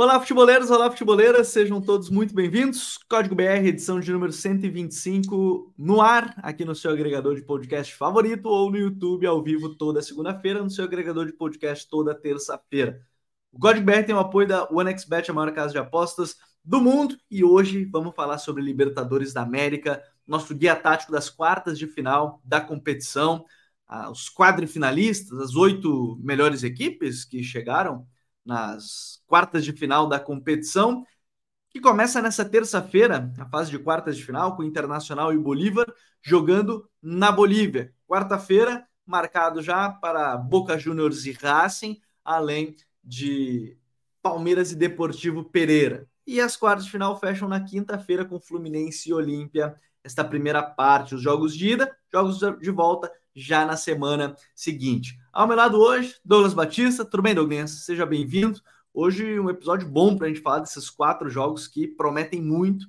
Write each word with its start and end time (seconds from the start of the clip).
Olá, 0.00 0.20
futeboleiros, 0.20 0.70
olá, 0.70 0.88
futeboleiras, 0.92 1.48
sejam 1.48 1.80
todos 1.80 2.08
muito 2.08 2.32
bem-vindos. 2.32 3.00
Código 3.10 3.34
BR, 3.34 3.66
edição 3.66 3.98
de 3.98 4.12
número 4.12 4.32
125, 4.32 5.74
no 5.76 6.00
ar, 6.00 6.36
aqui 6.36 6.64
no 6.64 6.72
seu 6.72 6.92
agregador 6.92 7.34
de 7.34 7.42
podcast 7.42 7.92
favorito 7.96 8.46
ou 8.46 8.70
no 8.70 8.76
YouTube 8.76 9.26
ao 9.26 9.42
vivo 9.42 9.74
toda 9.74 10.00
segunda-feira, 10.00 10.62
no 10.62 10.70
seu 10.70 10.84
agregador 10.84 11.26
de 11.26 11.32
podcast 11.32 11.88
toda 11.90 12.14
terça-feira. 12.14 13.00
O 13.50 13.58
Código 13.58 13.84
BR 13.84 14.04
tem 14.06 14.14
o 14.14 14.20
apoio 14.20 14.46
da 14.46 14.68
OneXBet, 14.70 15.32
a 15.32 15.34
maior 15.34 15.52
casa 15.52 15.72
de 15.72 15.78
apostas 15.78 16.36
do 16.64 16.80
mundo, 16.80 17.18
e 17.28 17.42
hoje 17.42 17.84
vamos 17.84 18.14
falar 18.14 18.38
sobre 18.38 18.62
Libertadores 18.62 19.32
da 19.32 19.42
América, 19.42 20.00
nosso 20.24 20.54
guia 20.54 20.76
tático 20.76 21.10
das 21.10 21.28
quartas 21.28 21.76
de 21.76 21.88
final 21.88 22.40
da 22.44 22.60
competição, 22.60 23.44
ah, 23.88 24.08
os 24.12 24.32
quadrifinalistas, 24.32 25.36
as 25.40 25.56
oito 25.56 26.16
melhores 26.22 26.62
equipes 26.62 27.24
que 27.24 27.42
chegaram 27.42 28.06
nas 28.48 29.22
quartas 29.26 29.62
de 29.62 29.72
final 29.74 30.08
da 30.08 30.18
competição, 30.18 31.04
que 31.68 31.78
começa 31.78 32.22
nessa 32.22 32.46
terça-feira, 32.46 33.30
a 33.38 33.44
fase 33.44 33.70
de 33.70 33.78
quartas 33.78 34.16
de 34.16 34.24
final, 34.24 34.56
com 34.56 34.64
Internacional 34.64 35.34
e 35.34 35.38
Bolívar 35.38 35.86
jogando 36.22 36.88
na 37.00 37.30
Bolívia. 37.30 37.92
Quarta-feira, 38.08 38.88
marcado 39.04 39.60
já 39.62 39.90
para 39.90 40.34
Boca 40.38 40.78
Juniors 40.78 41.26
e 41.26 41.32
Racing, 41.32 42.00
além 42.24 42.74
de 43.04 43.76
Palmeiras 44.22 44.72
e 44.72 44.76
Deportivo 44.76 45.44
Pereira. 45.44 46.08
E 46.26 46.40
as 46.40 46.56
quartas 46.56 46.86
de 46.86 46.90
final 46.90 47.20
fecham 47.20 47.48
na 47.48 47.62
quinta-feira 47.62 48.24
com 48.24 48.40
Fluminense 48.40 49.10
e 49.10 49.12
Olímpia. 49.12 49.74
Esta 50.02 50.24
primeira 50.24 50.62
parte, 50.62 51.14
os 51.14 51.20
jogos 51.20 51.54
de 51.54 51.68
ida, 51.72 51.94
jogos 52.10 52.38
de 52.38 52.70
volta 52.70 53.12
já 53.40 53.64
na 53.64 53.76
semana 53.76 54.36
seguinte. 54.54 55.18
Ao 55.32 55.46
meu 55.46 55.56
lado 55.56 55.78
hoje, 55.78 56.16
Douglas 56.24 56.54
Batista. 56.54 57.04
Tudo 57.04 57.22
bem, 57.22 57.34
Douglas? 57.34 57.70
Seja 57.84 58.04
bem-vindo. 58.04 58.60
Hoje 58.92 59.38
um 59.38 59.48
episódio 59.48 59.88
bom 59.88 60.16
para 60.16 60.26
a 60.26 60.28
gente 60.28 60.40
falar 60.42 60.60
desses 60.60 60.90
quatro 60.90 61.30
jogos 61.30 61.68
que 61.68 61.86
prometem 61.86 62.42
muito, 62.42 62.86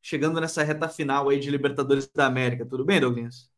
chegando 0.00 0.40
nessa 0.40 0.62
reta 0.62 0.88
final 0.88 1.28
aí 1.28 1.40
de 1.40 1.50
Libertadores 1.50 2.06
da 2.08 2.26
América. 2.26 2.64
Tudo 2.64 2.84
bem, 2.84 3.00
Douglas? 3.00 3.50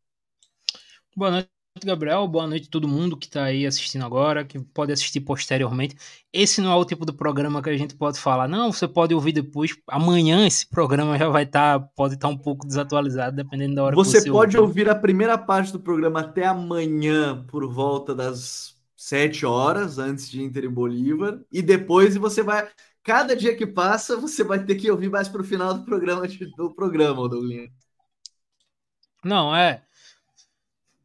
Boa 1.14 1.30
noite, 1.30 1.59
Gabriel. 1.78 2.26
Boa 2.26 2.46
noite 2.46 2.66
a 2.66 2.70
todo 2.70 2.88
mundo 2.88 3.16
que 3.16 3.26
está 3.26 3.44
aí 3.44 3.64
assistindo 3.64 4.04
agora, 4.04 4.44
que 4.44 4.58
pode 4.58 4.92
assistir 4.92 5.20
posteriormente. 5.20 5.96
Esse 6.32 6.60
não 6.60 6.72
é 6.72 6.74
o 6.74 6.84
tipo 6.84 7.06
do 7.06 7.14
programa 7.14 7.62
que 7.62 7.70
a 7.70 7.77
gente 7.77 7.94
pode 7.94 8.18
falar. 8.18 8.48
Não, 8.48 8.72
você 8.72 8.88
pode 8.88 9.14
ouvir 9.14 9.32
depois. 9.32 9.77
Amanhã 9.86 10.46
esse 10.46 10.66
programa 10.66 11.16
já 11.16 11.28
vai 11.28 11.44
estar, 11.44 11.78
tá, 11.78 11.86
pode 11.94 12.14
estar 12.14 12.28
tá 12.28 12.34
um 12.34 12.36
pouco 12.36 12.66
desatualizado, 12.66 13.36
dependendo 13.36 13.77
da 13.77 13.84
hora 13.84 13.94
você 13.94 14.18
que 14.18 14.24
você 14.24 14.30
pode 14.30 14.58
ouvir. 14.58 14.80
ouvir 14.80 14.90
a 14.90 14.94
primeira 14.94 15.38
parte 15.38 15.72
do 15.72 15.80
programa 15.80 16.20
até 16.20 16.44
amanhã, 16.44 17.44
por 17.46 17.66
volta 17.72 18.14
das 18.14 18.77
sete 18.96 19.46
horas, 19.46 19.98
antes 19.98 20.28
de 20.28 20.42
Inter 20.42 20.64
e 20.64 20.68
Bolívar. 20.68 21.40
E 21.52 21.62
depois 21.62 22.16
você 22.16 22.42
vai. 22.42 22.68
Cada 23.02 23.34
dia 23.34 23.56
que 23.56 23.66
passa, 23.66 24.16
você 24.16 24.44
vai 24.44 24.62
ter 24.62 24.74
que 24.74 24.90
ouvir 24.90 25.08
mais 25.08 25.28
para 25.28 25.40
o 25.40 25.44
final 25.44 25.72
do 25.72 25.84
programa, 25.84 26.27
do 26.56 26.74
programa, 26.74 27.28
Douglas. 27.28 27.70
Não, 29.24 29.55
é. 29.55 29.82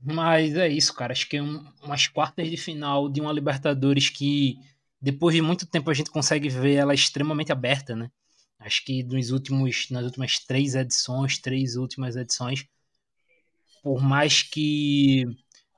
Mas 0.05 0.55
é 0.55 0.67
isso, 0.67 0.93
cara. 0.93 1.13
Acho 1.13 1.27
que 1.27 1.37
é 1.37 1.41
um, 1.41 1.65
umas 1.81 2.07
quartas 2.07 2.47
de 2.47 2.57
final 2.57 3.09
de 3.09 3.19
uma 3.19 3.33
Libertadores 3.33 4.07
que, 4.09 4.59
depois 5.01 5.33
de 5.35 5.41
muito 5.41 5.65
tempo, 5.65 5.89
a 5.89 5.93
gente 5.93 6.11
consegue 6.11 6.47
ver 6.47 6.75
ela 6.75 6.93
extremamente 6.93 7.51
aberta, 7.51 7.95
né? 7.95 8.11
Acho 8.59 8.85
que 8.85 9.03
nos 9.03 9.31
últimos, 9.31 9.89
nas 9.89 10.05
últimas 10.05 10.39
três 10.39 10.75
edições, 10.75 11.39
três 11.39 11.75
últimas 11.75 12.15
edições, 12.15 12.67
por 13.83 14.01
mais 14.01 14.43
que 14.43 15.25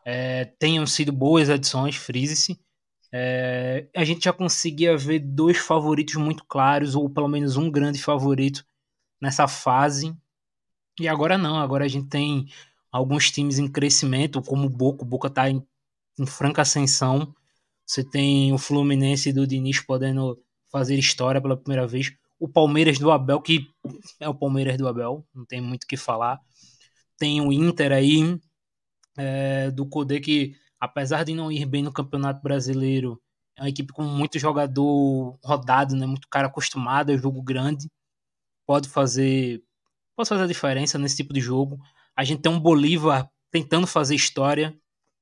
é, 0.06 0.46
tenham 0.60 0.86
sido 0.86 1.12
boas 1.12 1.50
edições, 1.50 1.96
frise-se, 1.96 2.60
é, 3.12 3.88
a 3.96 4.04
gente 4.04 4.26
já 4.26 4.34
conseguia 4.34 4.98
ver 4.98 5.20
dois 5.20 5.58
favoritos 5.58 6.16
muito 6.16 6.44
claros, 6.46 6.96
ou 6.96 7.10
pelo 7.10 7.28
menos 7.30 7.56
um 7.56 7.72
grande 7.72 8.02
favorito 8.02 8.66
nessa 9.22 9.48
fase. 9.48 10.14
E 11.00 11.08
agora 11.08 11.38
não, 11.38 11.58
agora 11.58 11.86
a 11.86 11.88
gente 11.88 12.10
tem 12.10 12.48
alguns 12.92 13.32
times 13.32 13.60
em 13.60 13.68
crescimento, 13.68 14.42
como 14.42 14.68
o 14.68 14.70
Boca. 14.70 15.04
O 15.04 15.06
Boca 15.06 15.28
está 15.28 15.50
em, 15.50 15.66
em, 16.20 16.26
franca 16.26 16.62
ascensão. 16.62 17.34
Você 17.86 18.04
tem 18.04 18.54
o 18.54 18.58
Fluminense 18.58 19.32
do 19.32 19.48
Diniz 19.48 19.80
podendo 19.82 20.42
fazer 20.72 20.98
história 20.98 21.42
pela 21.42 21.58
primeira 21.58 21.88
vez. 21.88 22.12
O 22.40 22.48
Palmeiras 22.48 23.00
do 23.00 23.12
Abel, 23.12 23.42
que 23.42 23.68
é 24.20 24.30
o 24.30 24.36
Palmeiras 24.36 24.78
do 24.78 24.88
Abel, 24.88 25.26
não 25.34 25.46
tem 25.46 25.62
muito 25.62 25.84
o 25.84 25.88
que 25.88 25.98
falar. 25.98 26.40
Tem 27.18 27.42
o 27.42 27.52
Inter 27.52 27.92
aí, 27.92 28.40
é, 29.18 29.72
do 29.72 29.86
Codê, 29.88 30.20
que 30.20 30.56
apesar 30.80 31.24
de 31.24 31.34
não 31.34 31.52
ir 31.52 31.66
bem 31.66 31.82
no 31.84 31.92
Campeonato 31.92 32.42
Brasileiro, 32.42 33.22
é 33.58 33.64
uma 33.64 33.70
equipe 33.70 33.92
com 33.92 34.04
muito 34.04 34.38
jogador 34.38 35.38
rodado, 35.44 35.96
né? 35.96 36.06
muito 36.06 36.28
cara 36.30 36.48
acostumado 36.48 37.12
a 37.12 37.18
jogo 37.18 37.42
grande. 37.42 37.90
Pode 38.68 38.88
fazer, 38.88 39.64
pode 40.16 40.30
fazer 40.30 40.44
a 40.44 40.48
diferença 40.48 41.00
nesse 41.00 41.18
tipo 41.18 41.34
de 41.34 41.42
jogo. 41.42 41.80
A 42.18 42.24
gente 42.24 42.42
tem 42.42 42.52
um 42.52 42.60
Bolívar 42.60 43.30
tentando 43.52 43.86
fazer 43.86 44.16
história. 44.16 44.76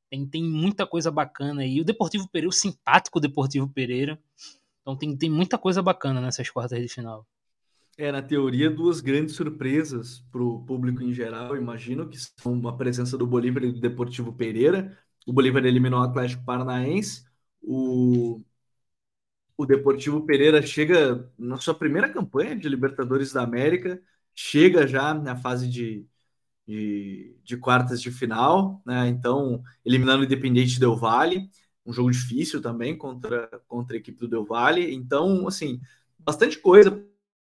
Tem, 0.09 0.25
tem 0.25 0.41
muita 0.41 0.87
coisa 0.87 1.11
bacana 1.11 1.61
aí. 1.61 1.81
O 1.81 1.83
Deportivo 1.83 2.25
Pereira, 2.29 2.47
o 2.47 2.53
simpático 2.53 3.19
Deportivo 3.19 3.67
Pereira. 3.67 4.17
Então 4.81 4.95
tem, 4.95 5.17
tem 5.17 5.29
muita 5.29 5.57
coisa 5.57 5.81
bacana 5.81 6.21
nessas 6.21 6.49
quartas 6.49 6.81
de 6.81 6.87
final. 6.87 7.27
É, 7.97 8.11
na 8.13 8.21
teoria, 8.21 8.69
duas 8.69 9.01
grandes 9.01 9.35
surpresas 9.35 10.19
para 10.31 10.41
o 10.41 10.63
público 10.65 11.03
em 11.03 11.13
geral, 11.13 11.57
imagino, 11.57 12.07
que 12.07 12.17
são 12.17 12.65
a 12.65 12.73
presença 12.73 13.17
do 13.17 13.27
Bolívar 13.27 13.63
e 13.63 13.73
do 13.73 13.79
Deportivo 13.81 14.31
Pereira. 14.31 14.97
O 15.27 15.33
Bolívar 15.33 15.65
eliminou 15.65 15.99
o 15.99 16.03
Atlético 16.03 16.45
Paranaense. 16.45 17.25
O, 17.61 18.41
o 19.57 19.65
Deportivo 19.65 20.25
Pereira 20.25 20.61
chega 20.61 21.29
na 21.37 21.57
sua 21.57 21.73
primeira 21.73 22.07
campanha 22.07 22.55
de 22.55 22.69
Libertadores 22.69 23.33
da 23.33 23.41
América, 23.41 24.01
chega 24.33 24.87
já 24.87 25.13
na 25.13 25.35
fase 25.35 25.69
de, 25.69 26.05
de, 26.67 27.35
de 27.43 27.57
quartas 27.57 28.01
de 28.01 28.11
final, 28.11 28.81
né? 28.85 29.07
Então, 29.07 29.61
eliminando 29.85 30.21
o 30.21 30.25
Independente 30.25 30.79
Del 30.79 30.95
Valle, 30.95 31.49
um 31.85 31.93
jogo 31.93 32.11
difícil 32.11 32.61
também 32.61 32.97
contra, 32.97 33.47
contra 33.67 33.95
a 33.95 33.99
equipe 33.99 34.19
do 34.19 34.27
Del 34.27 34.45
Valle. 34.45 34.93
Então, 34.93 35.47
assim, 35.47 35.79
bastante 36.17 36.57
coisa 36.59 37.03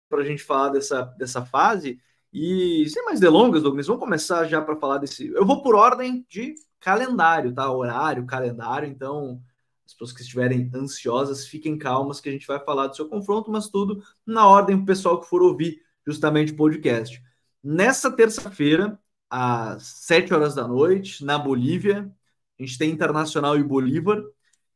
para 0.09 0.21
a 0.21 0.25
gente 0.25 0.43
falar 0.43 0.69
dessa, 0.69 1.03
dessa 1.17 1.45
fase. 1.45 1.99
E 2.31 2.87
sem 2.89 3.03
mais 3.05 3.19
delongas, 3.19 3.63
Douglas, 3.63 3.87
vamos 3.87 4.01
começar 4.01 4.45
já 4.45 4.61
para 4.61 4.75
falar 4.75 4.99
desse. 4.99 5.27
Eu 5.27 5.45
vou 5.45 5.63
por 5.63 5.75
ordem 5.75 6.25
de 6.29 6.53
calendário, 6.79 7.53
tá? 7.53 7.71
Horário, 7.71 8.25
calendário. 8.25 8.87
Então, 8.87 9.41
as 9.85 9.93
pessoas 9.93 10.11
que 10.11 10.21
estiverem 10.21 10.69
ansiosas, 10.75 11.47
fiquem 11.47 11.77
calmas 11.77 12.19
que 12.19 12.29
a 12.29 12.31
gente 12.31 12.45
vai 12.45 12.59
falar 12.59 12.87
do 12.87 12.95
seu 12.95 13.07
confronto, 13.07 13.49
mas 13.49 13.69
tudo 13.69 14.03
na 14.25 14.45
ordem 14.47 14.75
o 14.75 14.85
pessoal 14.85 15.19
que 15.19 15.27
for 15.27 15.41
ouvir 15.41 15.81
justamente 16.05 16.51
o 16.51 16.55
podcast. 16.57 17.23
Nessa 17.63 18.11
terça-feira, 18.11 18.99
às 19.29 19.83
7 19.83 20.33
horas 20.33 20.55
da 20.55 20.67
noite, 20.67 21.23
na 21.25 21.37
Bolívia. 21.37 22.11
A 22.59 22.63
gente 22.63 22.77
tem 22.77 22.91
Internacional 22.91 23.57
e 23.57 23.63
Bolívar. 23.63 24.23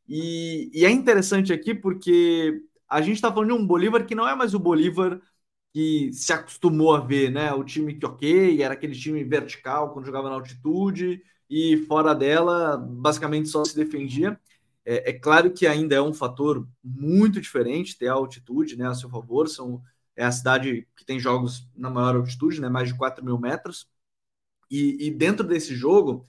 E, 0.07 0.69
e 0.73 0.85
é 0.85 0.89
interessante 0.89 1.53
aqui 1.53 1.73
porque 1.73 2.61
a 2.87 3.01
gente 3.01 3.15
está 3.15 3.31
falando 3.31 3.49
de 3.49 3.55
um 3.55 3.65
Bolívar 3.65 4.05
que 4.05 4.15
não 4.15 4.27
é 4.27 4.35
mais 4.35 4.53
o 4.53 4.59
Bolívar 4.59 5.21
que 5.73 6.11
se 6.13 6.33
acostumou 6.33 6.93
a 6.95 6.99
ver, 6.99 7.31
né? 7.31 7.53
O 7.53 7.63
time 7.63 7.95
que, 7.95 8.05
ok, 8.05 8.61
era 8.61 8.73
aquele 8.73 8.93
time 8.93 9.23
vertical 9.23 9.93
quando 9.93 10.05
jogava 10.05 10.29
na 10.29 10.35
altitude 10.35 11.23
e 11.49 11.77
fora 11.87 12.13
dela, 12.13 12.77
basicamente 12.77 13.49
só 13.49 13.63
se 13.63 13.75
defendia. 13.75 14.39
É, 14.85 15.11
é, 15.11 15.13
claro 15.13 15.51
que 15.51 15.67
ainda 15.67 15.95
é 15.95 16.01
um 16.01 16.13
fator 16.13 16.67
muito 16.83 17.39
diferente 17.39 17.97
ter 17.97 18.07
a 18.07 18.13
altitude 18.13 18.75
né, 18.77 18.87
a 18.87 18.93
seu 18.93 19.09
favor. 19.09 19.47
São, 19.47 19.81
é 20.15 20.25
a 20.25 20.31
cidade 20.31 20.87
que 20.95 21.05
tem 21.05 21.19
jogos 21.19 21.67
na 21.75 21.89
maior 21.89 22.15
altitude, 22.15 22.59
né, 22.59 22.69
mais 22.69 22.89
de 22.89 22.97
4 22.97 23.23
mil 23.23 23.37
metros. 23.37 23.87
E, 24.71 25.07
e 25.07 25.11
dentro 25.11 25.45
desse 25.45 25.75
jogo, 25.75 26.25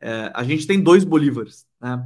é, 0.00 0.32
a 0.34 0.42
gente 0.42 0.66
tem 0.66 0.80
dois 0.80 1.04
Bolívares. 1.04 1.66
Né? 1.78 2.02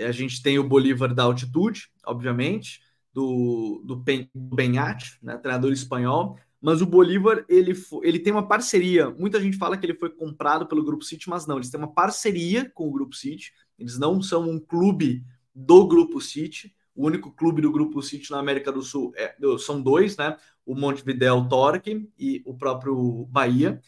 A 0.00 0.12
gente 0.12 0.40
tem 0.40 0.58
o 0.58 0.68
Bolívar 0.68 1.12
da 1.12 1.24
altitude, 1.24 1.90
obviamente, 2.06 2.80
do, 3.12 3.82
do 3.84 4.04
Benhat, 4.34 5.18
né, 5.22 5.36
treinador 5.38 5.72
espanhol, 5.72 6.38
mas 6.60 6.82
o 6.82 6.86
Bolívar 6.86 7.44
ele, 7.48 7.72
ele 8.02 8.18
tem 8.18 8.32
uma 8.32 8.46
parceria. 8.46 9.10
Muita 9.10 9.40
gente 9.40 9.56
fala 9.56 9.76
que 9.76 9.84
ele 9.84 9.94
foi 9.94 10.10
comprado 10.10 10.66
pelo 10.66 10.84
Grupo 10.84 11.04
City, 11.04 11.28
mas 11.28 11.46
não, 11.46 11.56
eles 11.56 11.70
têm 11.70 11.80
uma 11.80 11.92
parceria 11.92 12.70
com 12.74 12.88
o 12.88 12.92
Grupo 12.92 13.14
City. 13.14 13.52
Eles 13.78 13.98
não 13.98 14.22
são 14.22 14.48
um 14.48 14.58
clube 14.58 15.24
do 15.54 15.86
Grupo 15.86 16.20
City. 16.20 16.74
O 16.94 17.06
único 17.06 17.30
clube 17.30 17.62
do 17.62 17.70
Grupo 17.70 18.02
City 18.02 18.30
na 18.30 18.38
América 18.38 18.72
do 18.72 18.82
Sul 18.82 19.12
é, 19.16 19.34
são 19.58 19.80
dois, 19.80 20.16
né? 20.16 20.36
O 20.64 20.74
Montevideo 20.74 21.46
Torque 21.48 22.08
e 22.18 22.42
o 22.44 22.54
próprio 22.54 23.26
Bahia 23.30 23.80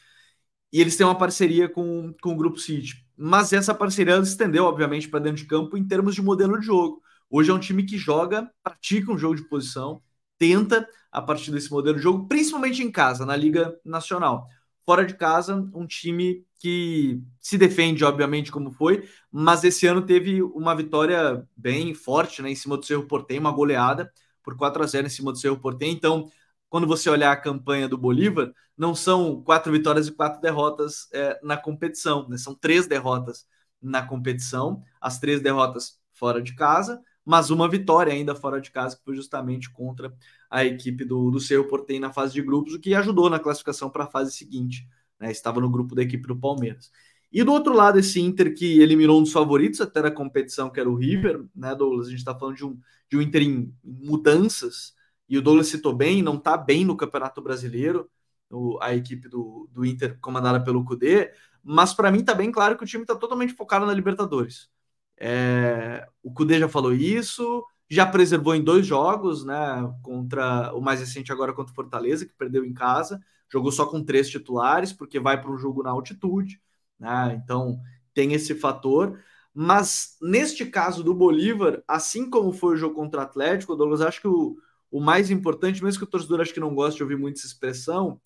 e 0.72 0.80
eles 0.80 0.96
têm 0.96 1.06
uma 1.06 1.16
parceria 1.16 1.68
com, 1.68 2.14
com 2.20 2.32
o 2.32 2.36
Grupo 2.36 2.58
City. 2.58 3.04
Mas 3.16 3.52
essa 3.52 3.74
parceria 3.74 4.22
se 4.24 4.30
estendeu, 4.30 4.64
obviamente, 4.64 5.08
para 5.08 5.20
dentro 5.20 5.42
de 5.42 5.46
campo 5.46 5.76
em 5.76 5.86
termos 5.86 6.14
de 6.14 6.22
modelo 6.22 6.58
de 6.58 6.66
jogo. 6.66 7.02
Hoje 7.30 7.50
é 7.50 7.54
um 7.54 7.58
time 7.58 7.82
que 7.82 7.98
joga, 7.98 8.50
pratica 8.62 9.12
um 9.12 9.18
jogo 9.18 9.34
de 9.34 9.48
posição, 9.48 10.02
tenta 10.38 10.88
a 11.10 11.20
partir 11.20 11.50
desse 11.50 11.70
modelo 11.70 11.96
de 11.96 12.02
jogo, 12.02 12.28
principalmente 12.28 12.82
em 12.82 12.90
casa, 12.90 13.26
na 13.26 13.36
Liga 13.36 13.78
Nacional. 13.84 14.46
Fora 14.86 15.04
de 15.04 15.14
casa, 15.14 15.54
um 15.74 15.86
time 15.86 16.46
que 16.58 17.20
se 17.40 17.58
defende, 17.58 18.04
obviamente, 18.04 18.50
como 18.50 18.70
foi, 18.70 19.08
mas 19.30 19.62
esse 19.62 19.86
ano 19.86 20.04
teve 20.04 20.42
uma 20.42 20.74
vitória 20.74 21.46
bem 21.56 21.94
forte 21.94 22.42
né, 22.42 22.50
em 22.50 22.54
cima 22.54 22.76
do 22.76 22.84
Cerro 22.84 23.06
Portem, 23.06 23.38
uma 23.38 23.52
goleada 23.52 24.10
por 24.42 24.56
4 24.56 24.82
a 24.82 24.86
0 24.86 25.06
em 25.06 25.10
cima 25.10 25.30
do 25.30 25.38
Cerro 25.38 25.58
Portem. 25.58 25.92
Então, 25.92 26.30
quando 26.68 26.86
você 26.86 27.08
olhar 27.08 27.32
a 27.32 27.36
campanha 27.36 27.88
do 27.88 27.98
Bolívar, 27.98 28.52
não 28.76 28.94
são 28.94 29.42
quatro 29.42 29.72
vitórias 29.72 30.06
e 30.06 30.12
quatro 30.12 30.40
derrotas 30.40 31.08
é, 31.12 31.38
na 31.42 31.56
competição, 31.56 32.28
né? 32.28 32.36
são 32.36 32.54
três 32.54 32.86
derrotas 32.86 33.46
na 33.80 34.06
competição, 34.06 34.82
as 35.00 35.18
três 35.18 35.40
derrotas 35.40 35.98
fora 36.12 36.42
de 36.42 36.54
casa, 36.54 37.00
mas 37.24 37.50
uma 37.50 37.68
vitória 37.68 38.12
ainda 38.12 38.34
fora 38.34 38.60
de 38.60 38.70
casa, 38.70 38.96
que 38.96 39.04
foi 39.04 39.14
justamente 39.14 39.70
contra 39.70 40.12
a 40.50 40.64
equipe 40.64 41.04
do, 41.04 41.30
do 41.30 41.38
Cerro 41.38 41.64
Portem 41.64 42.00
na 42.00 42.12
fase 42.12 42.32
de 42.32 42.42
grupos, 42.42 42.74
o 42.74 42.80
que 42.80 42.94
ajudou 42.94 43.28
na 43.28 43.38
classificação 43.38 43.90
para 43.90 44.04
a 44.04 44.10
fase 44.10 44.32
seguinte. 44.32 44.88
Né? 45.20 45.30
Estava 45.30 45.60
no 45.60 45.68
grupo 45.68 45.94
da 45.94 46.02
equipe 46.02 46.26
do 46.26 46.36
Palmeiras. 46.36 46.90
E 47.30 47.44
do 47.44 47.52
outro 47.52 47.74
lado, 47.74 47.98
esse 47.98 48.20
Inter 48.20 48.54
que 48.54 48.80
eliminou 48.80 49.20
um 49.20 49.22
dos 49.22 49.32
favoritos 49.32 49.80
até 49.80 50.00
da 50.00 50.10
competição, 50.10 50.70
que 50.70 50.80
era 50.80 50.88
o 50.88 50.94
River, 50.94 51.44
né, 51.54 51.74
Douglas? 51.74 52.06
A 52.06 52.10
gente 52.10 52.20
está 52.20 52.34
falando 52.34 52.56
de 52.56 52.64
um, 52.64 52.78
de 53.10 53.18
um 53.18 53.20
Inter 53.20 53.42
em 53.42 53.74
mudanças, 53.84 54.94
e 55.28 55.36
o 55.38 55.42
Douglas 55.42 55.68
citou 55.68 55.94
bem, 55.94 56.22
não 56.22 56.36
está 56.36 56.56
bem 56.56 56.84
no 56.84 56.96
Campeonato 56.96 57.42
Brasileiro, 57.42 58.10
o, 58.50 58.78
a 58.80 58.94
equipe 58.94 59.28
do, 59.28 59.68
do 59.72 59.84
Inter 59.84 60.18
comandada 60.20 60.62
pelo 60.62 60.84
Cudê, 60.84 61.32
mas 61.62 61.92
para 61.92 62.10
mim 62.10 62.20
está 62.20 62.34
bem 62.34 62.50
claro 62.50 62.76
que 62.76 62.84
o 62.84 62.86
time 62.86 63.04
está 63.04 63.14
totalmente 63.14 63.52
focado 63.54 63.84
na 63.86 63.92
Libertadores. 63.92 64.70
É, 65.16 66.06
o 66.22 66.32
Cudê 66.32 66.58
já 66.58 66.68
falou 66.68 66.94
isso, 66.94 67.64
já 67.90 68.06
preservou 68.06 68.54
em 68.54 68.62
dois 68.62 68.86
jogos, 68.86 69.44
né? 69.44 69.56
Contra 70.02 70.72
o 70.74 70.80
mais 70.80 71.00
recente 71.00 71.32
agora 71.32 71.52
contra 71.52 71.72
o 71.72 71.74
Fortaleza, 71.74 72.26
que 72.26 72.34
perdeu 72.34 72.64
em 72.64 72.72
casa, 72.72 73.20
jogou 73.50 73.72
só 73.72 73.86
com 73.86 74.04
três 74.04 74.28
titulares, 74.28 74.92
porque 74.92 75.18
vai 75.18 75.40
para 75.40 75.50
um 75.50 75.58
jogo 75.58 75.82
na 75.82 75.90
altitude, 75.90 76.60
né? 76.98 77.40
Então 77.42 77.80
tem 78.14 78.32
esse 78.32 78.54
fator. 78.54 79.18
Mas 79.54 80.16
neste 80.22 80.66
caso 80.66 81.02
do 81.02 81.14
Bolívar, 81.14 81.82
assim 81.88 82.30
como 82.30 82.52
foi 82.52 82.74
o 82.74 82.76
jogo 82.76 82.94
contra 82.94 83.20
o 83.20 83.24
Atlético, 83.24 83.74
Douglas, 83.74 84.00
acho 84.00 84.20
que 84.20 84.28
o, 84.28 84.56
o 84.90 85.00
mais 85.00 85.30
importante, 85.30 85.82
mesmo 85.82 85.98
que 85.98 86.04
o 86.04 86.10
torcedor 86.10 86.40
acho 86.40 86.54
que 86.54 86.60
não 86.60 86.74
goste 86.74 86.96
de 86.96 87.02
ouvir 87.02 87.16
muito 87.16 87.38
essa 87.38 87.46
expressão, 87.46 88.20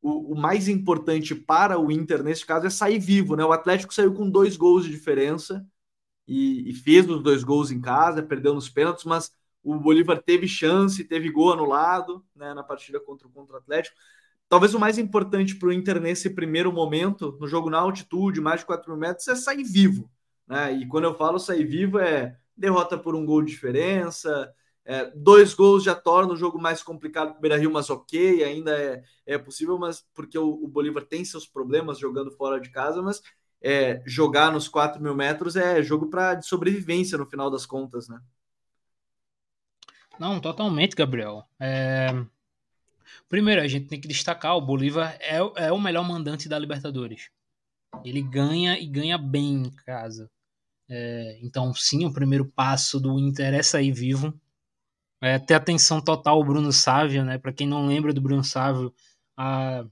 o, 0.00 0.34
o, 0.34 0.36
mais 0.36 0.68
importante 0.68 1.34
para 1.34 1.78
o 1.78 1.90
Inter 1.90 2.22
nesse 2.22 2.46
caso 2.46 2.66
é 2.66 2.70
sair 2.70 2.98
vivo, 2.98 3.34
né? 3.34 3.44
O 3.44 3.52
Atlético 3.52 3.92
saiu 3.92 4.14
com 4.14 4.30
dois 4.30 4.56
gols 4.56 4.84
de 4.84 4.90
diferença 4.90 5.66
e, 6.28 6.70
e 6.70 6.74
fez 6.74 7.08
os 7.08 7.22
dois 7.22 7.42
gols 7.42 7.70
em 7.70 7.80
casa, 7.80 8.22
perdeu 8.22 8.54
nos 8.54 8.68
pênaltis, 8.68 9.04
mas 9.04 9.32
o 9.62 9.74
Bolívar 9.78 10.22
teve 10.22 10.46
chance, 10.46 11.02
teve 11.02 11.30
gol 11.30 11.52
anulado 11.52 12.24
né, 12.36 12.54
na 12.54 12.62
partida 12.62 13.00
contra, 13.00 13.28
contra 13.28 13.54
o 13.54 13.58
Atlético. 13.58 13.96
Talvez 14.48 14.74
o 14.74 14.78
mais 14.78 14.96
importante 14.96 15.56
para 15.56 15.68
o 15.68 15.72
Inter 15.72 16.00
nesse 16.00 16.30
primeiro 16.30 16.72
momento, 16.72 17.36
no 17.40 17.48
jogo 17.48 17.68
na 17.68 17.78
altitude, 17.78 18.40
mais 18.40 18.60
de 18.60 18.66
4 18.66 18.88
mil 18.88 19.00
metros, 19.00 19.26
é 19.26 19.34
sair 19.34 19.64
vivo. 19.64 20.08
Né? 20.46 20.72
E 20.72 20.86
quando 20.86 21.04
eu 21.04 21.14
falo 21.14 21.40
sair 21.40 21.64
vivo, 21.64 21.98
é 21.98 22.36
derrota 22.56 22.96
por 22.96 23.16
um 23.16 23.26
gol 23.26 23.42
de 23.42 23.50
diferença, 23.50 24.52
é, 24.88 25.10
dois 25.16 25.52
gols 25.52 25.82
já 25.82 25.96
torna 25.96 26.32
o 26.32 26.36
jogo 26.36 26.60
mais 26.60 26.80
complicado 26.80 27.30
para 27.30 27.38
o 27.38 27.40
Beira 27.40 27.56
Rio, 27.58 27.72
mas 27.72 27.90
ok, 27.90 28.44
ainda 28.44 28.70
é, 28.80 29.02
é 29.26 29.36
possível, 29.36 29.76
mas 29.76 30.06
porque 30.14 30.38
o, 30.38 30.48
o 30.48 30.68
Bolívar 30.68 31.04
tem 31.04 31.24
seus 31.24 31.44
problemas 31.44 31.98
jogando 31.98 32.30
fora 32.30 32.60
de 32.60 32.70
casa, 32.70 33.02
mas 33.02 33.20
é, 33.60 34.00
jogar 34.06 34.52
nos 34.52 34.68
4 34.68 35.02
mil 35.02 35.12
metros 35.12 35.56
é 35.56 35.82
jogo 35.82 36.08
para 36.08 36.40
sobrevivência 36.40 37.18
no 37.18 37.26
final 37.26 37.50
das 37.50 37.66
contas, 37.66 38.08
né? 38.08 38.20
Não, 40.20 40.38
totalmente, 40.40 40.94
Gabriel. 40.94 41.44
É... 41.58 42.06
Primeiro, 43.28 43.60
a 43.60 43.68
gente 43.68 43.88
tem 43.88 44.00
que 44.00 44.08
destacar: 44.08 44.56
o 44.56 44.60
Bolívar 44.60 45.18
é, 45.20 45.38
é 45.66 45.72
o 45.72 45.80
melhor 45.80 46.06
mandante 46.06 46.48
da 46.48 46.58
Libertadores. 46.58 47.28
Ele 48.04 48.22
ganha 48.22 48.78
e 48.78 48.86
ganha 48.86 49.18
bem 49.18 49.64
em 49.64 49.70
casa. 49.84 50.30
É... 50.88 51.38
Então, 51.42 51.74
sim, 51.74 52.06
o 52.06 52.12
primeiro 52.12 52.46
passo 52.46 53.00
do 53.00 53.18
Inter 53.18 53.52
é 53.52 53.62
sair 53.62 53.92
vivo 53.92 54.32
é, 55.20 55.38
ter 55.38 55.54
atenção 55.54 56.00
total 56.00 56.40
o 56.40 56.44
Bruno 56.44 56.72
Sávio, 56.72 57.24
né? 57.24 57.38
Para 57.38 57.52
quem 57.52 57.66
não 57.66 57.86
lembra 57.86 58.12
do 58.12 58.20
Bruno 58.20 58.44
Sávio, 58.44 58.94
há 59.36 59.84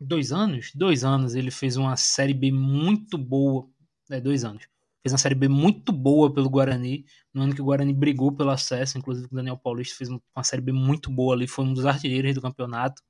dois 0.00 0.32
anos, 0.32 0.70
dois 0.74 1.04
anos 1.04 1.34
ele 1.34 1.50
fez 1.50 1.76
uma 1.76 1.96
série 1.96 2.34
B 2.34 2.52
muito 2.52 3.16
boa, 3.16 3.68
é 4.10 4.20
dois 4.20 4.44
anos, 4.44 4.64
fez 5.02 5.12
uma 5.12 5.18
série 5.18 5.34
B 5.34 5.48
muito 5.48 5.92
boa 5.92 6.32
pelo 6.32 6.50
Guarani, 6.50 7.04
no 7.32 7.42
ano 7.42 7.54
que 7.54 7.62
o 7.62 7.64
Guarani 7.64 7.92
brigou 7.92 8.32
pelo 8.32 8.50
acesso, 8.50 8.98
inclusive 8.98 9.28
o 9.30 9.34
Daniel 9.34 9.56
Paulista 9.56 9.96
fez 9.96 10.10
uma 10.10 10.44
série 10.44 10.62
B 10.62 10.72
muito 10.72 11.10
boa 11.10 11.34
ali, 11.34 11.46
foi 11.46 11.64
um 11.64 11.74
dos 11.74 11.86
artilheiros 11.86 12.34
do 12.34 12.42
campeonato, 12.42 13.02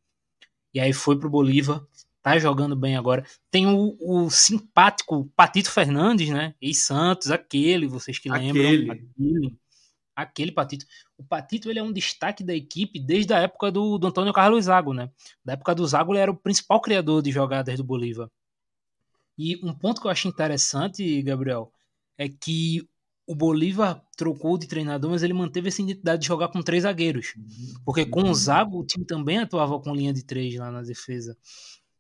e 0.73 0.81
aí 0.81 0.93
foi 0.93 1.19
pro 1.19 1.31
Bolívar, 1.31 1.85
tá 2.23 2.39
jogando 2.39 2.75
bem 2.75 2.97
agora. 2.97 3.25
Tem 3.51 3.67
o, 3.67 3.97
o 4.01 4.31
simpático 4.31 5.31
Patito 5.37 5.71
Fernandes, 5.71 6.31
né? 6.31 6.55
E 6.61 6.75
Santos, 6.75 7.31
aquele, 7.31 7.87
vocês 7.87 8.19
que 8.19 8.31
lembram, 8.31 8.63
aquele. 8.63 9.59
Aquele 10.15 10.53
Patito. 10.53 10.87
O 11.17 11.25
Patito 11.25 11.71
ele 11.71 11.79
é 11.79 11.83
um 11.83 11.93
destaque 11.93 12.45
da 12.45 12.55
equipe 12.55 12.99
desde 12.99 13.33
a 13.33 13.39
época 13.39 13.71
do, 13.71 13.99
do 13.99 14.07
Antônio 14.07 14.33
Carlos 14.33 14.65
Zago, 14.65 14.93
né? 14.93 15.11
Da 15.45 15.55
época 15.55 15.75
do 15.75 15.87
Zago 15.87 16.13
ele 16.13 16.21
era 16.21 16.31
o 16.31 16.37
principal 16.37 16.81
criador 16.81 17.23
de 17.23 17.31
jogadas 17.31 17.77
do 17.77 17.85
Bolívar. 17.85 18.31
E 19.37 19.57
um 19.65 19.75
ponto 19.75 20.01
que 20.01 20.07
eu 20.07 20.11
acho 20.11 20.29
interessante, 20.29 21.23
Gabriel, 21.23 21.73
é 22.17 22.29
que 22.29 22.89
o 23.27 23.35
Bolívar 23.35 24.03
trocou 24.17 24.59
de 24.59 24.67
treinador, 24.67 25.11
mas 25.11 25.23
ele 25.23 25.33
manteve 25.33 25.69
essa 25.69 25.83
identidade 25.83 26.23
de 26.23 26.29
jogar 26.29 26.49
com 26.49 26.63
três 26.63 26.83
zagueiros. 26.83 27.35
Porque 27.85 28.05
com 28.05 28.23
o 28.31 28.35
Zago, 28.35 28.79
o 28.79 28.87
time 28.87 29.05
também 29.05 29.39
atuava 29.39 29.81
com 29.81 29.95
linha 29.95 30.13
de 30.13 30.23
três 30.23 30.55
lá 30.57 30.71
na 30.71 30.83
defesa. 30.83 31.37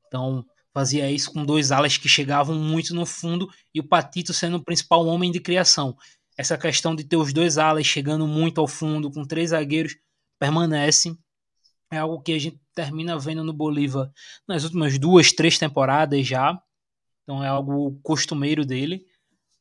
Então, 0.06 0.44
fazia 0.72 1.10
isso 1.10 1.32
com 1.32 1.44
dois 1.44 1.72
alas 1.72 1.96
que 1.96 2.08
chegavam 2.08 2.56
muito 2.56 2.94
no 2.94 3.06
fundo 3.06 3.48
e 3.72 3.80
o 3.80 3.88
Patito 3.88 4.34
sendo 4.34 4.58
o 4.58 4.64
principal 4.64 5.06
homem 5.06 5.32
de 5.32 5.40
criação 5.40 5.96
essa 6.36 6.58
questão 6.58 6.94
de 6.94 7.04
ter 7.04 7.16
os 7.16 7.32
dois 7.32 7.58
alas 7.58 7.86
chegando 7.86 8.26
muito 8.26 8.60
ao 8.60 8.66
fundo, 8.66 9.10
com 9.10 9.24
três 9.24 9.50
zagueiros, 9.50 9.96
permanece. 10.38 11.16
É 11.90 11.98
algo 11.98 12.20
que 12.20 12.32
a 12.32 12.38
gente 12.38 12.60
termina 12.74 13.18
vendo 13.18 13.44
no 13.44 13.52
Bolívar 13.52 14.10
nas 14.48 14.64
últimas 14.64 14.98
duas, 14.98 15.32
três 15.32 15.58
temporadas 15.58 16.26
já. 16.26 16.60
Então 17.22 17.42
é 17.42 17.48
algo 17.48 17.98
costumeiro 18.02 18.64
dele. 18.64 19.06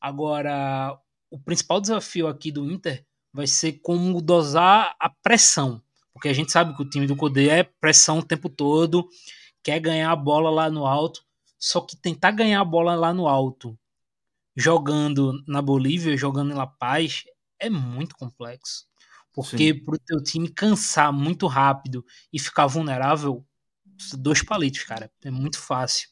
Agora, 0.00 0.98
o 1.30 1.38
principal 1.38 1.80
desafio 1.80 2.26
aqui 2.26 2.50
do 2.50 2.70
Inter 2.70 3.06
vai 3.32 3.46
ser 3.46 3.74
como 3.82 4.20
dosar 4.20 4.94
a 4.98 5.08
pressão. 5.08 5.80
Porque 6.12 6.28
a 6.28 6.32
gente 6.32 6.52
sabe 6.52 6.74
que 6.74 6.82
o 6.82 6.88
time 6.88 7.06
do 7.06 7.16
Codê 7.16 7.48
é 7.48 7.62
pressão 7.62 8.18
o 8.18 8.22
tempo 8.22 8.48
todo, 8.48 9.08
quer 9.62 9.80
ganhar 9.80 10.10
a 10.10 10.16
bola 10.16 10.50
lá 10.50 10.70
no 10.70 10.86
alto. 10.86 11.24
Só 11.58 11.80
que 11.80 11.96
tentar 11.96 12.32
ganhar 12.32 12.60
a 12.60 12.64
bola 12.64 12.94
lá 12.94 13.14
no 13.14 13.26
alto 13.26 13.78
jogando 14.56 15.32
na 15.46 15.60
Bolívia, 15.60 16.16
jogando 16.16 16.52
em 16.52 16.54
La 16.54 16.66
Paz, 16.66 17.24
é 17.58 17.68
muito 17.68 18.14
complexo. 18.16 18.86
Porque 19.32 19.74
para 19.74 19.96
o 19.96 19.98
teu 19.98 20.22
time 20.22 20.48
cansar 20.48 21.12
muito 21.12 21.46
rápido 21.48 22.04
e 22.32 22.38
ficar 22.38 22.66
vulnerável, 22.68 23.44
dois 24.16 24.42
palitos, 24.42 24.84
cara. 24.84 25.10
É 25.24 25.30
muito 25.30 25.58
fácil. 25.58 26.08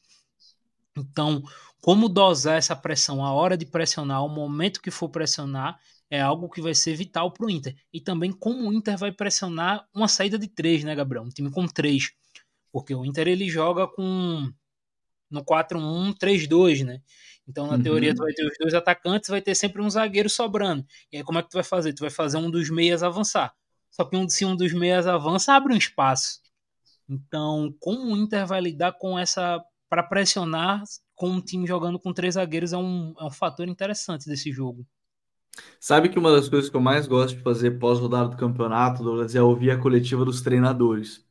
Então, 0.97 1.43
como 1.81 2.09
dosar 2.09 2.59
essa 2.59 2.75
pressão, 2.75 3.25
a 3.25 3.33
hora 3.33 3.57
de 3.57 3.65
pressionar, 3.65 4.25
o 4.25 4.29
momento 4.29 4.83
que 4.83 4.91
for 4.91 5.09
pressionar, 5.09 5.79
é 6.11 6.21
algo 6.21 6.51
que 6.51 6.61
vai 6.61 6.75
ser 6.75 6.95
vital 6.95 7.33
para 7.33 7.47
o 7.47 7.51
Inter. 7.51 7.75
E 7.93 8.01
também 8.01 8.33
como 8.33 8.69
o 8.69 8.73
Inter 8.73 8.99
vai 8.99 9.13
pressionar 9.13 9.89
uma 9.95 10.09
saída 10.09 10.39
de 10.39 10.49
três, 10.49 10.85
né, 10.85 10.95
Gabriel? 10.95 11.25
Um 11.25 11.29
time 11.29 11.51
com 11.51 11.67
três. 11.67 12.11
Porque 12.71 12.95
o 12.95 13.05
Inter 13.05 13.29
ele 13.29 13.49
joga 13.49 13.87
com 13.87 14.53
no 15.33 15.45
4-1-3-2, 15.45 16.85
né? 16.85 17.01
Então, 17.47 17.67
na 17.67 17.75
uhum. 17.75 17.83
teoria, 17.83 18.15
tu 18.15 18.23
vai 18.23 18.33
ter 18.33 18.45
os 18.47 18.57
dois 18.59 18.75
atacantes, 18.75 19.29
vai 19.29 19.43
ter 19.43 19.55
sempre 19.55 19.83
um 19.83 19.91
zagueiro 19.91 20.31
sobrando. 20.31 20.87
E 21.11 21.17
aí, 21.17 21.25
como 21.25 21.39
é 21.39 21.43
que 21.43 21.51
tu 21.51 21.55
vai 21.55 21.65
fazer? 21.65 21.93
Tu 21.93 22.01
vai 22.01 22.11
fazer 22.11 22.39
um 22.39 22.51
dos 22.51 22.71
meias 22.71 23.03
avançar. 23.03 23.53
Só 23.91 24.05
que 24.05 24.17
um, 24.17 24.29
se 24.29 24.45
um 24.45 24.57
dos 24.57 24.73
meias 24.73 25.07
avança, 25.07 25.53
abre 25.53 25.75
um 25.75 25.77
espaço. 25.77 26.41
Então, 27.09 27.75
como 27.81 28.13
o 28.13 28.17
Inter 28.17 28.47
vai 28.47 28.61
lidar 28.61 28.93
com 28.93 29.19
essa. 29.19 29.61
para 29.89 30.03
pressionar 30.03 30.83
com 31.15 31.31
um 31.31 31.41
time 31.41 31.67
jogando 31.67 31.99
com 31.99 32.13
três 32.13 32.35
zagueiros 32.35 32.73
é 32.73 32.77
um, 32.77 33.15
é 33.19 33.25
um 33.25 33.31
fator 33.31 33.69
interessante 33.69 34.27
desse 34.27 34.51
jogo. 34.51 34.87
Sabe 35.79 36.09
que 36.09 36.19
uma 36.19 36.33
das 36.33 36.49
coisas 36.49 36.71
que 36.71 36.77
eu 36.77 36.81
mais 36.81 37.07
gosto 37.07 37.37
de 37.37 37.43
fazer 37.43 37.79
pós-rodada 37.79 38.31
do 38.31 38.37
campeonato, 38.37 39.05
Douglas, 39.05 39.35
é 39.35 39.43
ouvir 39.43 39.71
a 39.71 39.79
coletiva 39.79 40.25
dos 40.25 40.41
treinadores. 40.41 41.25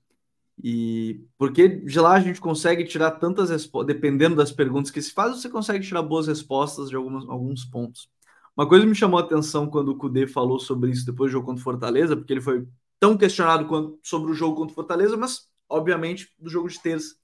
E 0.64 1.26
porque 1.38 1.68
de 1.68 2.00
lá 2.00 2.14
a 2.14 2.20
gente 2.20 2.40
consegue 2.40 2.84
tirar 2.86 3.12
tantas 3.12 3.50
respostas, 3.50 3.96
dependendo 3.96 4.36
das 4.36 4.52
perguntas 4.52 4.92
que 4.92 5.02
se 5.02 5.12
faz, 5.12 5.38
você 5.38 5.50
consegue 5.50 5.86
tirar 5.86 6.04
boas 6.04 6.28
respostas 6.28 6.90
de 6.90 6.96
alguns, 6.96 7.28
alguns 7.28 7.66
pontos. 7.66 8.10
Uma 8.56 8.68
coisa 8.68 8.86
me 8.86 8.94
chamou 8.94 9.20
a 9.20 9.24
atenção 9.24 9.68
quando 9.70 9.90
o 9.90 9.98
Kudê 9.98 10.28
falou 10.28 10.60
sobre 10.60 10.92
isso 10.92 11.06
depois 11.06 11.32
do 11.32 11.34
jogo 11.34 11.46
contra 11.48 11.62
o 11.62 11.64
Fortaleza, 11.64 12.16
porque 12.16 12.34
ele 12.34 12.42
foi 12.42 12.68
tão 13.00 13.18
questionado 13.18 13.66
quanto, 13.66 14.00
sobre 14.04 14.32
o 14.32 14.34
jogo 14.34 14.56
contra 14.56 14.72
o 14.74 14.76
Fortaleza, 14.76 15.18
mas 15.18 15.48
obviamente 15.68 16.30
do 16.38 16.50
jogo 16.50 16.68
de 16.68 16.80
terça. 16.80 17.16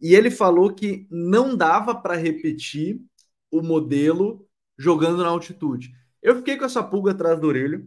E 0.00 0.14
ele 0.14 0.30
falou 0.30 0.72
que 0.72 1.06
não 1.10 1.56
dava 1.56 1.94
para 1.94 2.14
repetir 2.16 3.00
o 3.50 3.60
modelo 3.62 4.46
jogando 4.78 5.22
na 5.22 5.28
altitude. 5.28 5.92
Eu 6.22 6.36
fiquei 6.36 6.56
com 6.56 6.64
essa 6.64 6.82
pulga 6.82 7.10
atrás 7.10 7.38
da 7.38 7.46
orelha, 7.46 7.84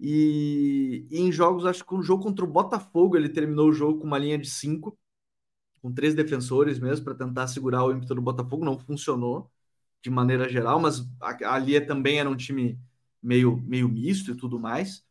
e, 0.00 1.06
e, 1.10 1.20
em 1.20 1.32
jogos, 1.32 1.66
acho 1.66 1.84
que 1.84 1.94
o 1.94 2.02
jogo 2.02 2.22
contra 2.24 2.44
o 2.44 2.48
Botafogo, 2.48 3.16
ele 3.16 3.28
terminou 3.28 3.68
o 3.68 3.72
jogo 3.72 4.00
com 4.00 4.06
uma 4.06 4.18
linha 4.18 4.38
de 4.38 4.48
cinco, 4.50 4.98
com 5.82 5.92
três 5.92 6.14
defensores 6.14 6.78
mesmo, 6.78 7.04
para 7.04 7.14
tentar 7.14 7.46
segurar 7.48 7.84
o 7.84 7.92
ímpeto 7.92 8.14
do 8.14 8.22
Botafogo. 8.22 8.64
Não 8.64 8.78
funcionou 8.78 9.50
de 10.02 10.10
maneira 10.10 10.48
geral, 10.48 10.80
mas 10.80 11.06
ali 11.46 11.80
também 11.86 12.18
era 12.20 12.30
um 12.30 12.36
time 12.36 12.78
meio, 13.22 13.58
meio 13.66 13.88
misto 13.88 14.32
e 14.32 14.36
tudo 14.36 14.58
mais. 14.60 15.04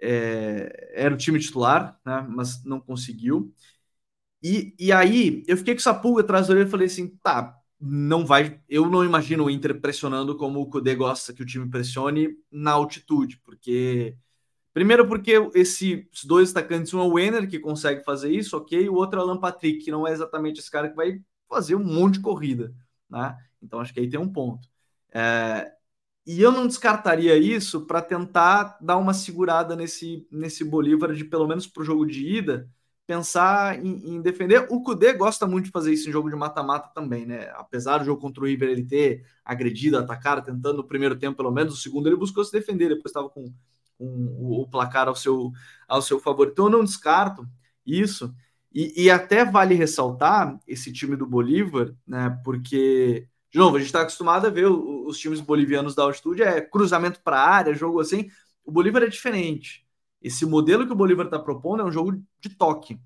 é, 0.00 0.92
era 0.94 1.14
o 1.14 1.18
time 1.18 1.38
titular, 1.40 1.98
né? 2.06 2.22
Mas 2.30 2.64
não 2.64 2.80
conseguiu. 2.80 3.54
E, 4.42 4.74
e 4.78 4.92
aí 4.92 5.44
eu 5.48 5.56
fiquei 5.56 5.74
com 5.74 5.80
essa 5.80 5.94
pulga 5.94 6.22
atrás 6.22 6.46
da 6.48 6.54
orelha 6.54 6.68
e 6.68 6.70
falei 6.70 6.86
assim: 6.86 7.08
tá, 7.22 7.57
não 7.80 8.26
vai. 8.26 8.60
Eu 8.68 8.88
não 8.88 9.04
imagino 9.04 9.44
o 9.44 9.50
Inter 9.50 9.80
pressionando 9.80 10.36
como 10.36 10.60
o 10.60 10.66
Kudê 10.66 10.94
gosta 10.94 11.32
que 11.32 11.42
o 11.42 11.46
time 11.46 11.68
pressione 11.68 12.36
na 12.50 12.72
altitude, 12.72 13.38
porque. 13.44 14.16
Primeiro, 14.72 15.08
porque 15.08 15.32
esses 15.54 16.06
dois 16.24 16.50
atacantes, 16.52 16.94
um 16.94 17.00
é 17.00 17.04
o 17.04 17.18
Enner, 17.18 17.48
que 17.48 17.58
consegue 17.58 18.04
fazer 18.04 18.30
isso, 18.30 18.56
ok, 18.56 18.88
o 18.88 18.94
outro 18.94 19.18
é 19.18 19.24
o 19.24 19.26
Alan 19.26 19.40
Patrick, 19.40 19.84
que 19.84 19.90
não 19.90 20.06
é 20.06 20.12
exatamente 20.12 20.60
esse 20.60 20.70
cara 20.70 20.88
que 20.88 20.94
vai 20.94 21.20
fazer 21.48 21.74
um 21.74 21.82
monte 21.82 22.14
de 22.14 22.20
corrida, 22.20 22.72
né? 23.10 23.36
Então 23.60 23.80
acho 23.80 23.92
que 23.92 23.98
aí 23.98 24.08
tem 24.08 24.20
um 24.20 24.32
ponto. 24.32 24.68
É, 25.12 25.72
e 26.26 26.40
eu 26.42 26.52
não 26.52 26.66
descartaria 26.66 27.36
isso 27.36 27.86
para 27.86 28.02
tentar 28.02 28.76
dar 28.80 28.98
uma 28.98 29.14
segurada 29.14 29.74
nesse, 29.74 30.28
nesse 30.30 30.62
Bolívar 30.62 31.14
de 31.14 31.24
pelo 31.24 31.48
menos 31.48 31.66
para 31.66 31.82
o 31.82 31.86
jogo 31.86 32.06
de 32.06 32.36
ida, 32.36 32.70
pensar 33.08 33.82
em, 33.82 34.16
em, 34.16 34.20
defender. 34.20 34.66
O 34.68 34.82
Kudê 34.82 35.14
gosta 35.14 35.46
muito 35.46 35.64
de 35.64 35.70
fazer 35.70 35.94
isso 35.94 36.10
em 36.10 36.12
jogo 36.12 36.28
de 36.28 36.36
mata-mata 36.36 36.90
também, 36.94 37.24
né? 37.24 37.50
Apesar 37.54 37.96
do 37.96 38.04
jogo 38.04 38.20
contra 38.20 38.42
o 38.42 38.46
River 38.46 38.68
ele 38.68 38.84
ter 38.84 39.24
agredido, 39.42 39.96
atacado, 39.96 40.44
tentando 40.44 40.76
no 40.76 40.84
primeiro 40.86 41.16
tempo 41.16 41.38
pelo 41.38 41.50
menos, 41.50 41.72
o 41.72 41.76
segundo 41.78 42.06
ele 42.06 42.16
buscou 42.16 42.44
se 42.44 42.52
defender, 42.52 42.90
depois 42.90 43.06
estava 43.06 43.30
com, 43.30 43.50
com 43.96 44.04
o, 44.04 44.60
o, 44.60 44.68
placar 44.68 45.08
ao 45.08 45.16
seu, 45.16 45.50
ao 45.88 46.02
seu 46.02 46.20
favor. 46.20 46.48
Então 46.48 46.66
eu 46.66 46.70
não 46.70 46.84
descarto 46.84 47.48
isso. 47.84 48.34
E, 48.70 49.04
e 49.04 49.10
até 49.10 49.42
vale 49.42 49.74
ressaltar 49.74 50.60
esse 50.66 50.92
time 50.92 51.16
do 51.16 51.26
Bolívar, 51.26 51.94
né? 52.06 52.38
Porque 52.44 53.26
de 53.50 53.58
novo, 53.58 53.76
a 53.76 53.78
gente 53.78 53.86
está 53.86 54.02
acostumado 54.02 54.46
a 54.46 54.50
ver 54.50 54.66
os 54.66 55.18
times 55.18 55.40
bolivianos 55.40 55.94
da 55.94 56.02
altitude, 56.02 56.42
é 56.42 56.60
cruzamento 56.60 57.22
para 57.22 57.40
área, 57.40 57.72
jogo 57.72 58.00
assim. 58.00 58.28
O 58.62 58.70
Bolívar 58.70 59.02
é 59.02 59.06
diferente. 59.06 59.87
Esse 60.20 60.44
modelo 60.44 60.86
que 60.86 60.92
o 60.92 60.96
Bolívar 60.96 61.26
está 61.26 61.38
propondo 61.38 61.82
é 61.82 61.84
um 61.84 61.92
jogo 61.92 62.22
de 62.40 62.48
toque. 62.50 63.00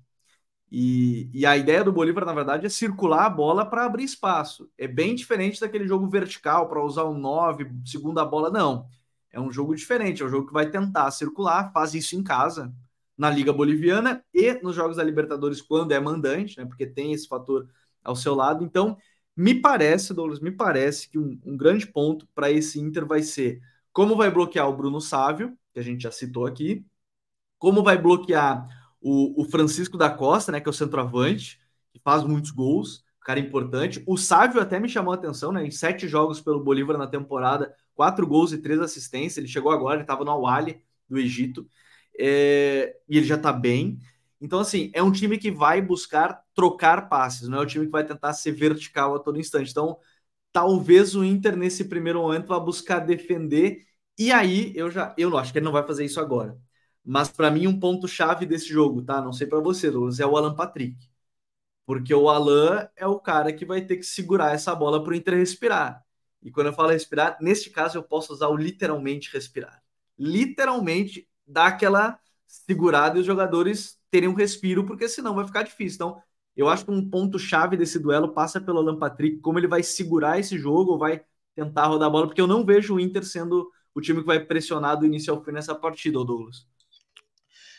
E, 0.71 1.29
e, 1.31 1.45
a 1.45 1.55
ideia 1.55 1.83
do 1.83 1.93
Bolívar, 1.93 2.25
na 2.25 2.33
verdade, 2.33 2.65
é 2.65 2.69
circular 2.69 3.25
a 3.25 3.29
bola 3.29 3.63
para 3.63 3.85
abrir 3.85 4.03
espaço. 4.03 4.67
É 4.75 4.87
bem 4.87 5.13
diferente 5.13 5.61
daquele 5.61 5.87
jogo 5.87 6.09
vertical 6.09 6.67
para 6.67 6.83
usar 6.83 7.05
um 7.05 7.15
9, 7.15 7.69
segunda 7.85 8.25
bola, 8.25 8.49
não. 8.49 8.87
É 9.31 9.39
um 9.39 9.51
jogo 9.51 9.75
diferente, 9.75 10.23
é 10.23 10.25
um 10.25 10.29
jogo 10.29 10.47
que 10.47 10.53
vai 10.53 10.69
tentar 10.69 11.11
circular, 11.11 11.71
faz 11.71 11.93
isso 11.93 12.15
em 12.15 12.23
casa, 12.23 12.73
na 13.15 13.29
Liga 13.29 13.53
Boliviana 13.53 14.23
e 14.33 14.53
nos 14.63 14.75
Jogos 14.75 14.97
da 14.97 15.03
Libertadores, 15.03 15.61
quando 15.61 15.91
é 15.91 15.99
mandante, 15.99 16.57
né? 16.57 16.65
Porque 16.65 16.87
tem 16.87 17.13
esse 17.13 17.27
fator 17.27 17.69
ao 18.03 18.15
seu 18.15 18.33
lado. 18.33 18.63
Então, 18.63 18.97
me 19.35 19.53
parece, 19.53 20.13
Douglas, 20.13 20.39
me 20.39 20.51
parece 20.51 21.07
que 21.09 21.19
um, 21.19 21.39
um 21.45 21.55
grande 21.55 21.85
ponto 21.85 22.27
para 22.33 22.49
esse 22.51 22.79
Inter 22.79 23.05
vai 23.05 23.21
ser 23.21 23.61
como 23.91 24.15
vai 24.15 24.31
bloquear 24.31 24.67
o 24.67 24.75
Bruno 24.75 24.99
Sávio, 24.99 25.55
que 25.71 25.79
a 25.79 25.83
gente 25.83 26.01
já 26.01 26.11
citou 26.11 26.47
aqui, 26.47 26.83
como 27.63 27.81
vai 27.81 27.97
bloquear 27.97 28.67
o, 28.99 29.41
o 29.41 29.45
Francisco 29.45 29.97
da 29.97 30.09
Costa, 30.09 30.51
né, 30.51 30.59
que 30.59 30.67
é 30.67 30.69
o 30.69 30.73
centroavante, 30.73 31.61
que 31.93 31.99
faz 32.03 32.21
muitos 32.21 32.51
gols, 32.51 33.05
cara 33.21 33.39
importante. 33.39 34.03
O 34.05 34.17
Sávio 34.17 34.59
até 34.59 34.77
me 34.81 34.89
chamou 34.89 35.13
a 35.13 35.15
atenção, 35.15 35.49
né, 35.53 35.65
em 35.65 35.71
sete 35.71 36.05
jogos 36.05 36.41
pelo 36.41 36.61
Bolívar 36.61 36.97
na 36.97 37.07
temporada, 37.07 37.73
quatro 37.95 38.27
gols 38.27 38.51
e 38.51 38.57
três 38.57 38.81
assistências. 38.81 39.37
Ele 39.37 39.47
chegou 39.47 39.71
agora, 39.71 39.95
ele 39.95 40.01
estava 40.03 40.25
no 40.25 40.31
Awali 40.31 40.83
do 41.07 41.17
Egito, 41.17 41.65
é, 42.19 42.97
e 43.07 43.15
ele 43.15 43.25
já 43.25 43.35
está 43.35 43.53
bem. 43.53 43.97
Então, 44.41 44.59
assim, 44.59 44.91
é 44.93 45.01
um 45.01 45.09
time 45.09 45.37
que 45.37 45.49
vai 45.49 45.81
buscar 45.81 46.43
trocar 46.53 47.07
passes, 47.07 47.47
não 47.47 47.59
é 47.59 47.61
um 47.61 47.65
time 47.65 47.85
que 47.85 47.91
vai 47.93 48.05
tentar 48.05 48.33
ser 48.33 48.51
vertical 48.51 49.15
a 49.15 49.19
todo 49.19 49.39
instante. 49.39 49.71
Então, 49.71 49.97
talvez 50.51 51.15
o 51.15 51.23
Inter, 51.23 51.55
nesse 51.55 51.85
primeiro 51.85 52.21
momento, 52.21 52.47
vá 52.47 52.59
buscar 52.59 52.99
defender. 52.99 53.85
E 54.19 54.33
aí, 54.33 54.73
eu 54.75 54.91
já 54.91 55.15
eu 55.17 55.29
não 55.29 55.37
acho 55.37 55.53
que 55.53 55.59
ele 55.59 55.65
não 55.65 55.71
vai 55.71 55.87
fazer 55.87 56.03
isso 56.03 56.19
agora. 56.19 56.57
Mas 57.05 57.29
para 57.29 57.51
mim, 57.51 57.67
um 57.67 57.79
ponto-chave 57.79 58.45
desse 58.45 58.67
jogo, 58.67 59.01
tá? 59.01 59.21
Não 59.21 59.33
sei 59.33 59.47
para 59.47 59.59
você, 59.59 59.91
Douglas, 59.91 60.19
é 60.19 60.25
o 60.25 60.37
Alan 60.37 60.55
Patrick. 60.55 61.09
Porque 61.85 62.13
o 62.13 62.29
Alan 62.29 62.87
é 62.95 63.05
o 63.05 63.19
cara 63.19 63.51
que 63.53 63.65
vai 63.65 63.81
ter 63.81 63.97
que 63.97 64.03
segurar 64.03 64.53
essa 64.53 64.73
bola 64.73 65.03
para 65.03 65.11
o 65.11 65.15
Inter 65.15 65.35
respirar. 65.35 66.03
E 66.41 66.51
quando 66.51 66.67
eu 66.67 66.73
falo 66.73 66.89
respirar, 66.89 67.37
neste 67.41 67.69
caso 67.69 67.97
eu 67.97 68.03
posso 68.03 68.33
usar 68.33 68.47
o 68.49 68.55
literalmente 68.55 69.31
respirar. 69.33 69.81
Literalmente 70.17 71.27
dar 71.45 71.67
aquela 71.67 72.19
segurada 72.47 73.17
e 73.17 73.21
os 73.21 73.25
jogadores 73.25 73.99
terem 74.11 74.29
um 74.29 74.33
respiro, 74.33 74.85
porque 74.85 75.09
senão 75.09 75.35
vai 75.35 75.45
ficar 75.45 75.63
difícil. 75.63 75.95
Então, 75.95 76.21
eu 76.55 76.69
acho 76.69 76.85
que 76.85 76.91
um 76.91 77.09
ponto-chave 77.09 77.75
desse 77.75 77.99
duelo 77.99 78.33
passa 78.33 78.61
pelo 78.61 78.79
Alan 78.79 78.97
Patrick, 78.97 79.39
como 79.39 79.59
ele 79.59 79.67
vai 79.67 79.81
segurar 79.83 80.39
esse 80.39 80.57
jogo 80.57 80.91
ou 80.93 80.97
vai 80.99 81.23
tentar 81.55 81.87
rodar 81.87 82.07
a 82.07 82.11
bola, 82.11 82.27
porque 82.27 82.41
eu 82.41 82.47
não 82.47 82.65
vejo 82.65 82.95
o 82.95 82.99
Inter 82.99 83.25
sendo 83.25 83.69
o 83.93 84.01
time 84.01 84.21
que 84.21 84.25
vai 84.27 84.39
pressionar 84.39 84.97
do 84.97 85.05
início 85.05 85.33
ao 85.33 85.43
fim 85.43 85.51
nessa 85.51 85.75
partida, 85.75 86.23
Douglas. 86.23 86.67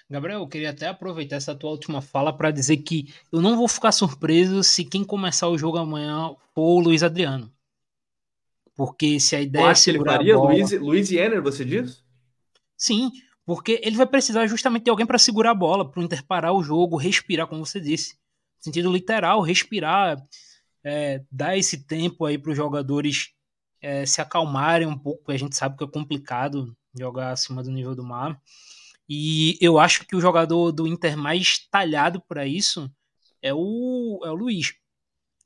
Gabriel, 0.09 0.41
eu 0.41 0.49
queria 0.49 0.71
até 0.71 0.89
aproveitar 0.89 1.37
essa 1.37 1.55
tua 1.55 1.71
última 1.71 2.03
fala 2.03 2.37
para 2.37 2.51
dizer 2.51 2.77
que 2.79 3.13
eu 3.33 3.41
não 3.41 3.57
vou 3.57 3.67
ficar 3.67 3.91
surpreso 3.91 4.63
se 4.63 4.85
quem 4.85 5.03
começar 5.03 5.49
o 5.49 5.57
jogo 5.57 5.79
amanhã 5.79 6.35
for 6.55 6.63
o 6.63 6.81
Luiz 6.81 7.03
Adriano. 7.03 7.51
Porque 8.77 9.19
se 9.19 9.35
a 9.35 9.41
ideia 9.41 9.71
é 9.71 9.75
segurar 9.75 10.15
ele 10.15 10.19
faria? 10.19 10.37
Bola... 10.37 10.53
Luiz, 10.53 10.73
Luiz 10.73 11.09
Jenner, 11.09 11.43
você 11.43 11.65
diz? 11.65 12.05
Sim, 12.77 13.11
porque 13.47 13.81
ele 13.83 13.97
vai 13.97 14.07
precisar 14.07 14.47
justamente 14.47 14.85
de 14.85 14.91
alguém 14.91 15.07
para 15.07 15.19
segurar 15.19 15.53
a 15.53 15.55
bola, 15.55 15.89
para 15.89 16.01
o 16.01 16.03
Inter 16.03 16.25
parar 16.25 16.53
o 16.53 16.63
jogo, 16.63 16.97
respirar, 16.97 17.47
como 17.47 17.65
você 17.65 17.81
disse. 17.81 18.17
Sentido 18.59 18.93
literal, 18.93 19.41
respirar, 19.41 20.17
é, 20.83 21.23
dar 21.31 21.57
esse 21.57 21.87
tempo 21.87 22.25
aí 22.25 22.37
para 22.37 22.51
os 22.51 22.57
jogadores 22.57 23.33
é, 23.81 24.05
se 24.07 24.21
acalmarem 24.21 24.87
um 24.87 24.99
pouco, 24.99 25.31
a 25.31 25.37
gente 25.37 25.57
sabe 25.57 25.77
que 25.77 25.85
é 25.85 25.87
complicado 25.87 26.77
jogar 26.99 27.33
acima 27.33 27.63
do 27.63 27.71
nível 27.71 27.95
do 27.95 28.03
mar. 28.03 28.41
E 29.09 29.59
eu 29.61 29.79
acho 29.79 30.07
que 30.07 30.17
o 30.17 30.21
jogador 30.21 30.73
do 30.73 30.87
Inter 30.87 31.17
mais 31.17 31.59
talhado 31.69 32.21
para 32.23 32.47
isso 32.47 32.91
é 33.43 33.53
o, 33.53 34.21
é 34.25 34.31
o 34.31 34.35
Luiz. 34.35 34.75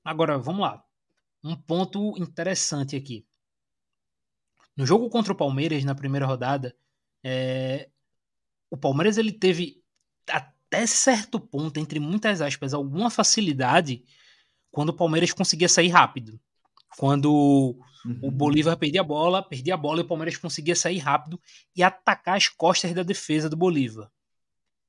Agora, 0.04 0.38
vamos 0.38 0.62
lá. 0.62 0.82
Um 1.42 1.56
ponto 1.56 2.14
interessante 2.18 2.94
aqui. 2.94 3.26
No 4.76 4.86
jogo 4.86 5.10
contra 5.10 5.32
o 5.32 5.36
Palmeiras, 5.36 5.84
na 5.84 5.94
primeira 5.94 6.24
rodada, 6.24 6.76
é, 7.22 7.90
o 8.70 8.76
Palmeiras 8.76 9.18
ele 9.18 9.32
teve 9.32 9.82
até 10.28 10.86
certo 10.86 11.40
ponto, 11.40 11.80
entre 11.80 11.98
muitas 11.98 12.40
aspas, 12.40 12.72
alguma 12.72 13.10
facilidade 13.10 14.04
quando 14.70 14.90
o 14.90 14.96
Palmeiras 14.96 15.32
conseguia 15.32 15.68
sair 15.68 15.88
rápido. 15.88 16.38
Quando 16.96 17.78
uhum. 18.04 18.18
o 18.22 18.30
Bolívar 18.30 18.76
perdia 18.76 19.00
a 19.00 19.04
bola, 19.04 19.42
perdia 19.42 19.74
a 19.74 19.76
bola 19.76 20.00
e 20.00 20.02
o 20.02 20.06
Palmeiras 20.06 20.36
conseguia 20.36 20.76
sair 20.76 20.98
rápido 20.98 21.40
e 21.74 21.82
atacar 21.82 22.36
as 22.36 22.48
costas 22.48 22.92
da 22.92 23.02
defesa 23.02 23.48
do 23.48 23.56
Bolívar. 23.56 24.10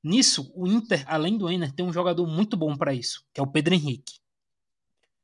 Nisso, 0.04 0.52
o 0.56 0.66
Inter, 0.66 1.04
além 1.08 1.38
do 1.38 1.50
Enner, 1.50 1.74
tem 1.74 1.86
um 1.86 1.92
jogador 1.92 2.26
muito 2.26 2.56
bom 2.56 2.76
para 2.76 2.94
isso, 2.94 3.26
que 3.34 3.40
é 3.40 3.44
o 3.44 3.48
Pedro 3.48 3.74
Henrique. 3.74 4.20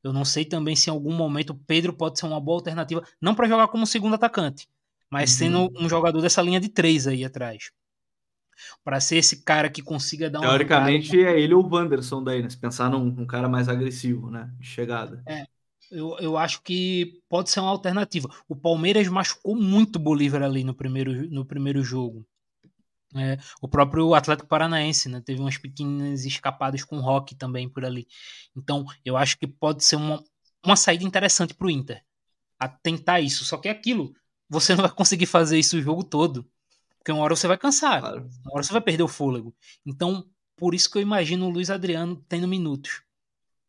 Eu 0.02 0.12
não 0.12 0.24
sei 0.24 0.44
também 0.44 0.76
se 0.76 0.88
em 0.88 0.92
algum 0.92 1.12
momento 1.12 1.50
o 1.50 1.54
Pedro 1.54 1.92
pode 1.92 2.18
ser 2.18 2.26
uma 2.26 2.40
boa 2.40 2.58
alternativa, 2.58 3.02
não 3.20 3.34
para 3.34 3.48
jogar 3.48 3.68
como 3.68 3.86
segundo 3.86 4.14
atacante, 4.14 4.68
mas 5.10 5.32
uhum. 5.32 5.36
sendo 5.36 5.72
um 5.80 5.88
jogador 5.88 6.20
dessa 6.20 6.42
linha 6.42 6.60
de 6.60 6.68
três 6.68 7.06
aí 7.06 7.24
atrás. 7.24 7.70
Para 8.84 9.00
ser 9.00 9.16
esse 9.16 9.42
cara 9.42 9.68
que 9.68 9.82
consiga 9.82 10.30
dar 10.30 10.40
um. 10.40 10.42
Teoricamente 10.42 11.18
é 11.22 11.38
ele 11.38 11.54
ou 11.54 11.64
o 11.64 11.68
Wanderson 11.68 12.22
daí, 12.22 12.42
né? 12.42 12.48
Se 12.48 12.56
pensar 12.56 12.88
num, 12.88 13.04
num, 13.04 13.26
cara 13.26 13.48
mais 13.48 13.68
agressivo, 13.68 14.30
né? 14.30 14.50
De 14.58 14.66
chegada. 14.66 15.22
É. 15.26 15.46
Eu, 15.90 16.18
eu 16.18 16.36
acho 16.36 16.62
que 16.62 17.20
pode 17.28 17.50
ser 17.50 17.60
uma 17.60 17.70
alternativa. 17.70 18.28
O 18.48 18.56
Palmeiras 18.56 19.06
machucou 19.08 19.54
muito 19.54 19.96
o 19.96 20.00
Bolívar 20.00 20.42
ali 20.42 20.64
no 20.64 20.74
primeiro, 20.74 21.30
no 21.30 21.44
primeiro 21.44 21.82
jogo. 21.82 22.26
É, 23.14 23.38
o 23.62 23.68
próprio 23.68 24.14
Atlético 24.14 24.48
Paranaense 24.48 25.08
né, 25.08 25.22
teve 25.24 25.40
umas 25.40 25.56
pequenas 25.56 26.24
escapadas 26.24 26.84
com 26.84 26.98
o 26.98 27.00
Rock 27.00 27.34
também 27.34 27.68
por 27.68 27.84
ali. 27.84 28.06
Então, 28.54 28.84
eu 29.04 29.16
acho 29.16 29.38
que 29.38 29.46
pode 29.46 29.84
ser 29.84 29.96
uma, 29.96 30.22
uma 30.64 30.76
saída 30.76 31.04
interessante 31.04 31.54
para 31.54 31.66
o 31.66 31.70
Inter. 31.70 32.02
A 32.58 32.68
tentar 32.68 33.20
isso. 33.20 33.44
Só 33.44 33.56
que 33.56 33.68
é 33.68 33.70
aquilo 33.70 34.14
você 34.48 34.74
não 34.76 34.82
vai 34.82 34.92
conseguir 34.92 35.26
fazer 35.26 35.58
isso 35.58 35.76
o 35.76 35.82
jogo 35.82 36.04
todo. 36.04 36.48
Porque 36.98 37.12
uma 37.12 37.22
hora 37.22 37.36
você 37.36 37.46
vai 37.46 37.56
cansar, 37.56 38.00
claro. 38.00 38.28
uma 38.44 38.54
hora 38.54 38.62
você 38.64 38.72
vai 38.72 38.82
perder 38.82 39.04
o 39.04 39.08
fôlego. 39.08 39.54
Então, 39.84 40.28
por 40.56 40.74
isso 40.74 40.90
que 40.90 40.98
eu 40.98 41.02
imagino 41.02 41.46
o 41.46 41.50
Luiz 41.50 41.70
Adriano 41.70 42.16
tendo 42.28 42.48
minutos. 42.48 43.02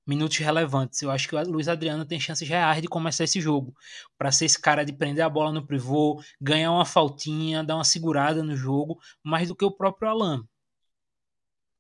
Minutos 0.08 0.38
relevantes. 0.38 1.02
Eu 1.02 1.12
acho 1.12 1.28
que 1.28 1.36
o 1.36 1.50
Luiz 1.52 1.68
Adriano 1.68 2.06
tem 2.06 2.20
chances 2.20 2.48
reais 2.48 2.82
de 2.82 2.88
começar 2.88 3.26
esse 3.26 3.42
jogo. 3.42 3.74
para 4.18 4.32
ser 4.32 4.46
esse 4.46 4.60
cara 4.60 4.84
de 4.86 4.94
prender 4.94 5.24
a 5.26 5.30
bola 5.30 5.52
no 5.52 5.66
pivô, 5.66 6.22
ganhar 6.42 6.72
uma 6.72 6.86
faltinha, 6.86 7.64
dar 7.64 7.76
uma 7.76 7.84
segurada 7.84 8.44
no 8.44 8.56
jogo, 8.56 9.00
mais 9.24 9.50
do 9.50 9.56
que 9.56 9.66
o 9.66 9.72
próprio 9.72 10.10
Alan. 10.10 10.44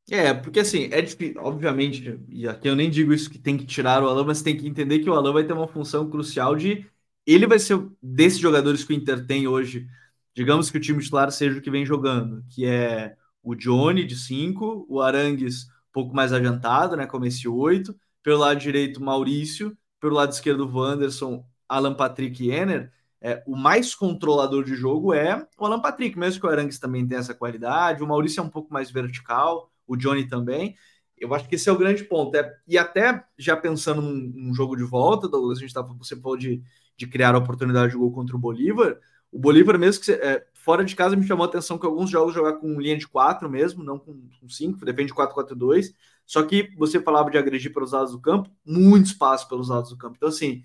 É, 0.09 0.33
porque 0.33 0.61
assim, 0.61 0.87
é 0.91 1.01
difícil, 1.01 1.41
obviamente, 1.41 2.17
e 2.29 2.47
aqui 2.47 2.69
eu 2.69 2.75
nem 2.77 2.89
digo 2.89 3.13
isso 3.13 3.29
que 3.29 3.37
tem 3.37 3.57
que 3.57 3.65
tirar 3.65 4.01
o 4.01 4.07
Alan, 4.07 4.23
mas 4.23 4.41
tem 4.41 4.55
que 4.55 4.65
entender 4.65 4.99
que 4.99 5.09
o 5.09 5.13
Alan 5.13 5.33
vai 5.33 5.43
ter 5.45 5.51
uma 5.51 5.67
função 5.67 6.09
crucial 6.09 6.55
de 6.55 6.85
ele 7.25 7.45
vai 7.45 7.59
ser 7.59 7.77
desses 8.01 8.39
jogadores 8.39 8.85
que 8.85 8.93
o 8.93 8.95
Inter 8.95 9.25
tem 9.25 9.47
hoje. 9.47 9.85
Digamos 10.33 10.71
que 10.71 10.77
o 10.77 10.81
time 10.81 11.03
titular 11.03 11.29
seja 11.31 11.59
o 11.59 11.61
que 11.61 11.69
vem 11.69 11.85
jogando, 11.85 12.43
que 12.49 12.65
é 12.65 13.17
o 13.43 13.53
Johnny 13.53 14.05
de 14.05 14.15
5, 14.15 14.85
o 14.89 15.01
Arangues 15.01 15.65
um 15.65 15.91
pouco 15.91 16.15
mais 16.15 16.31
adiantado, 16.31 16.95
né, 16.95 17.05
como 17.05 17.25
esse 17.25 17.47
8, 17.47 17.93
pelo 18.27 18.39
lado 18.39 18.59
direito 18.59 19.01
Maurício, 19.01 19.77
pelo 20.01 20.15
lado 20.15 20.33
esquerdo 20.33 20.69
Wanderson, 20.69 21.45
Alan 21.65 21.93
Patrick 21.93 22.43
e 22.43 22.51
Enner. 22.51 22.91
é, 23.21 23.41
o 23.47 23.55
mais 23.55 23.95
controlador 23.95 24.65
de 24.65 24.75
jogo 24.75 25.13
é 25.13 25.47
o 25.57 25.65
Alan 25.65 25.79
Patrick, 25.79 26.19
mesmo 26.19 26.41
que 26.41 26.45
o 26.45 26.49
Arangues 26.49 26.77
também 26.77 27.07
tenha 27.07 27.21
essa 27.21 27.33
qualidade, 27.33 28.03
o 28.03 28.07
Maurício 28.07 28.41
é 28.41 28.43
um 28.43 28.49
pouco 28.49 28.73
mais 28.73 28.91
vertical, 28.91 29.71
o 29.87 29.95
Johnny 29.95 30.27
também. 30.27 30.75
Eu 31.17 31.33
acho 31.33 31.47
que 31.47 31.55
esse 31.55 31.69
é 31.69 31.71
o 31.71 31.77
grande 31.77 32.03
ponto. 32.03 32.35
É, 32.35 32.53
e 32.67 32.77
até 32.77 33.23
já 33.37 33.55
pensando 33.55 34.01
num, 34.01 34.13
num 34.35 34.53
jogo 34.53 34.75
de 34.75 34.83
volta, 34.83 35.29
Douglas, 35.29 35.59
a 35.59 35.61
gente 35.61 35.73
tá, 35.73 35.81
você 35.81 36.13
falou 36.17 36.35
de, 36.35 36.61
de 36.97 37.07
criar 37.07 37.33
a 37.33 37.37
oportunidade 37.37 37.93
de 37.93 37.97
gol 37.97 38.11
contra 38.11 38.35
o 38.35 38.39
Bolívar. 38.39 38.99
O 39.31 39.39
Bolívar, 39.39 39.79
mesmo 39.79 40.03
que 40.03 40.11
é, 40.11 40.45
fora 40.53 40.83
de 40.83 40.97
casa, 40.97 41.15
me 41.15 41.25
chamou 41.25 41.45
a 41.45 41.47
atenção 41.47 41.77
que 41.77 41.85
alguns 41.85 42.09
jogos 42.09 42.33
jogar 42.33 42.57
com 42.57 42.77
linha 42.77 42.97
de 42.97 43.07
4 43.07 43.49
mesmo, 43.49 43.85
não 43.85 43.97
com 43.97 44.19
5, 44.49 44.83
depende 44.83 45.13
de 45.13 45.17
4-4-2. 45.17 45.93
Só 46.27 46.43
que 46.43 46.69
você 46.75 47.01
falava 47.01 47.31
de 47.31 47.37
agredir 47.37 47.73
pelos 47.73 47.93
lados 47.93 48.11
do 48.11 48.21
campo, 48.21 48.51
muito 48.65 49.07
espaço 49.07 49.47
pelos 49.47 49.69
lados 49.69 49.89
do 49.89 49.97
campo. 49.97 50.15
Então, 50.17 50.29
assim, 50.29 50.63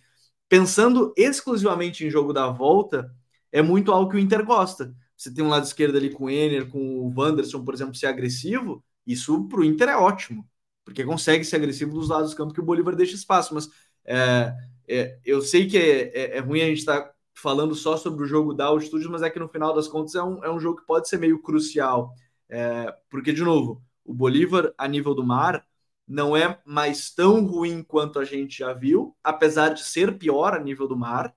pensando 0.49 1.14
exclusivamente 1.16 2.04
em 2.04 2.11
jogo 2.11 2.33
da 2.33 2.49
volta, 2.49 3.11
é 3.50 3.62
muito 3.62 3.92
algo 3.92 4.11
que 4.11 4.16
o 4.16 4.19
Inter 4.19 4.45
gosta. 4.45 4.95
Você 5.16 5.33
tem 5.33 5.45
um 5.45 5.49
lado 5.49 5.64
esquerdo 5.64 5.97
ali 5.97 6.11
com 6.11 6.25
o 6.25 6.31
Ener, 6.31 6.69
com 6.69 6.78
o 6.78 7.14
Wanderson, 7.16 7.64
por 7.64 7.75
exemplo, 7.75 7.95
ser 7.95 8.07
agressivo, 8.07 8.85
isso 9.07 9.47
para 9.49 9.61
o 9.61 9.64
Inter 9.64 9.88
é 9.90 9.97
ótimo, 9.97 10.49
porque 10.85 11.04
consegue 11.04 11.45
ser 11.45 11.57
agressivo 11.57 11.92
dos 11.92 12.09
lados 12.09 12.33
do 12.33 12.37
campo 12.37 12.52
que 12.52 12.61
o 12.61 12.64
Bolívar 12.64 12.97
deixa 12.97 13.14
espaço. 13.14 13.54
Mas 13.54 13.69
é, 14.04 14.52
é, 14.88 15.19
eu 15.25 15.40
sei 15.40 15.66
que 15.69 15.78
é, 15.78 16.11
é, 16.12 16.37
é 16.38 16.40
ruim 16.40 16.61
a 16.62 16.66
gente 16.66 16.78
estar 16.78 17.00
tá 17.02 17.14
falando 17.35 17.75
só 17.75 17.97
sobre 17.97 18.25
o 18.25 18.26
jogo 18.26 18.52
da 18.52 18.66
altitude, 18.66 19.09
mas 19.09 19.23
é 19.23 19.31
que 19.31 19.38
no 19.38 19.49
final 19.49 19.75
das 19.75 19.88
contas 19.88 20.14
é 20.14 20.23
um, 20.23 20.45
é 20.45 20.50
um 20.50 20.61
jogo 20.61 20.81
que 20.81 20.87
pode 20.87 21.09
ser 21.09 21.19
meio 21.19 21.40
crucial. 21.40 22.12
É, 22.49 22.95
porque, 23.09 23.33
de 23.33 23.42
novo, 23.42 23.83
o 24.04 24.14
Bolívar 24.14 24.73
a 24.76 24.88
nível 24.88 25.14
do 25.14 25.25
mar 25.25 25.66
não 26.06 26.37
é 26.37 26.61
mais 26.64 27.11
tão 27.11 27.44
ruim 27.47 27.82
quanto 27.82 28.18
a 28.18 28.25
gente 28.25 28.59
já 28.59 28.73
viu, 28.73 29.16
apesar 29.23 29.71
de 29.71 29.85
ser 29.85 30.18
pior 30.18 30.54
a 30.54 30.59
nível 30.59 30.88
do 30.88 30.97
mar, 30.97 31.35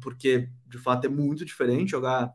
porque 0.00 0.48
de 0.66 0.78
fato 0.78 1.06
é 1.06 1.08
muito 1.08 1.44
diferente 1.44 1.90
jogar 1.90 2.34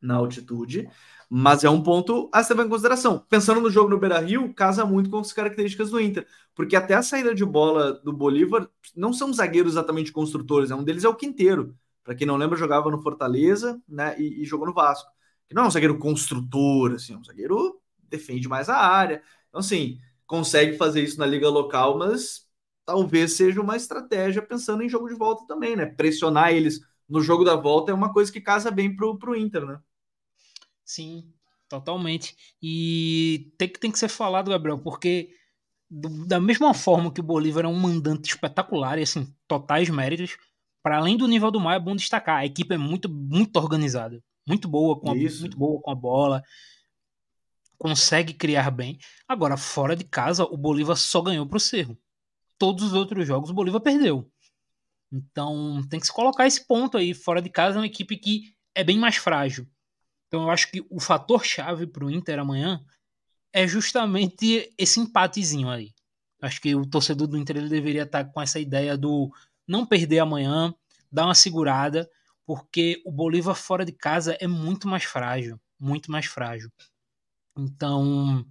na 0.00 0.16
altitude, 0.16 0.88
mas 1.28 1.62
é 1.64 1.70
um 1.70 1.82
ponto 1.82 2.28
a 2.32 2.42
ser 2.42 2.54
levado 2.54 2.66
em 2.66 2.70
consideração. 2.70 3.18
Pensando 3.28 3.60
no 3.60 3.70
jogo 3.70 3.90
no 3.90 3.98
Beira 3.98 4.18
Rio, 4.18 4.52
casa 4.54 4.84
muito 4.84 5.10
com 5.10 5.18
as 5.18 5.32
características 5.32 5.90
do 5.90 6.00
Inter, 6.00 6.26
porque 6.54 6.74
até 6.74 6.94
a 6.94 7.02
saída 7.02 7.34
de 7.34 7.44
bola 7.44 7.92
do 7.92 8.12
Bolívar 8.12 8.68
não 8.96 9.12
são 9.12 9.32
zagueiros 9.32 9.72
exatamente 9.72 10.12
construtores, 10.12 10.70
é 10.70 10.74
um 10.74 10.84
deles 10.84 11.04
é 11.04 11.08
o 11.08 11.14
Quinteiro. 11.14 11.76
Para 12.02 12.14
quem 12.14 12.26
não 12.26 12.36
lembra, 12.36 12.58
jogava 12.58 12.90
no 12.90 13.02
Fortaleza 13.02 13.80
né, 13.88 14.18
e, 14.18 14.42
e, 14.42 14.44
jogou 14.44 14.66
no 14.66 14.72
Vasco. 14.72 15.10
Que 15.46 15.54
não 15.54 15.64
é 15.64 15.66
um 15.66 15.70
zagueiro 15.70 15.98
construtor, 15.98 16.92
assim, 16.92 17.12
é 17.12 17.16
um 17.16 17.24
zagueiro 17.24 17.79
defende 18.10 18.48
mais 18.48 18.68
a 18.68 18.76
área. 18.76 19.22
Então, 19.48 19.60
assim, 19.60 19.98
consegue 20.26 20.76
fazer 20.76 21.02
isso 21.02 21.18
na 21.18 21.26
liga 21.26 21.48
local, 21.48 21.98
mas 21.98 22.46
talvez 22.84 23.34
seja 23.34 23.60
uma 23.60 23.76
estratégia 23.76 24.42
pensando 24.42 24.82
em 24.82 24.88
jogo 24.88 25.08
de 25.08 25.14
volta 25.14 25.46
também, 25.46 25.76
né? 25.76 25.86
Pressionar 25.86 26.52
eles 26.52 26.80
no 27.08 27.20
jogo 27.20 27.44
da 27.44 27.56
volta 27.56 27.90
é 27.90 27.94
uma 27.94 28.12
coisa 28.12 28.32
que 28.32 28.40
casa 28.40 28.70
bem 28.70 28.94
pro, 28.94 29.18
pro 29.18 29.36
Inter, 29.36 29.66
né? 29.66 29.80
Sim, 30.84 31.32
totalmente. 31.68 32.36
E 32.62 33.52
tem 33.58 33.68
que, 33.68 33.78
tem 33.80 33.90
que 33.90 33.98
ser 33.98 34.08
falado, 34.08 34.50
Gabriel, 34.50 34.78
porque 34.78 35.34
do, 35.90 36.26
da 36.26 36.40
mesma 36.40 36.72
forma 36.72 37.12
que 37.12 37.20
o 37.20 37.24
Bolívar 37.24 37.64
é 37.64 37.68
um 37.68 37.74
mandante 37.78 38.30
espetacular 38.30 38.98
e 38.98 39.02
assim, 39.02 39.34
totais 39.48 39.90
méritos, 39.90 40.36
para 40.82 40.98
além 40.98 41.16
do 41.16 41.26
nível 41.26 41.50
do 41.50 41.60
mar, 41.60 41.76
é 41.76 41.80
bom 41.80 41.96
destacar, 41.96 42.38
a 42.38 42.46
equipe 42.46 42.74
é 42.74 42.78
muito, 42.78 43.08
muito 43.08 43.56
organizada, 43.56 44.22
muito 44.46 44.68
boa 44.68 44.98
com 44.98 45.10
a, 45.10 45.14
muito 45.14 45.56
boa 45.56 45.80
com 45.80 45.90
a 45.90 45.94
bola, 45.94 46.42
consegue 47.80 48.34
criar 48.34 48.70
bem. 48.70 48.98
Agora, 49.26 49.56
fora 49.56 49.96
de 49.96 50.04
casa, 50.04 50.44
o 50.44 50.56
Bolívar 50.56 50.96
só 50.96 51.22
ganhou 51.22 51.46
pro 51.46 51.58
Cerro. 51.58 51.98
Todos 52.58 52.84
os 52.84 52.92
outros 52.92 53.26
jogos 53.26 53.48
o 53.48 53.54
Bolívar 53.54 53.80
perdeu. 53.80 54.30
Então, 55.10 55.82
tem 55.88 55.98
que 55.98 56.06
se 56.06 56.12
colocar 56.12 56.46
esse 56.46 56.66
ponto 56.66 56.98
aí. 56.98 57.14
Fora 57.14 57.40
de 57.40 57.48
casa 57.48 57.78
é 57.78 57.80
uma 57.80 57.86
equipe 57.86 58.18
que 58.18 58.54
é 58.74 58.84
bem 58.84 58.98
mais 58.98 59.16
frágil. 59.16 59.66
Então 60.28 60.42
eu 60.42 60.50
acho 60.50 60.70
que 60.70 60.86
o 60.90 61.00
fator 61.00 61.44
chave 61.44 61.86
para 61.86 62.04
o 62.04 62.10
Inter 62.10 62.38
amanhã 62.38 62.84
é 63.52 63.66
justamente 63.66 64.72
esse 64.78 65.00
empatezinho 65.00 65.68
aí. 65.68 65.92
Acho 66.40 66.60
que 66.60 66.74
o 66.74 66.86
torcedor 66.86 67.26
do 67.26 67.36
Inter 67.36 67.56
ele 67.56 67.68
deveria 67.68 68.02
estar 68.02 68.24
tá 68.24 68.30
com 68.30 68.40
essa 68.40 68.60
ideia 68.60 68.96
do 68.96 69.32
não 69.66 69.84
perder 69.84 70.20
amanhã, 70.20 70.72
dar 71.10 71.24
uma 71.24 71.34
segurada, 71.34 72.08
porque 72.46 73.02
o 73.04 73.10
Bolívar 73.10 73.56
fora 73.56 73.84
de 73.84 73.92
casa 73.92 74.36
é 74.40 74.46
muito 74.46 74.86
mais 74.86 75.02
frágil, 75.02 75.58
muito 75.78 76.12
mais 76.12 76.26
frágil. 76.26 76.70
Então, 77.56 78.44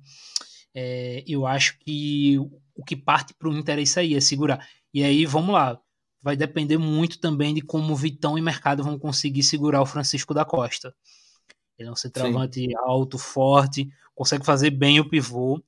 é, 0.74 1.24
eu 1.28 1.46
acho 1.46 1.78
que 1.80 2.38
o 2.76 2.84
que 2.86 2.96
parte 2.96 3.34
para 3.34 3.50
o 3.50 3.54
Inter 3.58 3.80
é 3.80 3.82
isso 3.82 4.00
aí, 4.00 4.16
é 4.16 4.22
segurar. 4.22 4.68
E 4.94 5.04
aí, 5.04 5.26
vamos 5.26 5.54
lá, 5.54 5.80
vai 6.22 6.36
depender 6.36 6.78
muito 6.78 7.20
também 7.20 7.54
de 7.54 7.62
como 7.62 7.94
o 7.94 7.96
Vitão 7.96 8.38
e 8.38 8.42
Mercado 8.42 8.84
vão 8.84 8.98
conseguir 8.98 9.44
segurar 9.44 9.82
o 9.82 9.86
Francisco 9.86 10.34
da 10.34 10.46
Costa. 10.46 10.94
Ele 11.78 11.88
é 11.88 11.92
um 11.92 11.96
centroavante 11.96 12.60
Sim. 12.60 12.76
alto, 12.78 13.18
forte, 13.18 13.90
consegue 14.14 14.46
fazer 14.46 14.70
bem 14.72 15.00
o 15.00 15.10
pivô. 15.10 15.64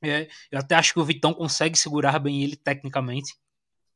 É, 0.00 0.28
eu 0.50 0.58
até 0.58 0.74
acho 0.74 0.92
que 0.92 1.00
o 1.00 1.04
Vitão 1.04 1.34
consegue 1.34 1.78
segurar 1.78 2.18
bem 2.18 2.42
ele 2.42 2.56
tecnicamente. 2.56 3.34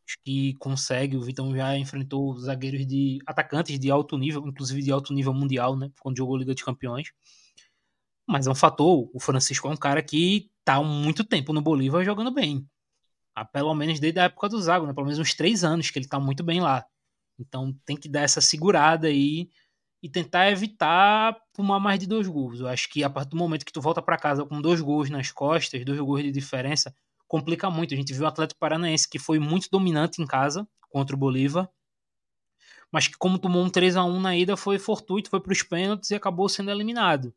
Acho 0.07 0.19
que 0.25 0.55
consegue. 0.55 1.17
O 1.17 1.21
Vitão 1.21 1.55
já 1.55 1.77
enfrentou 1.77 2.37
zagueiros 2.39 2.87
de 2.87 3.19
atacantes 3.27 3.79
de 3.79 3.91
alto 3.91 4.17
nível, 4.17 4.47
inclusive 4.47 4.83
de 4.83 4.93
alto 4.93 5.13
nível 5.13 5.35
mundial, 5.35 5.77
né? 5.77 5.91
Quando 6.01 6.17
jogou 6.17 6.37
Liga 6.37 6.55
de 6.55 6.65
Campeões. 6.65 7.09
Mas 8.27 8.47
é 8.47 8.51
um 8.51 8.55
fator. 8.55 9.09
O 9.15 9.21
Francisco 9.21 9.69
é 9.69 9.71
um 9.71 9.77
cara 9.77 10.03
que 10.03 10.51
tá 10.65 10.75
há 10.77 10.83
muito 10.83 11.25
tempo 11.25 11.53
no 11.53 11.63
Bolívar 11.63 12.05
jogando 12.05 12.33
bem. 12.33 12.67
Há 13.35 13.45
pelo 13.45 13.75
menos 13.75 14.01
desde 14.01 14.19
a 14.19 14.25
época 14.25 14.49
do 14.49 14.61
Zago, 14.61 14.87
né? 14.87 14.93
Pelo 14.93 15.07
menos 15.07 15.19
uns 15.19 15.35
três 15.35 15.63
anos 15.63 15.91
que 15.91 15.99
ele 15.99 16.09
tá 16.09 16.19
muito 16.19 16.43
bem 16.43 16.61
lá. 16.61 16.85
Então 17.39 17.73
tem 17.85 17.97
que 17.97 18.09
dar 18.09 18.23
essa 18.23 18.41
segurada 18.41 19.09
aí 19.09 19.51
e 20.03 20.09
tentar 20.09 20.51
evitar 20.51 21.37
tomar 21.53 21.79
mais 21.81 21.99
de 21.99 22.07
dois 22.07 22.27
gols. 22.27 22.61
Eu 22.61 22.69
acho 22.69 22.89
que 22.89 23.05
a 23.05 23.11
partir 23.11 23.31
do 23.31 23.37
momento 23.37 23.65
que 23.65 23.73
tu 23.73 23.81
volta 23.81 24.03
para 24.03 24.17
casa 24.17 24.45
com 24.45 24.61
dois 24.61 24.81
gols 24.81 25.11
nas 25.11 25.31
costas, 25.31 25.85
dois 25.85 25.99
gols 26.01 26.23
de 26.23 26.33
diferença, 26.33 26.95
complica 27.29 27.71
muito. 27.71 27.95
A 27.95 27.97
gente 27.97 28.13
viu 28.13 28.25
o 28.25 28.27
Atlético 28.27 28.61
Paranaense 28.61 29.09
que 29.09 29.19
foi 29.19 29.39
muito 29.39 29.69
dominante 29.71 30.23
em 30.23 30.27
casa 30.27 30.67
contra 30.89 31.15
o 31.15 31.19
Bolívar, 31.19 31.69
mas 32.91 33.09
que 33.09 33.17
como 33.19 33.39
tomou 33.39 33.63
um 33.63 33.69
3 33.69 33.97
a 33.97 34.05
1 34.05 34.21
na 34.21 34.37
ida 34.37 34.57
foi 34.57 34.79
fortuito, 34.79 35.29
foi 35.29 35.41
para 35.41 35.53
os 35.53 35.63
pênaltis 35.63 36.11
e 36.11 36.15
acabou 36.15 36.49
sendo 36.49 36.71
eliminado. 36.71 37.35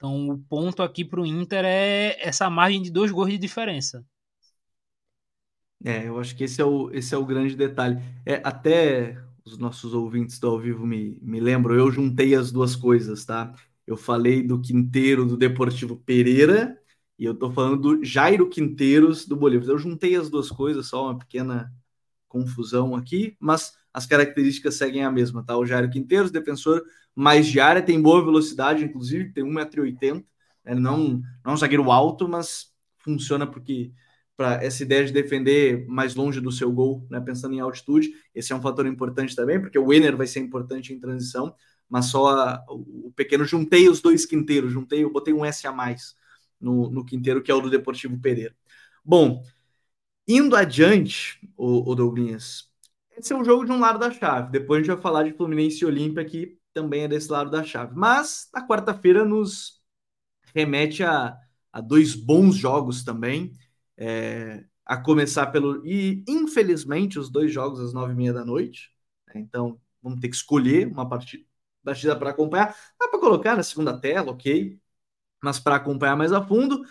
Então 0.00 0.30
o 0.30 0.38
ponto 0.38 0.82
aqui 0.82 1.04
para 1.04 1.20
o 1.20 1.26
Inter 1.26 1.62
é 1.62 2.16
essa 2.26 2.48
margem 2.48 2.80
de 2.80 2.90
dois 2.90 3.10
gols 3.10 3.28
de 3.30 3.36
diferença. 3.36 4.02
É, 5.84 6.08
eu 6.08 6.18
acho 6.20 6.36
que 6.36 6.44
esse 6.44 6.60
é 6.60 6.64
o, 6.64 6.90
esse 6.92 7.14
é 7.14 7.18
o 7.18 7.24
grande 7.24 7.56
detalhe. 7.56 7.98
É, 8.26 8.40
até 8.44 9.18
os 9.44 9.58
nossos 9.58 9.94
ouvintes 9.94 10.38
do 10.38 10.48
ao 10.48 10.58
vivo 10.58 10.86
me, 10.86 11.18
me 11.22 11.40
lembram, 11.40 11.74
eu 11.74 11.90
juntei 11.90 12.34
as 12.34 12.52
duas 12.52 12.76
coisas, 12.76 13.24
tá? 13.24 13.54
Eu 13.86 13.96
falei 13.96 14.42
do 14.42 14.60
Quinteiro 14.60 15.24
do 15.26 15.36
Deportivo 15.36 15.96
Pereira 15.96 16.78
e 17.18 17.24
eu 17.24 17.34
tô 17.34 17.50
falando 17.50 17.96
do 17.98 18.04
Jairo 18.04 18.48
Quinteiros 18.48 19.26
do 19.26 19.36
Bolívar. 19.36 19.68
Eu 19.68 19.78
juntei 19.78 20.16
as 20.16 20.28
duas 20.30 20.50
coisas, 20.50 20.86
só 20.86 21.04
uma 21.06 21.18
pequena 21.18 21.72
confusão 22.28 22.94
aqui, 22.94 23.36
mas 23.40 23.74
as 23.92 24.06
características 24.06 24.74
seguem 24.74 25.04
a 25.04 25.10
mesma, 25.10 25.44
tá? 25.44 25.56
O 25.56 25.66
Jairo 25.66 25.90
Quinteiros, 25.90 26.30
defensor 26.30 26.82
mais 27.14 27.46
de 27.46 27.60
área, 27.60 27.82
tem 27.82 28.00
boa 28.00 28.24
velocidade, 28.24 28.84
inclusive, 28.84 29.32
tem 29.32 29.44
1,80m, 29.44 30.24
né? 30.64 30.74
não, 30.74 31.20
não 31.44 31.50
é 31.50 31.50
um 31.50 31.56
zagueiro 31.56 31.90
alto, 31.90 32.28
mas 32.28 32.72
funciona 32.98 33.46
porque 33.46 33.92
para 34.40 34.64
essa 34.64 34.82
ideia 34.82 35.04
de 35.04 35.12
defender 35.12 35.86
mais 35.86 36.14
longe 36.14 36.40
do 36.40 36.50
seu 36.50 36.72
gol, 36.72 37.06
né, 37.10 37.20
pensando 37.20 37.54
em 37.54 37.60
altitude. 37.60 38.10
Esse 38.34 38.54
é 38.54 38.56
um 38.56 38.62
fator 38.62 38.86
importante 38.86 39.36
também, 39.36 39.60
porque 39.60 39.78
o 39.78 39.92
Ener 39.92 40.16
vai 40.16 40.26
ser 40.26 40.40
importante 40.40 40.94
em 40.94 40.98
transição, 40.98 41.54
mas 41.86 42.06
só 42.06 42.28
a, 42.28 42.64
o 42.70 43.12
pequeno 43.14 43.44
juntei 43.44 43.86
os 43.86 44.00
dois 44.00 44.24
quinteiros, 44.24 44.72
juntei, 44.72 45.04
eu 45.04 45.12
botei 45.12 45.34
um 45.34 45.44
S 45.44 45.66
a 45.66 45.72
mais 45.72 46.16
no, 46.58 46.88
no 46.90 47.04
quinteiro, 47.04 47.42
que 47.42 47.50
é 47.50 47.54
o 47.54 47.60
do 47.60 47.68
Deportivo 47.68 48.18
Pereira. 48.18 48.56
Bom, 49.04 49.42
indo 50.26 50.56
adiante, 50.56 51.38
o, 51.54 51.90
o 51.90 51.94
Douglas, 51.94 52.69
esse 53.16 53.32
é 53.32 53.36
um 53.36 53.44
jogo 53.44 53.64
de 53.64 53.72
um 53.72 53.80
lado 53.80 53.98
da 53.98 54.10
chave. 54.10 54.50
Depois 54.50 54.78
a 54.78 54.82
gente 54.82 54.94
vai 54.94 55.02
falar 55.02 55.24
de 55.24 55.32
Fluminense 55.32 55.82
e 55.82 55.86
Olímpia, 55.86 56.24
que 56.24 56.58
também 56.72 57.02
é 57.02 57.08
desse 57.08 57.30
lado 57.30 57.50
da 57.50 57.64
chave. 57.64 57.94
Mas 57.94 58.48
na 58.54 58.66
quarta-feira 58.66 59.24
nos 59.24 59.80
remete 60.54 61.02
a, 61.02 61.36
a 61.72 61.80
dois 61.80 62.14
bons 62.14 62.56
jogos 62.56 63.04
também. 63.04 63.52
É, 63.96 64.64
a 64.90 64.96
começar 64.96 65.46
pelo. 65.46 65.86
E, 65.86 66.24
infelizmente, 66.28 67.16
os 67.16 67.30
dois 67.30 67.52
jogos 67.52 67.78
às 67.78 67.92
nove 67.92 68.12
e 68.12 68.16
meia 68.16 68.32
da 68.32 68.44
noite. 68.44 68.90
Né? 69.28 69.34
Então, 69.40 69.80
vamos 70.02 70.18
ter 70.20 70.28
que 70.28 70.34
escolher 70.34 70.88
uma 70.88 71.08
partida, 71.08 71.44
partida 71.84 72.16
para 72.18 72.30
acompanhar. 72.30 72.74
Dá 72.98 73.06
para 73.08 73.20
colocar 73.20 73.56
na 73.56 73.62
segunda 73.62 73.96
tela, 74.00 74.32
ok. 74.32 74.80
Mas 75.42 75.60
para 75.60 75.76
acompanhar 75.76 76.16
mais 76.16 76.32
a 76.32 76.44
fundo, 76.44 76.82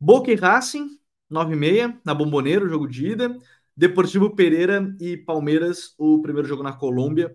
Boca 0.00 0.30
e 0.32 0.34
Racing, 0.34 0.98
nove 1.30 1.54
e 1.54 1.56
meia, 1.56 2.00
na 2.04 2.14
Bomboneira, 2.14 2.68
jogo 2.68 2.88
de 2.88 3.12
ida. 3.12 3.38
Deportivo 3.76 4.34
Pereira 4.34 4.94
e 5.00 5.16
Palmeiras, 5.16 5.94
o 5.98 6.20
primeiro 6.22 6.48
jogo 6.48 6.62
na 6.62 6.72
Colômbia. 6.72 7.34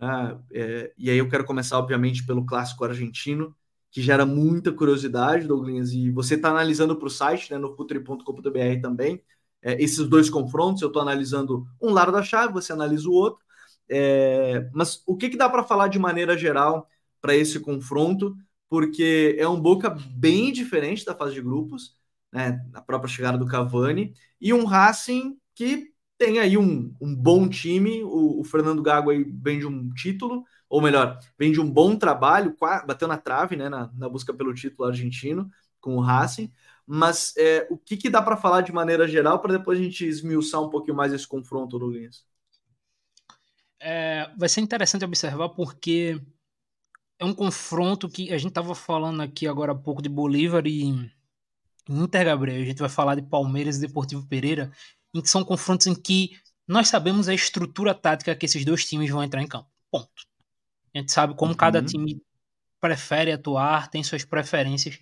Ah, 0.00 0.38
é, 0.52 0.92
e 0.98 1.10
aí 1.10 1.18
eu 1.18 1.28
quero 1.28 1.44
começar, 1.44 1.78
obviamente, 1.78 2.24
pelo 2.26 2.44
clássico 2.46 2.84
argentino 2.84 3.54
que 3.90 4.00
gera 4.00 4.24
muita 4.24 4.72
curiosidade, 4.72 5.46
Douglas, 5.46 5.92
e 5.92 6.10
você 6.10 6.34
está 6.34 6.48
analisando 6.50 6.96
para 6.96 7.06
o 7.06 7.10
site, 7.10 7.50
né, 7.52 7.58
no 7.58 7.76
futuri.com.br 7.76 8.80
também, 8.80 9.22
é, 9.60 9.80
esses 9.82 10.08
dois 10.08 10.30
confrontos, 10.30 10.80
eu 10.82 10.88
estou 10.88 11.02
analisando 11.02 11.66
um 11.80 11.90
lado 11.92 12.10
da 12.10 12.22
chave, 12.22 12.52
você 12.54 12.72
analisa 12.72 13.08
o 13.08 13.12
outro, 13.12 13.44
É, 13.88 14.68
mas 14.72 15.02
o 15.06 15.16
que, 15.16 15.28
que 15.28 15.36
dá 15.36 15.48
para 15.48 15.62
falar 15.62 15.88
de 15.88 15.98
maneira 15.98 16.36
geral 16.36 16.88
para 17.20 17.34
esse 17.36 17.60
confronto? 17.60 18.34
Porque 18.68 19.36
é 19.38 19.46
um 19.48 19.60
Boca 19.60 19.90
bem 19.90 20.52
diferente 20.52 21.04
da 21.04 21.14
fase 21.14 21.34
de 21.34 21.42
grupos, 21.42 21.94
né? 22.32 22.64
A 22.72 22.80
própria 22.80 23.08
chegada 23.12 23.36
do 23.38 23.46
Cavani, 23.46 24.14
e 24.40 24.52
um 24.52 24.64
Racing 24.64 25.36
que 25.54 25.92
tem 26.18 26.38
aí 26.38 26.56
um, 26.56 26.94
um 27.00 27.14
bom 27.14 27.48
time. 27.48 28.02
O, 28.04 28.40
o, 28.40 28.44
Fernando 28.44 28.82
Gago 28.82 29.10
aí 29.10 29.24
vem 29.24 29.58
de 29.58 29.66
um 29.66 29.92
título, 29.94 30.44
ou 30.68 30.80
melhor, 30.80 31.18
vem 31.38 31.52
de 31.52 31.60
um 31.60 31.70
bom 31.70 31.96
trabalho, 31.96 32.56
bateu 32.86 33.08
na 33.08 33.18
trave 33.18 33.56
né, 33.56 33.68
na, 33.68 33.90
na 33.94 34.08
busca 34.08 34.32
pelo 34.32 34.54
título 34.54 34.88
argentino 34.88 35.50
com 35.80 35.96
o 35.96 36.00
Racing. 36.00 36.52
Mas 36.86 37.34
é, 37.36 37.66
o 37.70 37.76
que, 37.76 37.96
que 37.96 38.10
dá 38.10 38.22
para 38.22 38.36
falar 38.36 38.60
de 38.60 38.72
maneira 38.72 39.06
geral 39.06 39.40
para 39.40 39.56
depois 39.56 39.78
a 39.78 39.82
gente 39.82 40.06
esmiuçar 40.06 40.62
um 40.62 40.70
pouquinho 40.70 40.96
mais 40.96 41.12
esse 41.12 41.26
confronto, 41.26 41.76
Luiz? 41.76 42.24
É, 43.80 44.30
vai 44.38 44.48
ser 44.48 44.60
interessante 44.60 45.04
observar 45.04 45.48
porque 45.50 46.20
é 47.18 47.24
um 47.24 47.34
confronto 47.34 48.08
que 48.08 48.32
a 48.32 48.38
gente 48.38 48.50
estava 48.50 48.74
falando 48.74 49.20
aqui 49.22 49.46
agora 49.46 49.72
há 49.72 49.74
pouco 49.74 50.00
de 50.00 50.08
Bolívar 50.08 50.66
e 50.66 51.10
Inter, 51.88 52.24
Gabriel. 52.24 52.62
A 52.62 52.64
gente 52.64 52.78
vai 52.78 52.88
falar 52.88 53.16
de 53.16 53.22
Palmeiras 53.22 53.76
e 53.76 53.80
Deportivo 53.80 54.26
Pereira, 54.26 54.72
em 55.14 55.20
que 55.20 55.28
são 55.28 55.44
confrontos 55.44 55.86
em 55.86 55.94
que 55.94 56.38
nós 56.66 56.88
sabemos 56.88 57.28
a 57.28 57.34
estrutura 57.34 57.94
tática 57.94 58.34
que 58.34 58.46
esses 58.46 58.64
dois 58.64 58.84
times 58.84 59.10
vão 59.10 59.22
entrar 59.22 59.42
em 59.42 59.46
campo. 59.46 59.68
Ponto. 59.90 60.10
A 60.94 60.98
gente 60.98 61.12
sabe 61.12 61.34
como 61.34 61.52
uhum. 61.52 61.56
cada 61.56 61.82
time 61.82 62.22
prefere 62.80 63.32
atuar, 63.32 63.88
tem 63.88 64.02
suas 64.02 64.24
preferências. 64.24 64.98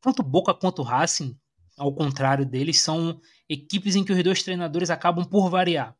Tanto 0.00 0.22
Boca 0.22 0.52
quanto 0.52 0.82
Racing, 0.82 1.36
ao 1.76 1.92
contrário 1.94 2.44
deles, 2.44 2.80
são 2.80 3.20
equipes 3.48 3.96
em 3.96 4.04
que 4.04 4.12
os 4.12 4.22
dois 4.22 4.42
treinadores 4.42 4.90
acabam 4.90 5.24
por 5.24 5.48
variar. 5.48 5.96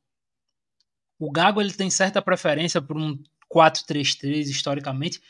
O 1.18 1.31
Gago 1.31 1.61
ele 1.61 1.72
tem 1.72 1.90
certa 1.90 2.20
preferência 2.20 2.83
por 2.83 2.96
um 2.96 3.18
4-3-3 3.53 4.42
historicamente, 4.48 5.22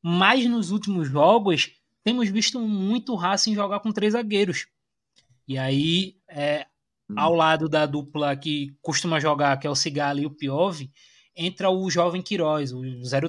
mas 0.00 0.46
nos 0.46 0.70
últimos 0.70 1.08
jogos 1.08 1.72
temos 2.02 2.28
visto 2.28 2.60
muito 2.60 3.12
o 3.12 3.16
Racing 3.16 3.54
jogar 3.54 3.80
com 3.80 3.92
três 3.92 4.12
zagueiros. 4.12 4.66
E 5.46 5.58
aí, 5.58 6.16
é, 6.28 6.66
hum. 7.12 7.18
ao 7.18 7.34
lado 7.34 7.68
da 7.68 7.86
dupla 7.86 8.36
que 8.36 8.74
costuma 8.80 9.20
jogar, 9.20 9.58
que 9.58 9.66
é 9.66 9.70
o 9.70 9.74
Cigala 9.74 10.20
e 10.20 10.26
o 10.26 10.30
Piove, 10.30 10.90
entra 11.36 11.70
o 11.70 11.90
jovem 11.90 12.22
Queiroz, 12.22 12.72
o 12.72 12.82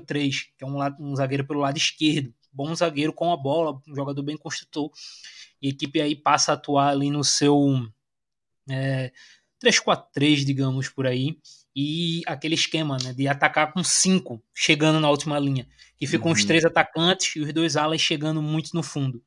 03, 0.05 0.49
que 0.57 0.63
é 0.63 0.67
um, 0.67 0.77
um, 0.99 1.15
zagueiro 1.15 1.45
pelo 1.45 1.61
lado 1.61 1.77
esquerdo. 1.77 2.33
Bom 2.51 2.73
zagueiro 2.75 3.13
com 3.13 3.31
a 3.31 3.37
bola, 3.37 3.81
um 3.87 3.95
jogador 3.95 4.21
bem 4.21 4.37
construtor. 4.37 4.91
E 5.61 5.67
a 5.67 5.69
equipe 5.71 6.01
aí 6.01 6.15
passa 6.15 6.51
a 6.51 6.55
atuar 6.55 6.89
ali 6.89 7.09
no 7.09 7.23
seu 7.23 7.87
é, 8.69 9.11
3-4-3, 9.63 10.45
digamos 10.45 10.89
por 10.89 11.07
aí 11.07 11.37
e 11.75 12.21
aquele 12.27 12.55
esquema 12.55 12.97
né, 13.03 13.13
de 13.13 13.27
atacar 13.27 13.73
com 13.73 13.83
cinco 13.83 14.41
chegando 14.53 14.99
na 14.99 15.09
última 15.09 15.39
linha, 15.39 15.67
que 15.97 16.05
ficam 16.05 16.27
uhum. 16.27 16.33
os 16.33 16.45
três 16.45 16.63
atacantes 16.63 17.35
e 17.35 17.39
os 17.39 17.51
dois 17.53 17.75
alas 17.75 17.99
chegando 17.99 18.41
muito 18.41 18.71
no 18.73 18.83
fundo. 18.83 19.23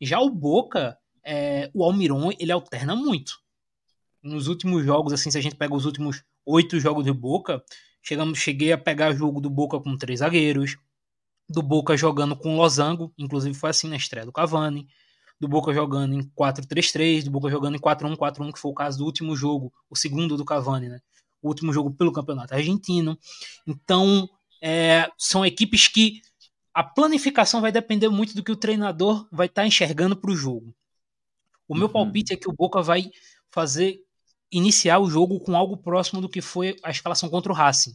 Já 0.00 0.18
o 0.18 0.30
Boca, 0.30 0.96
é, 1.22 1.70
o 1.74 1.84
Almiron, 1.84 2.30
ele 2.38 2.52
alterna 2.52 2.96
muito. 2.96 3.38
Nos 4.22 4.48
últimos 4.48 4.84
jogos, 4.84 5.12
assim, 5.12 5.30
se 5.30 5.38
a 5.38 5.40
gente 5.40 5.56
pega 5.56 5.74
os 5.74 5.86
últimos 5.86 6.22
oito 6.44 6.78
jogos 6.78 7.04
do 7.04 7.14
Boca, 7.14 7.62
chegamos, 8.02 8.38
cheguei 8.38 8.72
a 8.72 8.78
pegar 8.78 9.12
jogo 9.12 9.40
do 9.40 9.48
Boca 9.48 9.80
com 9.80 9.96
três 9.96 10.20
zagueiros, 10.20 10.76
do 11.48 11.62
Boca 11.62 11.96
jogando 11.96 12.36
com 12.36 12.56
losango, 12.56 13.12
inclusive 13.18 13.54
foi 13.54 13.70
assim 13.70 13.88
na 13.88 13.96
estreia 13.96 14.26
do 14.26 14.32
Cavani, 14.32 14.86
do 15.40 15.48
Boca 15.48 15.72
jogando 15.72 16.14
em 16.14 16.22
4-3-3, 16.22 17.24
do 17.24 17.30
Boca 17.30 17.48
jogando 17.50 17.76
em 17.76 17.80
4-1-4-1, 17.80 18.52
que 18.52 18.58
foi 18.58 18.70
o 18.70 18.74
caso 18.74 18.98
do 18.98 19.04
último 19.04 19.34
jogo, 19.34 19.72
o 19.88 19.96
segundo 19.96 20.36
do 20.36 20.44
Cavani, 20.44 20.88
né? 20.88 21.00
o 21.42 21.48
último 21.48 21.72
jogo 21.72 21.90
pelo 21.90 22.12
campeonato 22.12 22.54
argentino. 22.54 23.18
Então, 23.66 24.28
é, 24.62 25.10
são 25.16 25.44
equipes 25.44 25.88
que 25.88 26.20
a 26.72 26.84
planificação 26.84 27.60
vai 27.60 27.72
depender 27.72 28.08
muito 28.08 28.34
do 28.34 28.44
que 28.44 28.52
o 28.52 28.56
treinador 28.56 29.26
vai 29.32 29.46
estar 29.46 29.62
tá 29.62 29.66
enxergando 29.66 30.16
para 30.16 30.30
o 30.30 30.36
jogo. 30.36 30.74
O 31.66 31.74
meu 31.74 31.86
uhum. 31.86 31.92
palpite 31.92 32.32
é 32.32 32.36
que 32.36 32.48
o 32.48 32.52
Boca 32.52 32.82
vai 32.82 33.10
fazer 33.50 33.98
iniciar 34.50 34.98
o 34.98 35.08
jogo 35.08 35.40
com 35.40 35.56
algo 35.56 35.76
próximo 35.76 36.20
do 36.20 36.28
que 36.28 36.40
foi 36.40 36.76
a 36.82 36.90
escalação 36.90 37.28
contra 37.28 37.52
o 37.52 37.54
Racing. 37.54 37.94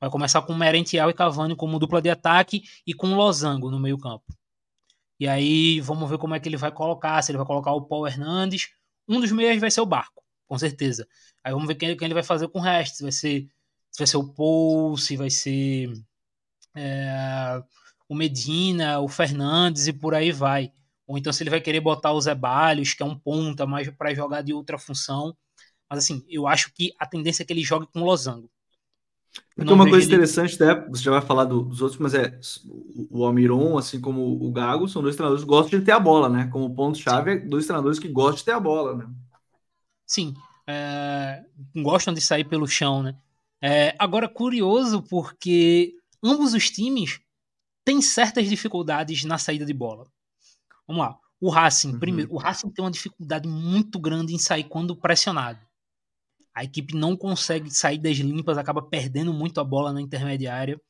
Vai 0.00 0.08
começar 0.08 0.40
com 0.42 0.54
Merentiel 0.54 1.10
e 1.10 1.14
Cavani 1.14 1.54
como 1.54 1.78
dupla 1.78 2.00
de 2.00 2.08
ataque 2.08 2.62
e 2.86 2.94
com 2.94 3.14
Losango 3.14 3.70
no 3.70 3.78
meio-campo. 3.78 4.24
E 5.18 5.28
aí 5.28 5.80
vamos 5.80 6.08
ver 6.08 6.16
como 6.16 6.34
é 6.34 6.40
que 6.40 6.48
ele 6.48 6.56
vai 6.56 6.72
colocar, 6.72 7.20
se 7.22 7.30
ele 7.30 7.36
vai 7.36 7.46
colocar 7.46 7.72
o 7.72 7.82
Paul 7.82 8.06
Hernandes. 8.06 8.70
Um 9.06 9.20
dos 9.20 9.30
meias 9.30 9.60
vai 9.60 9.70
ser 9.70 9.82
o 9.82 9.86
Barco, 9.86 10.22
com 10.46 10.58
certeza. 10.58 11.06
Aí 11.44 11.52
vamos 11.52 11.68
ver 11.68 11.74
quem, 11.74 11.94
quem 11.96 12.06
ele 12.06 12.14
vai 12.14 12.22
fazer 12.22 12.48
com 12.48 12.58
o 12.58 12.62
resto. 12.62 12.96
Se 12.96 13.02
vai 13.02 13.12
ser, 13.12 13.48
se 13.90 13.98
vai 13.98 14.06
ser 14.06 14.16
o 14.16 14.32
Paul, 14.32 14.96
se 14.96 15.16
vai 15.16 15.28
ser 15.28 15.92
é, 16.74 17.62
o 18.08 18.14
Medina, 18.14 19.00
o 19.00 19.08
Fernandes 19.08 19.86
e 19.86 19.92
por 19.92 20.14
aí 20.14 20.32
vai. 20.32 20.72
Ou 21.06 21.18
então 21.18 21.32
se 21.32 21.42
ele 21.42 21.50
vai 21.50 21.60
querer 21.60 21.80
botar 21.80 22.12
o 22.12 22.20
Zé 22.20 22.34
Balhos, 22.34 22.94
que 22.94 23.02
é 23.02 23.06
um 23.06 23.18
ponta, 23.18 23.66
mais 23.66 23.90
para 23.90 24.14
jogar 24.14 24.42
de 24.42 24.54
outra 24.54 24.78
função. 24.78 25.36
Mas 25.90 26.04
assim, 26.04 26.24
eu 26.28 26.46
acho 26.46 26.72
que 26.72 26.94
a 26.98 27.04
tendência 27.04 27.42
é 27.42 27.46
que 27.46 27.52
ele 27.52 27.64
jogue 27.64 27.88
com 27.92 28.04
losango. 28.04 28.48
Então, 29.56 29.74
uma 29.74 29.88
coisa 29.88 30.06
ele... 30.06 30.14
interessante, 30.14 30.58
né? 30.60 30.86
Você 30.88 31.02
já 31.02 31.10
vai 31.10 31.20
falar 31.20 31.44
dos 31.44 31.82
outros, 31.82 32.00
mas 32.00 32.14
é 32.14 32.38
o 33.10 33.24
Almiron, 33.24 33.76
assim 33.76 34.00
como 34.00 34.22
o 34.42 34.50
Gago, 34.52 34.88
são 34.88 35.02
dois 35.02 35.16
treinadores 35.16 35.44
que 35.44 35.50
gostam 35.50 35.78
de 35.78 35.84
ter 35.84 35.92
a 35.92 36.00
bola, 36.00 36.28
né? 36.28 36.48
Como 36.52 36.74
ponto-chave, 36.74 37.32
é 37.32 37.38
dois 37.38 37.66
treinadores 37.66 37.98
que 37.98 38.08
gostam 38.08 38.36
de 38.36 38.44
ter 38.44 38.52
a 38.52 38.60
bola, 38.60 38.96
né? 38.96 39.08
Sim, 40.06 40.34
é, 40.66 41.44
gostam 41.76 42.14
de 42.14 42.20
sair 42.20 42.44
pelo 42.44 42.66
chão, 42.66 43.02
né? 43.02 43.16
É, 43.62 43.94
agora, 43.98 44.28
curioso 44.28 45.02
porque 45.02 45.94
ambos 46.22 46.54
os 46.54 46.70
times 46.70 47.20
têm 47.84 48.00
certas 48.00 48.48
dificuldades 48.48 49.24
na 49.24 49.36
saída 49.36 49.66
de 49.66 49.74
bola. 49.74 50.06
Vamos 50.86 51.02
lá. 51.02 51.18
O 51.40 51.50
Racing, 51.50 51.92
uhum. 51.92 51.98
primeiro, 51.98 52.34
o 52.34 52.38
Racing 52.38 52.70
tem 52.70 52.84
uma 52.84 52.90
dificuldade 52.90 53.48
muito 53.48 53.98
grande 53.98 54.34
em 54.34 54.38
sair 54.38 54.64
quando 54.64 54.96
pressionado. 54.96 55.58
A 56.54 56.64
equipe 56.64 56.94
não 56.94 57.16
consegue 57.16 57.70
sair 57.70 57.98
das 57.98 58.16
limpas, 58.16 58.58
acaba 58.58 58.82
perdendo 58.82 59.32
muito 59.32 59.60
a 59.60 59.64
bola 59.64 59.92
na 59.92 60.00
intermediária. 60.00 60.80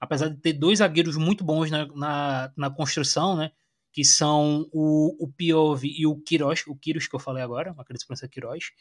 Apesar 0.00 0.28
de 0.28 0.36
ter 0.36 0.52
dois 0.52 0.78
zagueiros 0.78 1.16
muito 1.16 1.44
bons 1.44 1.70
na, 1.70 1.86
na, 1.86 2.52
na 2.56 2.70
construção, 2.70 3.36
né? 3.36 3.52
que 3.92 4.04
são 4.04 4.68
o, 4.72 5.24
o 5.24 5.28
Piove 5.28 5.94
e 5.96 6.06
o 6.06 6.16
Queiroz, 6.16 6.64
o 6.66 6.74
Quiros 6.74 7.06
que 7.06 7.14
eu 7.14 7.20
falei 7.20 7.42
agora, 7.42 7.74
acredito 7.78 8.06
que 8.06 8.28
Queiroz. 8.28 8.72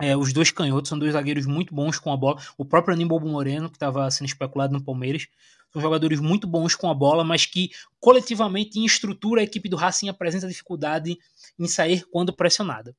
É, 0.00 0.16
os 0.16 0.32
dois 0.32 0.50
canhotos 0.50 0.88
são 0.88 0.98
dois 0.98 1.12
zagueiros 1.12 1.46
muito 1.46 1.74
bons 1.74 1.98
com 1.98 2.12
a 2.12 2.16
bola. 2.16 2.40
O 2.58 2.64
próprio 2.64 2.94
Aníbal 2.94 3.20
Moreno, 3.20 3.68
que 3.68 3.76
estava 3.76 4.10
sendo 4.10 4.26
especulado 4.26 4.72
no 4.72 4.82
Palmeiras, 4.82 5.26
são 5.72 5.80
jogadores 5.80 6.20
muito 6.20 6.46
bons 6.46 6.74
com 6.74 6.88
a 6.88 6.94
bola, 6.94 7.22
mas 7.24 7.44
que 7.44 7.70
coletivamente 8.00 8.78
em 8.78 8.84
estrutura 8.84 9.40
a 9.40 9.44
equipe 9.44 9.68
do 9.68 9.76
Racing 9.76 10.08
apresenta 10.08 10.48
dificuldade 10.48 11.18
em 11.58 11.66
sair 11.66 12.04
quando 12.10 12.32
pressionada. 12.32 12.96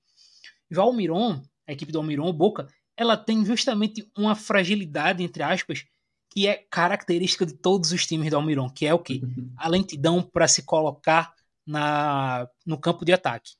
Já 0.69 0.83
o 0.83 0.87
Almiron, 0.87 1.41
a 1.67 1.73
equipe 1.73 1.91
do 1.91 1.99
Almiron, 1.99 2.27
o 2.27 2.33
Boca, 2.33 2.67
ela 2.95 3.17
tem 3.17 3.45
justamente 3.45 4.09
uma 4.17 4.35
fragilidade, 4.35 5.23
entre 5.23 5.43
aspas, 5.43 5.85
que 6.31 6.47
é 6.47 6.55
característica 6.69 7.45
de 7.45 7.53
todos 7.53 7.91
os 7.91 8.05
times 8.05 8.29
do 8.29 8.35
Almiron, 8.35 8.69
que 8.69 8.85
é 8.85 8.93
o 8.93 8.99
quê? 8.99 9.21
A 9.57 9.67
lentidão 9.67 10.21
para 10.21 10.47
se 10.47 10.63
colocar 10.63 11.33
na, 11.65 12.47
no 12.65 12.77
campo 12.77 13.03
de 13.03 13.13
ataque. 13.13 13.51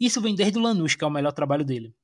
Isso 0.00 0.20
vem 0.20 0.34
desde 0.34 0.58
o 0.58 0.62
Lanús, 0.62 0.94
que 0.94 1.04
é 1.04 1.06
o 1.06 1.10
melhor 1.10 1.32
trabalho 1.32 1.64
dele. 1.64 1.94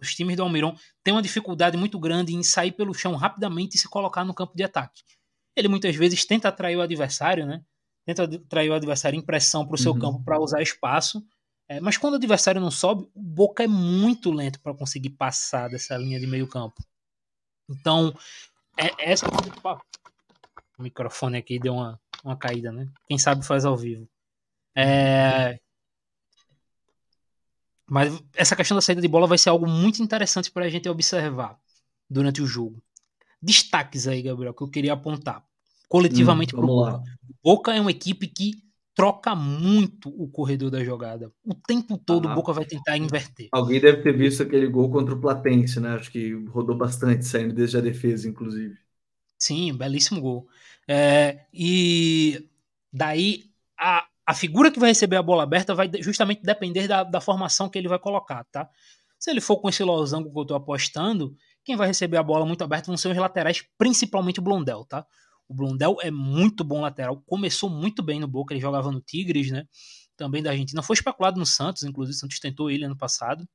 Os 0.00 0.14
times 0.14 0.36
do 0.36 0.42
Almiron 0.42 0.76
têm 1.02 1.14
uma 1.14 1.22
dificuldade 1.22 1.76
muito 1.76 1.98
grande 1.98 2.34
em 2.34 2.42
sair 2.42 2.72
pelo 2.72 2.94
chão 2.94 3.14
rapidamente 3.14 3.76
e 3.76 3.78
se 3.78 3.88
colocar 3.88 4.24
no 4.24 4.34
campo 4.34 4.54
de 4.54 4.62
ataque. 4.62 5.02
Ele 5.56 5.68
muitas 5.68 5.94
vezes 5.96 6.24
tenta 6.24 6.48
atrair 6.48 6.76
o 6.76 6.82
adversário, 6.82 7.46
né? 7.46 7.62
Tenta 8.04 8.24
atrair 8.24 8.70
o 8.70 8.74
adversário 8.74 9.18
em 9.18 9.22
pressão 9.22 9.66
para 9.66 9.74
o 9.74 9.78
seu 9.78 9.92
uhum. 9.92 9.98
campo 9.98 10.24
para 10.24 10.40
usar 10.40 10.60
espaço. 10.62 11.24
É, 11.68 11.80
mas 11.80 11.96
quando 11.96 12.14
o 12.14 12.16
adversário 12.16 12.60
não 12.60 12.70
sobe, 12.70 13.08
o 13.14 13.22
Boca 13.22 13.64
é 13.64 13.66
muito 13.66 14.30
lento 14.30 14.60
para 14.60 14.74
conseguir 14.74 15.10
passar 15.10 15.68
dessa 15.68 15.96
linha 15.96 16.20
de 16.20 16.26
meio 16.26 16.46
campo. 16.46 16.84
Então, 17.68 18.14
é, 18.78 19.12
essa 19.12 19.26
o 20.78 20.82
microfone 20.82 21.38
aqui 21.38 21.58
deu 21.58 21.74
uma, 21.74 22.00
uma 22.22 22.36
caída, 22.36 22.72
né? 22.72 22.88
Quem 23.06 23.18
sabe 23.18 23.44
faz 23.46 23.64
ao 23.64 23.76
vivo. 23.76 24.08
É... 24.76 25.58
Mas 27.86 28.18
essa 28.34 28.56
questão 28.56 28.74
da 28.74 28.80
saída 28.80 29.00
de 29.00 29.08
bola 29.08 29.26
vai 29.26 29.38
ser 29.38 29.50
algo 29.50 29.68
muito 29.68 30.02
interessante 30.02 30.50
para 30.50 30.64
a 30.64 30.68
gente 30.68 30.88
observar 30.88 31.58
durante 32.08 32.42
o 32.42 32.46
jogo. 32.46 32.82
Destaques 33.40 34.08
aí, 34.08 34.22
Gabriel, 34.22 34.54
que 34.54 34.62
eu 34.62 34.70
queria 34.70 34.94
apontar. 34.94 35.44
Coletivamente 35.88 36.54
hum, 36.54 36.58
pro 36.58 36.66
Boca. 36.66 37.02
Boca 37.42 37.74
é 37.74 37.80
uma 37.80 37.90
equipe 37.90 38.26
que 38.26 38.63
troca 38.94 39.34
muito 39.34 40.08
o 40.08 40.28
corredor 40.28 40.70
da 40.70 40.84
jogada. 40.84 41.32
O 41.44 41.54
tempo 41.54 41.98
todo 41.98 42.28
ah, 42.28 42.32
o 42.32 42.34
Boca 42.34 42.52
vai 42.52 42.64
tentar 42.64 42.96
inverter. 42.96 43.48
Alguém 43.52 43.80
deve 43.80 44.02
ter 44.02 44.16
visto 44.16 44.42
aquele 44.42 44.68
gol 44.68 44.90
contra 44.90 45.14
o 45.14 45.20
Platense, 45.20 45.80
né? 45.80 45.94
Acho 45.94 46.10
que 46.10 46.32
rodou 46.46 46.76
bastante, 46.76 47.24
saindo 47.24 47.52
desde 47.52 47.76
a 47.76 47.80
defesa, 47.80 48.28
inclusive. 48.28 48.76
Sim, 49.38 49.74
belíssimo 49.76 50.20
gol. 50.20 50.48
É, 50.86 51.46
e 51.52 52.48
daí 52.92 53.50
a, 53.78 54.06
a 54.24 54.34
figura 54.34 54.70
que 54.70 54.78
vai 54.78 54.90
receber 54.90 55.16
a 55.16 55.22
bola 55.22 55.42
aberta 55.42 55.74
vai 55.74 55.90
justamente 56.00 56.42
depender 56.42 56.86
da, 56.86 57.02
da 57.02 57.20
formação 57.20 57.68
que 57.68 57.78
ele 57.78 57.88
vai 57.88 57.98
colocar, 57.98 58.44
tá? 58.44 58.68
Se 59.18 59.30
ele 59.30 59.40
for 59.40 59.56
com 59.56 59.68
esse 59.68 59.82
losango 59.82 60.32
que 60.32 60.38
eu 60.38 60.44
tô 60.44 60.54
apostando, 60.54 61.34
quem 61.64 61.76
vai 61.76 61.88
receber 61.88 62.18
a 62.18 62.22
bola 62.22 62.46
muito 62.46 62.62
aberta 62.62 62.86
vão 62.86 62.96
ser 62.96 63.08
os 63.08 63.16
laterais, 63.16 63.64
principalmente 63.76 64.38
o 64.38 64.42
Blondel, 64.42 64.84
tá? 64.84 65.04
O 65.54 65.56
Blondel 65.56 65.96
é 66.00 66.10
muito 66.10 66.64
bom 66.64 66.80
lateral, 66.80 67.22
começou 67.24 67.70
muito 67.70 68.02
bem 68.02 68.18
no 68.18 68.26
Boca, 68.26 68.52
ele 68.52 68.60
jogava 68.60 68.90
no 68.90 69.00
Tigres, 69.00 69.52
né? 69.52 69.64
Também 70.16 70.42
da 70.42 70.50
Argentina, 70.50 70.82
foi 70.82 70.94
especulado 70.94 71.38
no 71.38 71.46
Santos, 71.46 71.84
inclusive 71.84 72.16
o 72.16 72.18
Santos 72.18 72.40
tentou 72.40 72.68
ele 72.68 72.84
ano 72.84 72.96
passado. 72.96 73.48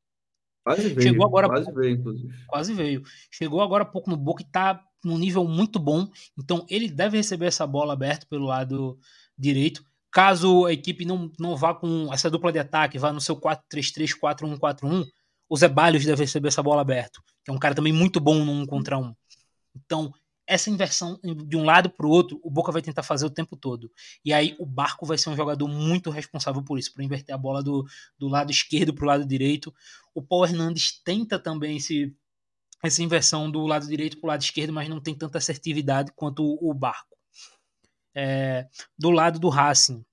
Quase 0.63 0.87
veio, 0.87 1.01
Chegou 1.01 1.27
agora 1.27 1.49
quase 1.49 1.65
pouco, 1.65 1.79
veio, 1.81 1.95
inclusive. 1.97 2.33
Quase 2.47 2.73
veio. 2.73 3.03
Chegou 3.29 3.61
agora 3.61 3.83
há 3.83 3.85
pouco 3.85 4.09
no 4.09 4.15
Boca 4.15 4.41
e 4.41 4.45
tá 4.45 4.81
num 5.03 5.17
nível 5.17 5.45
muito 5.45 5.77
bom, 5.77 6.07
então 6.37 6.65
ele 6.69 6.87
deve 6.89 7.17
receber 7.17 7.47
essa 7.47 7.67
bola 7.67 7.91
aberta 7.91 8.25
pelo 8.29 8.45
lado 8.45 8.97
direito. 9.37 9.83
Caso 10.09 10.65
a 10.65 10.71
equipe 10.71 11.03
não, 11.03 11.29
não 11.37 11.57
vá 11.57 11.73
com 11.73 12.13
essa 12.13 12.29
dupla 12.29 12.51
de 12.53 12.59
ataque, 12.59 12.97
vá 12.97 13.11
no 13.11 13.19
seu 13.19 13.35
4-3-3, 13.35 14.17
4-1-4-1, 14.17 15.05
o 15.49 15.57
Zé 15.57 15.67
Balhos 15.67 16.05
deve 16.05 16.23
receber 16.23 16.47
essa 16.47 16.63
bola 16.63 16.81
aberta, 16.81 17.19
que 17.43 17.51
é 17.51 17.53
um 17.53 17.59
cara 17.59 17.75
também 17.75 17.91
muito 17.91 18.21
bom 18.21 18.45
no 18.45 18.53
1 18.53 18.65
contra 18.67 18.97
1. 18.97 19.13
Então, 19.75 20.13
essa 20.49 20.71
inversão 20.71 21.19
de 21.45 21.55
um 21.55 21.63
lado 21.63 21.91
para 21.91 22.07
o 22.07 22.09
outro, 22.09 22.39
o 22.43 22.49
Boca 22.49 22.71
vai 22.71 22.81
tentar 22.81 23.03
fazer 23.03 23.23
o 23.23 23.29
tempo 23.29 23.55
todo. 23.55 23.91
E 24.25 24.33
aí 24.33 24.55
o 24.57 24.65
Barco 24.65 25.05
vai 25.05 25.15
ser 25.15 25.29
um 25.29 25.35
jogador 25.35 25.67
muito 25.67 26.09
responsável 26.09 26.63
por 26.63 26.79
isso, 26.79 26.91
por 26.91 27.03
inverter 27.03 27.35
a 27.35 27.37
bola 27.37 27.61
do, 27.61 27.85
do 28.17 28.27
lado 28.27 28.49
esquerdo 28.49 28.91
para 28.91 29.03
o 29.03 29.07
lado 29.07 29.25
direito. 29.25 29.71
O 30.13 30.23
Paulo 30.23 30.45
Hernandes 30.45 30.99
tenta 31.03 31.37
também 31.37 31.77
esse, 31.77 32.15
essa 32.83 33.03
inversão 33.03 33.49
do 33.49 33.63
lado 33.67 33.85
direito 33.85 34.19
para 34.19 34.27
o 34.27 34.31
lado 34.31 34.41
esquerdo, 34.41 34.73
mas 34.73 34.89
não 34.89 34.99
tem 34.99 35.13
tanta 35.13 35.37
assertividade 35.37 36.11
quanto 36.15 36.43
o, 36.43 36.71
o 36.71 36.73
Barco. 36.73 37.15
É, 38.15 38.67
do 38.97 39.11
lado 39.11 39.37
do 39.37 39.49
Racing, 39.49 40.03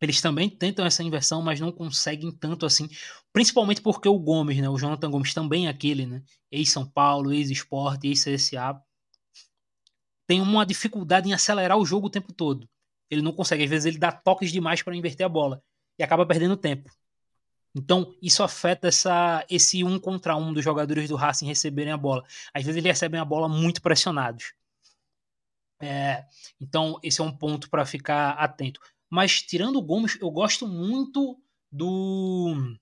eles 0.00 0.22
também 0.22 0.48
tentam 0.48 0.86
essa 0.86 1.02
inversão, 1.02 1.42
mas 1.42 1.60
não 1.60 1.70
conseguem 1.70 2.32
tanto 2.32 2.64
assim, 2.64 2.88
principalmente 3.30 3.82
porque 3.82 4.08
o 4.08 4.18
Gomes, 4.18 4.56
né, 4.56 4.70
o 4.70 4.78
Jonathan 4.78 5.10
Gomes 5.10 5.34
também 5.34 5.66
é 5.66 5.70
aquele, 5.70 6.06
né, 6.06 6.22
ex-São 6.50 6.90
Paulo, 6.90 7.30
ex-Sport, 7.30 8.02
ex-CSA, 8.04 8.82
tem 10.30 10.40
uma 10.40 10.64
dificuldade 10.64 11.28
em 11.28 11.32
acelerar 11.32 11.76
o 11.76 11.84
jogo 11.84 12.06
o 12.06 12.10
tempo 12.10 12.32
todo. 12.32 12.68
Ele 13.10 13.20
não 13.20 13.32
consegue, 13.32 13.64
às 13.64 13.68
vezes 13.68 13.86
ele 13.86 13.98
dá 13.98 14.12
toques 14.12 14.52
demais 14.52 14.80
para 14.80 14.94
inverter 14.94 15.26
a 15.26 15.28
bola 15.28 15.60
e 15.98 16.04
acaba 16.04 16.24
perdendo 16.24 16.56
tempo. 16.56 16.88
Então, 17.74 18.14
isso 18.22 18.44
afeta 18.44 18.86
essa, 18.86 19.44
esse 19.50 19.82
um 19.82 19.98
contra 19.98 20.36
um 20.36 20.52
dos 20.52 20.62
jogadores 20.62 21.08
do 21.08 21.16
Racing 21.16 21.46
receberem 21.46 21.92
a 21.92 21.96
bola. 21.96 22.22
Às 22.54 22.62
vezes 22.62 22.76
eles 22.76 22.92
recebem 22.92 23.18
a 23.18 23.24
bola 23.24 23.48
muito 23.48 23.82
pressionados. 23.82 24.54
É, 25.82 26.24
então, 26.60 27.00
esse 27.02 27.20
é 27.20 27.24
um 27.24 27.36
ponto 27.36 27.68
para 27.68 27.84
ficar 27.84 28.34
atento. 28.34 28.78
Mas, 29.10 29.42
tirando 29.42 29.80
o 29.80 29.82
Gomes, 29.82 30.16
eu 30.20 30.30
gosto 30.30 30.64
muito 30.64 31.42
do, 31.72 32.76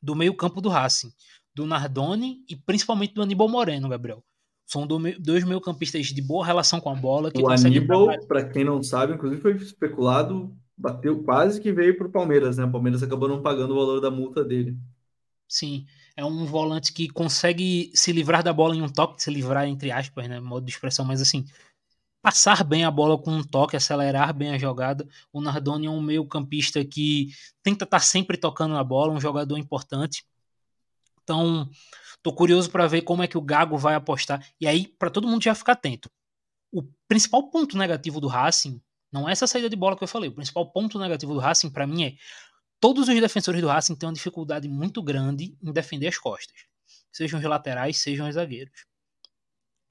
do 0.00 0.14
meio-campo 0.14 0.60
do 0.60 0.68
Racing, 0.68 1.12
do 1.52 1.66
Nardoni 1.66 2.44
e 2.48 2.54
principalmente 2.54 3.14
do 3.14 3.22
Aníbal 3.22 3.48
Moreno, 3.48 3.88
Gabriel. 3.88 4.22
São 4.68 4.86
dois 4.86 5.44
meio-campistas 5.44 6.08
de 6.08 6.20
boa 6.20 6.44
relação 6.44 6.78
com 6.78 6.90
a 6.90 6.94
bola. 6.94 7.32
o 7.34 7.48
Aníbal, 7.48 8.06
para 8.26 8.44
quem 8.44 8.64
não 8.64 8.82
sabe, 8.82 9.14
inclusive 9.14 9.40
foi 9.40 9.56
especulado, 9.56 10.54
bateu 10.76 11.22
quase 11.22 11.58
que 11.58 11.72
veio 11.72 11.96
para 11.96 12.06
o 12.06 12.12
Palmeiras, 12.12 12.58
né? 12.58 12.66
O 12.66 12.70
Palmeiras 12.70 13.02
acabou 13.02 13.30
não 13.30 13.40
pagando 13.40 13.72
o 13.72 13.76
valor 13.76 13.98
da 13.98 14.10
multa 14.10 14.44
dele. 14.44 14.76
Sim, 15.48 15.86
é 16.14 16.22
um 16.22 16.44
volante 16.44 16.92
que 16.92 17.08
consegue 17.08 17.90
se 17.94 18.12
livrar 18.12 18.42
da 18.42 18.52
bola 18.52 18.76
em 18.76 18.82
um 18.82 18.90
toque, 18.90 19.22
se 19.22 19.30
livrar 19.30 19.66
entre 19.66 19.90
aspas, 19.90 20.28
né? 20.28 20.38
Modo 20.38 20.66
de 20.66 20.70
expressão, 20.70 21.02
mas 21.02 21.22
assim, 21.22 21.46
passar 22.20 22.62
bem 22.62 22.84
a 22.84 22.90
bola 22.90 23.16
com 23.16 23.30
um 23.30 23.42
toque, 23.42 23.74
acelerar 23.74 24.34
bem 24.34 24.50
a 24.50 24.58
jogada. 24.58 25.08
O 25.32 25.40
Nardoni 25.40 25.86
é 25.86 25.90
um 25.90 26.02
meio-campista 26.02 26.84
que 26.84 27.30
tenta 27.62 27.84
estar 27.84 28.00
tá 28.00 28.04
sempre 28.04 28.36
tocando 28.36 28.74
na 28.74 28.84
bola, 28.84 29.14
um 29.14 29.20
jogador 29.20 29.56
importante. 29.56 30.26
Então, 31.24 31.70
Tô 32.22 32.32
curioso 32.32 32.70
para 32.70 32.86
ver 32.86 33.02
como 33.02 33.22
é 33.22 33.28
que 33.28 33.38
o 33.38 33.42
Gago 33.42 33.76
vai 33.76 33.94
apostar. 33.94 34.46
E 34.60 34.66
aí, 34.66 34.88
para 34.98 35.10
todo 35.10 35.28
mundo 35.28 35.42
já 35.42 35.54
ficar 35.54 35.72
atento. 35.72 36.10
O 36.72 36.82
principal 37.06 37.50
ponto 37.50 37.76
negativo 37.78 38.20
do 38.20 38.28
Racing 38.28 38.80
não 39.12 39.28
é 39.28 39.32
essa 39.32 39.46
saída 39.46 39.70
de 39.70 39.76
bola 39.76 39.96
que 39.96 40.04
eu 40.04 40.08
falei. 40.08 40.28
O 40.28 40.34
principal 40.34 40.70
ponto 40.70 40.98
negativo 40.98 41.32
do 41.32 41.40
Racing, 41.40 41.70
para 41.70 41.86
mim, 41.86 42.04
é 42.04 42.16
todos 42.78 43.08
os 43.08 43.20
defensores 43.20 43.60
do 43.60 43.68
Racing 43.68 43.96
têm 43.96 44.08
uma 44.08 44.14
dificuldade 44.14 44.68
muito 44.68 45.02
grande 45.02 45.56
em 45.62 45.72
defender 45.72 46.08
as 46.08 46.18
costas. 46.18 46.66
Sejam 47.10 47.40
os 47.40 47.44
laterais, 47.44 47.98
sejam 47.98 48.28
os 48.28 48.34
zagueiros. 48.34 48.84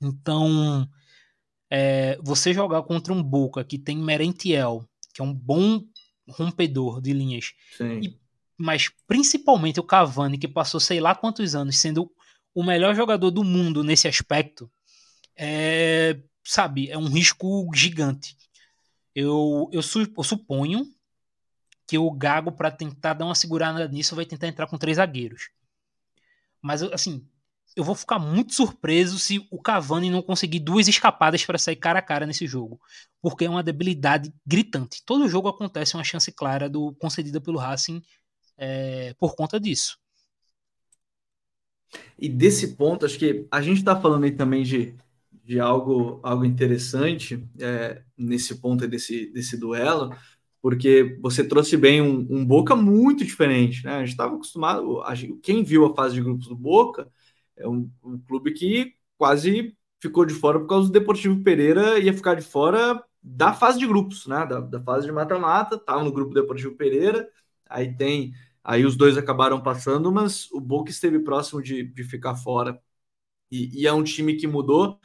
Então, 0.01 0.87
é, 1.69 2.17
você 2.21 2.53
jogar 2.53 2.83
contra 2.83 3.11
um 3.11 3.23
Boca 3.23 3.63
que 3.63 3.79
tem 3.79 3.97
Merentiel, 3.97 4.87
que 5.13 5.21
é 5.21 5.23
um 5.23 5.33
bom 5.33 5.83
rompedor 6.29 7.01
de 7.01 7.13
linhas, 7.13 7.53
e, 8.01 8.19
mas 8.57 8.91
principalmente 9.07 9.79
o 9.79 9.83
Cavani, 9.83 10.37
que 10.37 10.47
passou 10.47 10.79
sei 10.79 10.99
lá 10.99 11.15
quantos 11.15 11.55
anos 11.55 11.79
sendo 11.79 12.11
o 12.57 12.63
melhor 12.63 12.95
jogador 12.95 13.29
do 13.29 13.43
mundo 13.43 13.83
nesse 13.83 14.07
aspecto, 14.07 14.67
é, 15.35 16.19
sabe, 16.43 16.89
é 16.89 16.97
um 16.97 17.05
risco 17.05 17.69
gigante. 17.71 18.35
Eu, 19.13 19.69
eu, 19.71 19.83
su, 19.83 20.11
eu 20.17 20.23
suponho 20.23 20.91
que 21.85 21.99
o 21.99 22.09
Gago, 22.09 22.51
para 22.51 22.71
tentar 22.71 23.13
dar 23.13 23.25
uma 23.25 23.35
segurada 23.35 23.87
nisso, 23.87 24.15
vai 24.15 24.25
tentar 24.25 24.47
entrar 24.47 24.65
com 24.65 24.75
três 24.75 24.97
zagueiros. 24.97 25.51
Mas, 26.59 26.81
assim, 26.81 27.23
eu 27.75 27.83
vou 27.83 27.93
ficar 27.93 28.17
muito 28.17 28.55
surpreso 28.55 29.19
se 29.19 29.47
o 29.51 29.61
Cavani 29.61 30.09
não 30.09 30.23
conseguir 30.23 30.59
duas 30.59 30.87
escapadas 30.87 31.45
para 31.45 31.59
sair 31.59 31.75
cara 31.75 31.99
a 31.99 32.01
cara 32.01 32.25
nesse 32.25 32.47
jogo, 32.47 32.81
porque 33.21 33.45
é 33.45 33.49
uma 33.51 33.61
debilidade 33.61 34.33
gritante. 34.43 35.03
Todo 35.05 35.29
jogo 35.29 35.47
acontece 35.47 35.93
uma 35.93 36.03
chance 36.03 36.31
clara 36.31 36.67
do 36.67 36.95
concedida 36.95 37.39
pelo 37.39 37.59
Racing 37.59 38.01
é, 38.57 39.13
por 39.19 39.35
conta 39.35 39.59
disso. 39.59 39.99
E 42.17 42.27
desse 42.27 42.75
ponto, 42.75 43.05
acho 43.05 43.17
que 43.17 43.47
a 43.51 43.61
gente 43.61 43.77
está 43.77 43.99
falando 43.99 44.23
aí 44.23 44.31
também 44.31 44.63
de, 44.63 44.95
de 45.43 45.59
algo, 45.59 46.19
algo 46.23 46.45
interessante 46.45 47.43
é, 47.59 48.01
nesse 48.17 48.55
ponto 48.59 48.87
desse, 48.87 49.27
desse 49.31 49.57
duelo, 49.57 50.15
porque 50.61 51.17
você 51.21 51.47
trouxe 51.47 51.77
bem 51.77 52.01
um, 52.01 52.27
um 52.29 52.45
Boca 52.45 52.75
muito 52.75 53.23
diferente, 53.23 53.85
né? 53.85 53.95
A 53.95 53.99
gente 53.99 54.09
estava 54.09 54.35
acostumado, 54.35 55.01
a 55.01 55.13
quem 55.41 55.63
viu 55.63 55.85
a 55.85 55.95
fase 55.95 56.15
de 56.15 56.21
grupos 56.21 56.47
do 56.47 56.55
Boca 56.55 57.09
é 57.55 57.67
um, 57.67 57.89
um, 58.03 58.17
clube 58.19 58.51
que 58.51 58.93
quase 59.17 59.75
ficou 60.01 60.25
de 60.25 60.33
fora 60.33 60.59
por 60.59 60.67
causa 60.67 60.87
do 60.87 60.93
Deportivo 60.93 61.41
Pereira, 61.43 61.99
ia 61.99 62.13
ficar 62.13 62.35
de 62.35 62.41
fora 62.41 63.01
da 63.21 63.53
fase 63.53 63.79
de 63.79 63.87
grupos, 63.87 64.27
né? 64.27 64.45
Da, 64.45 64.59
da 64.59 64.81
fase 64.81 65.05
de 65.05 65.11
mata-mata, 65.11 65.75
estava 65.75 66.03
no 66.03 66.11
grupo 66.11 66.33
Deportivo 66.33 66.75
Pereira, 66.75 67.27
aí 67.69 67.95
tem 67.95 68.33
Aí 68.67 68.85
os 68.85 68.97
dois 68.97 69.17
acabaram 69.17 69.61
passando, 69.61 70.11
mas 70.11 70.51
o 70.51 70.59
Boca 70.59 70.91
esteve 70.91 71.19
próximo 71.19 71.61
de, 71.61 71.83
de 71.83 72.03
ficar 72.03 72.35
fora. 72.35 72.77
E, 73.51 73.83
e, 73.83 73.87
é 73.87 73.93
um 73.93 74.03
time 74.03 74.35
que 74.35 74.47
mudou, 74.47 74.99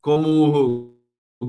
como, 0.00 0.94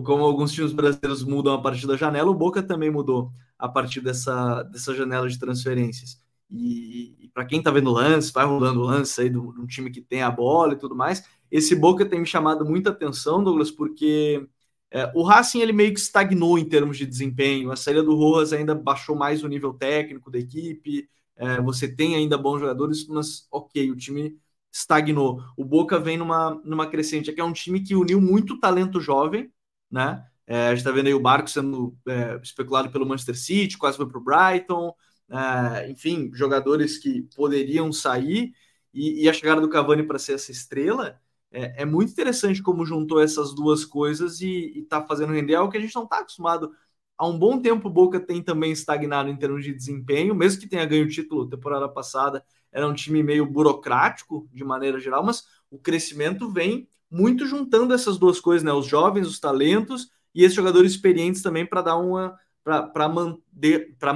como 0.05 0.23
alguns 0.23 0.53
times 0.53 0.71
brasileiros 0.71 1.23
mudam 1.23 1.53
a 1.53 1.61
partir 1.61 1.87
da 1.87 1.97
janela, 1.97 2.31
o 2.31 2.35
Boca 2.35 2.63
também 2.63 2.89
mudou 2.91 3.31
a 3.59 3.67
partir 3.67 4.01
dessa, 4.01 4.63
dessa 4.63 4.95
janela 4.95 5.27
de 5.29 5.37
transferências. 5.39 6.21
E, 6.49 7.25
e 7.25 7.29
para 7.29 7.45
quem 7.45 7.59
está 7.59 7.71
vendo 7.71 7.91
lance, 7.91 8.31
vai 8.31 8.45
rolando 8.45 8.81
lance 8.81 9.19
aí 9.21 9.29
de 9.29 9.37
um 9.37 9.67
time 9.67 9.91
que 9.91 10.01
tem 10.01 10.21
a 10.21 10.31
bola 10.31 10.73
e 10.73 10.77
tudo 10.77 10.95
mais, 10.95 11.23
esse 11.51 11.75
Boca 11.75 12.05
tem 12.05 12.19
me 12.21 12.25
chamado 12.25 12.65
muita 12.65 12.91
atenção, 12.91 13.43
Douglas, 13.43 13.71
porque 13.71 14.47
é, 14.91 15.11
o 15.15 15.23
Racing 15.23 15.59
ele 15.61 15.73
meio 15.73 15.93
que 15.93 15.99
estagnou 15.99 16.57
em 16.57 16.65
termos 16.65 16.97
de 16.97 17.05
desempenho. 17.05 17.71
A 17.71 17.75
saída 17.75 18.03
do 18.03 18.15
Rojas 18.15 18.53
ainda 18.53 18.73
baixou 18.75 19.15
mais 19.15 19.43
o 19.43 19.47
nível 19.47 19.73
técnico 19.73 20.31
da 20.31 20.39
equipe. 20.39 21.09
É, 21.37 21.61
você 21.61 21.87
tem 21.87 22.15
ainda 22.15 22.37
bons 22.37 22.59
jogadores, 22.59 23.07
mas 23.07 23.47
ok, 23.51 23.91
o 23.91 23.95
time 23.95 24.37
estagnou. 24.71 25.41
O 25.55 25.63
Boca 25.63 25.99
vem 25.99 26.17
numa, 26.17 26.55
numa 26.63 26.87
crescente. 26.87 27.29
Aqui 27.29 27.39
é 27.41 27.43
um 27.43 27.53
time 27.53 27.81
que 27.81 27.95
uniu 27.95 28.19
muito 28.21 28.59
talento 28.59 28.99
jovem, 28.99 29.51
né? 29.89 30.25
É, 30.45 30.67
a 30.67 30.69
gente 30.69 30.79
está 30.79 30.91
vendo 30.91 31.07
aí 31.07 31.13
o 31.13 31.19
Barco 31.19 31.49
sendo 31.49 31.97
é, 32.07 32.39
especulado 32.41 32.89
pelo 32.89 33.05
Manchester 33.05 33.37
City, 33.37 33.77
quase 33.77 33.97
foi 33.97 34.07
para 34.07 34.17
o 34.17 34.23
Brighton. 34.23 34.93
É, 35.29 35.89
enfim, 35.89 36.31
jogadores 36.33 36.97
que 36.97 37.23
poderiam 37.35 37.91
sair 37.91 38.53
e, 38.93 39.23
e 39.23 39.29
a 39.29 39.33
chegada 39.33 39.59
do 39.59 39.69
Cavani 39.69 40.03
para 40.03 40.19
ser 40.19 40.33
essa 40.33 40.51
estrela 40.51 41.19
é, 41.51 41.81
é, 41.83 41.85
muito 41.85 42.11
interessante 42.11 42.61
como 42.61 42.85
juntou 42.85 43.21
essas 43.21 43.53
duas 43.53 43.85
coisas 43.85 44.41
e 44.41 44.79
está 44.79 45.05
fazendo 45.05 45.33
render 45.33 45.55
algo 45.55 45.71
que 45.71 45.77
a 45.77 45.81
gente 45.81 45.95
não 45.95 46.03
está 46.03 46.19
acostumado 46.19 46.71
há 47.17 47.27
um 47.27 47.37
bom 47.37 47.59
tempo 47.59 47.87
o 47.87 47.91
Boca 47.91 48.19
tem 48.19 48.41
também 48.41 48.71
estagnado 48.71 49.29
em 49.29 49.37
termos 49.37 49.63
de 49.63 49.73
desempenho, 49.73 50.35
mesmo 50.35 50.61
que 50.61 50.67
tenha 50.67 50.85
ganho 50.85 51.05
o 51.05 51.09
título 51.09 51.49
temporada 51.49 51.89
passada, 51.89 52.43
era 52.71 52.87
um 52.87 52.93
time 52.93 53.23
meio 53.23 53.45
burocrático 53.45 54.47
de 54.53 54.63
maneira 54.63 54.99
geral, 54.99 55.23
mas 55.23 55.43
o 55.71 55.79
crescimento 55.79 56.51
vem 56.51 56.87
muito 57.09 57.45
juntando 57.45 57.93
essas 57.93 58.17
duas 58.17 58.39
coisas, 58.39 58.63
né? 58.63 58.71
Os 58.73 58.85
jovens, 58.85 59.27
os 59.27 59.39
talentos 59.39 60.09
e 60.35 60.43
esses 60.43 60.55
jogadores 60.55 60.91
experientes 60.91 61.41
também 61.41 61.65
para 61.65 61.81
dar 61.81 61.97
uma 61.97 62.37
para 62.63 63.07
manter, 63.07 63.95
para 63.97 64.13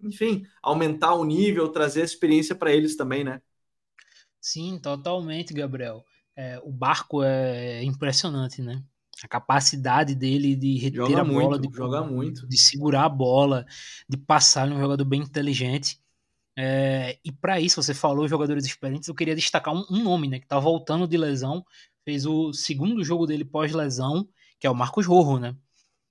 enfim, 0.00 0.46
aumentar 0.62 1.14
o 1.14 1.24
nível, 1.24 1.68
trazer 1.68 2.04
experiência 2.04 2.54
para 2.54 2.72
eles 2.72 2.96
também, 2.96 3.24
né? 3.24 3.42
Sim, 4.40 4.78
totalmente, 4.78 5.52
Gabriel. 5.52 6.04
É, 6.36 6.60
o 6.62 6.70
barco 6.70 7.22
é 7.24 7.82
impressionante, 7.82 8.62
né? 8.62 8.82
A 9.24 9.28
capacidade 9.28 10.14
dele 10.14 10.54
de 10.54 10.78
reter 10.78 11.06
joga 11.06 11.20
a 11.20 11.24
bola, 11.24 11.48
muito, 11.48 11.68
de, 11.68 11.76
joga 11.76 12.04
muito. 12.04 12.48
de 12.48 12.58
segurar 12.58 13.04
a 13.04 13.08
bola, 13.08 13.66
de 14.08 14.16
passar, 14.16 14.66
ele 14.66 14.74
é 14.74 14.76
um 14.76 14.80
jogador 14.80 15.04
bem 15.04 15.22
inteligente. 15.22 16.00
É, 16.56 17.18
e 17.24 17.30
para 17.30 17.60
isso, 17.60 17.80
você 17.80 17.94
falou 17.94 18.28
jogadores 18.28 18.64
experientes, 18.64 19.08
eu 19.08 19.14
queria 19.14 19.34
destacar 19.34 19.74
um, 19.74 19.84
um 19.90 20.02
nome, 20.02 20.28
né, 20.28 20.40
que 20.40 20.46
tá 20.46 20.58
voltando 20.58 21.06
de 21.06 21.16
lesão, 21.16 21.64
fez 22.04 22.26
o 22.26 22.52
segundo 22.52 23.04
jogo 23.04 23.26
dele 23.26 23.44
pós-lesão, 23.44 24.28
que 24.58 24.66
é 24.66 24.70
o 24.70 24.74
Marcos 24.74 25.06
Rojo, 25.06 25.38
né? 25.38 25.54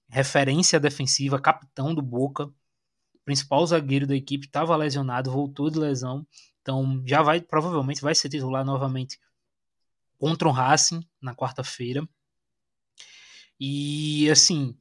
Referência 0.10 0.80
defensiva, 0.80 1.40
capitão 1.40 1.94
do 1.94 2.02
Boca, 2.02 2.50
principal 3.26 3.66
zagueiro 3.66 4.08
da 4.08 4.16
equipe, 4.16 4.46
estava 4.46 4.76
lesionado, 4.78 5.30
voltou 5.30 5.70
de 5.70 5.78
lesão, 5.78 6.26
então 6.62 7.04
já 7.06 7.22
vai, 7.22 7.42
provavelmente 7.42 8.02
vai 8.02 8.16
ser 8.16 8.30
titular 8.30 8.64
novamente 8.64 9.20
contra 10.18 10.48
o 10.48 10.52
Racing 10.52 11.06
na 11.22 11.36
quarta-feira. 11.36 12.08
E 13.60 14.30
assim, 14.30 14.76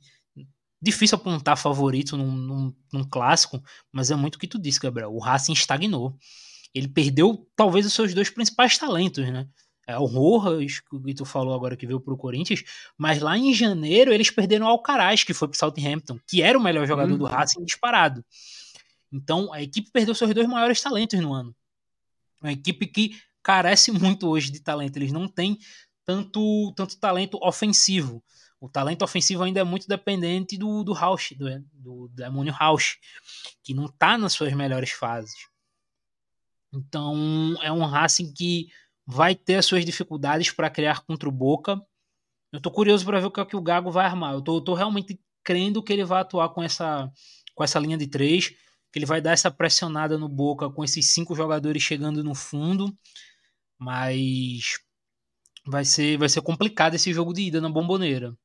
difícil 0.81 1.17
apontar 1.17 1.57
favorito 1.57 2.17
num, 2.17 2.31
num, 2.31 2.75
num, 2.93 3.05
clássico, 3.05 3.63
mas 3.91 4.11
é 4.11 4.17
muito 4.17 4.37
o 4.37 4.39
que 4.39 4.47
tu 4.47 4.59
disse, 4.59 4.81
Gabriel. 4.81 5.13
O 5.13 5.19
Racing 5.19 5.53
estagnou. 5.53 6.17
Ele 6.75 6.89
perdeu 6.89 7.49
talvez 7.57 7.87
os 7.87 7.93
seus 7.93 8.13
dois 8.13 8.29
principais 8.29 8.77
talentos, 8.77 9.27
né? 9.31 9.49
É, 9.87 9.97
o 9.97 10.05
Rojas, 10.05 10.81
que 10.81 11.15
tu 11.15 11.25
falou 11.25 11.55
agora 11.55 11.77
que 11.77 11.87
veio 11.87 12.01
pro 12.01 12.17
Corinthians, 12.17 12.65
mas 12.99 13.21
lá 13.21 13.39
em 13.39 13.55
janeiro 13.55 14.13
eles 14.13 14.31
perderam 14.31 14.67
o 14.67 14.69
Alcaraz, 14.69 15.23
que 15.23 15.33
foi 15.33 15.47
pro 15.47 15.57
Southampton, 15.57 16.19
que 16.27 16.43
era 16.43 16.59
o 16.59 16.63
melhor 16.63 16.87
jogador 16.89 17.13
uhum. 17.13 17.19
do 17.19 17.25
Racing 17.25 17.65
disparado. 17.65 18.25
Então 19.13 19.53
a 19.53 19.63
equipe 19.63 19.89
perdeu 19.93 20.15
seus 20.15 20.35
dois 20.35 20.49
maiores 20.49 20.81
talentos 20.81 21.19
no 21.21 21.33
ano. 21.33 21.55
Uma 22.43 22.53
equipe 22.53 22.87
que 22.87 23.17
carece 23.43 23.93
muito 23.93 24.29
hoje 24.29 24.51
de 24.51 24.61
talento. 24.61 24.97
Eles 24.97 25.13
não 25.13 25.29
têm 25.29 25.57
tanto, 26.05 26.73
tanto 26.77 26.99
talento 26.99 27.39
ofensivo. 27.41 28.23
O 28.61 28.69
talento 28.69 29.03
ofensivo 29.03 29.43
ainda 29.43 29.61
é 29.61 29.65
muito 29.65 29.87
dependente 29.87 30.57
do, 30.57 30.83
do 30.83 30.93
Rausch, 30.93 31.35
do, 31.35 31.47
do 31.73 32.09
demônio 32.09 32.53
Rausch, 32.53 32.97
que 33.63 33.75
não 33.75 33.87
está 33.87 34.17
nas 34.17 34.33
suas 34.33 34.53
melhores 34.55 34.91
fases. 34.91 35.37
Então 36.73 37.57
é 37.63 37.71
um 37.71 37.85
Racing 37.85 38.33
que 38.33 38.69
vai 39.07 39.35
ter 39.35 39.57
as 39.57 39.67
suas 39.67 39.85
dificuldades 39.85 40.51
para 40.51 40.71
criar 40.71 41.01
contra 41.05 41.29
o 41.29 41.33
Boca. 41.33 41.81
Eu 42.53 42.61
tô 42.61 42.71
curioso 42.71 43.05
para 43.05 43.21
ver 43.21 43.27
o 43.27 43.31
que, 43.31 43.41
é 43.41 43.45
que 43.45 43.57
o 43.57 43.63
Gago 43.63 43.91
vai 43.91 44.07
armar. 44.07 44.35
Eu 44.35 44.43
tô, 44.43 44.75
realmente 44.75 45.21
crendo 45.45 45.83
que 45.83 45.93
ele 45.93 46.05
vai 46.05 46.23
atuar 46.23 46.49
com 46.51 46.63
essa, 46.63 47.11
com 47.55 47.63
essa 47.63 47.79
linha 47.79 47.97
de 47.97 48.07
três, 48.07 48.49
que 48.49 48.99
ele 48.99 49.07
vai 49.07 49.21
dar 49.21 49.33
essa 49.33 49.51
pressionada 49.51 50.19
no 50.19 50.29
Boca 50.29 50.71
com 50.71 50.83
esses 50.83 51.13
cinco 51.13 51.35
jogadores 51.35 51.83
chegando 51.83 52.25
no 52.25 52.35
fundo. 52.35 52.97
Mas 53.79 54.79
vai 55.67 55.85
ser, 55.85 56.19
vai 56.19 56.29
ser 56.29 56.41
complicado 56.43 56.95
esse 56.95 57.13
jogo 57.13 57.33
de 57.33 57.43
ida 57.43 57.61
na 57.61 57.69
Bomboneira. 57.69 58.37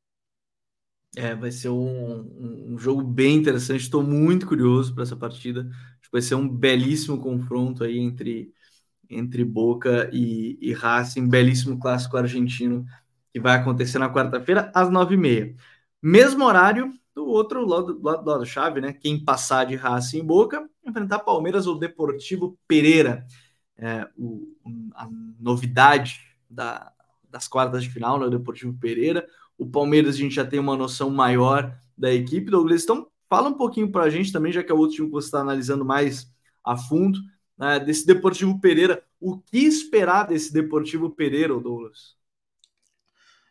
É, 1.15 1.35
vai 1.35 1.51
ser 1.51 1.69
um, 1.69 2.73
um 2.73 2.77
jogo 2.77 3.01
bem 3.03 3.35
interessante. 3.35 3.81
Estou 3.81 4.01
muito 4.01 4.47
curioso 4.47 4.93
para 4.93 5.03
essa 5.03 5.15
partida. 5.15 5.69
Acho 5.99 6.09
que 6.09 6.11
vai 6.11 6.21
ser 6.21 6.35
um 6.35 6.47
belíssimo 6.47 7.19
confronto 7.19 7.83
aí 7.83 7.97
entre, 7.99 8.53
entre 9.09 9.43
Boca 9.43 10.09
e, 10.13 10.57
e 10.61 10.73
Racing. 10.73 11.27
Belíssimo 11.27 11.79
clássico 11.79 12.15
argentino 12.15 12.85
que 13.33 13.39
vai 13.39 13.57
acontecer 13.57 13.99
na 13.99 14.11
quarta-feira 14.11 14.71
às 14.73 14.89
nove 14.89 15.15
e 15.15 15.17
meia. 15.17 15.55
Mesmo 16.01 16.45
horário 16.45 16.93
do 17.13 17.25
outro 17.25 17.65
lado, 17.65 17.93
do 17.93 18.03
lado, 18.03 18.29
lado 18.29 18.45
chave, 18.45 18.79
né? 18.79 18.93
Quem 18.93 19.23
passar 19.23 19.65
de 19.65 19.75
Racing 19.75 20.19
e 20.19 20.23
Boca 20.23 20.69
enfrentar 20.85 21.19
Palmeiras 21.19 21.67
ou 21.67 21.77
Deportivo 21.77 22.57
Pereira. 22.67 23.25
É, 23.77 24.07
o, 24.17 24.47
a 24.95 25.09
novidade 25.39 26.21
da, 26.49 26.91
das 27.29 27.47
quartas 27.47 27.83
de 27.83 27.89
final, 27.89 28.17
né? 28.17 28.27
O 28.27 28.29
Deportivo 28.29 28.73
Pereira 28.79 29.27
o 29.61 29.65
Palmeiras 29.67 30.15
a 30.15 30.17
gente 30.17 30.33
já 30.33 30.43
tem 30.43 30.59
uma 30.59 30.75
noção 30.75 31.11
maior 31.11 31.77
da 31.95 32.11
equipe. 32.11 32.49
Douglas, 32.49 32.81
então 32.81 33.07
fala 33.29 33.47
um 33.47 33.53
pouquinho 33.53 33.91
para 33.91 34.05
a 34.05 34.09
gente 34.09 34.31
também, 34.31 34.51
já 34.51 34.63
que 34.63 34.71
é 34.71 34.75
o 34.75 34.77
outro 34.79 34.95
time 34.95 35.07
que 35.07 35.13
você 35.13 35.27
está 35.27 35.39
analisando 35.39 35.85
mais 35.85 36.33
a 36.63 36.75
fundo, 36.75 37.19
né, 37.55 37.79
desse 37.79 38.03
Deportivo 38.03 38.59
Pereira. 38.59 39.03
O 39.19 39.37
que 39.37 39.59
esperar 39.59 40.27
desse 40.27 40.51
Deportivo 40.51 41.11
Pereira, 41.11 41.53
Douglas? 41.59 42.15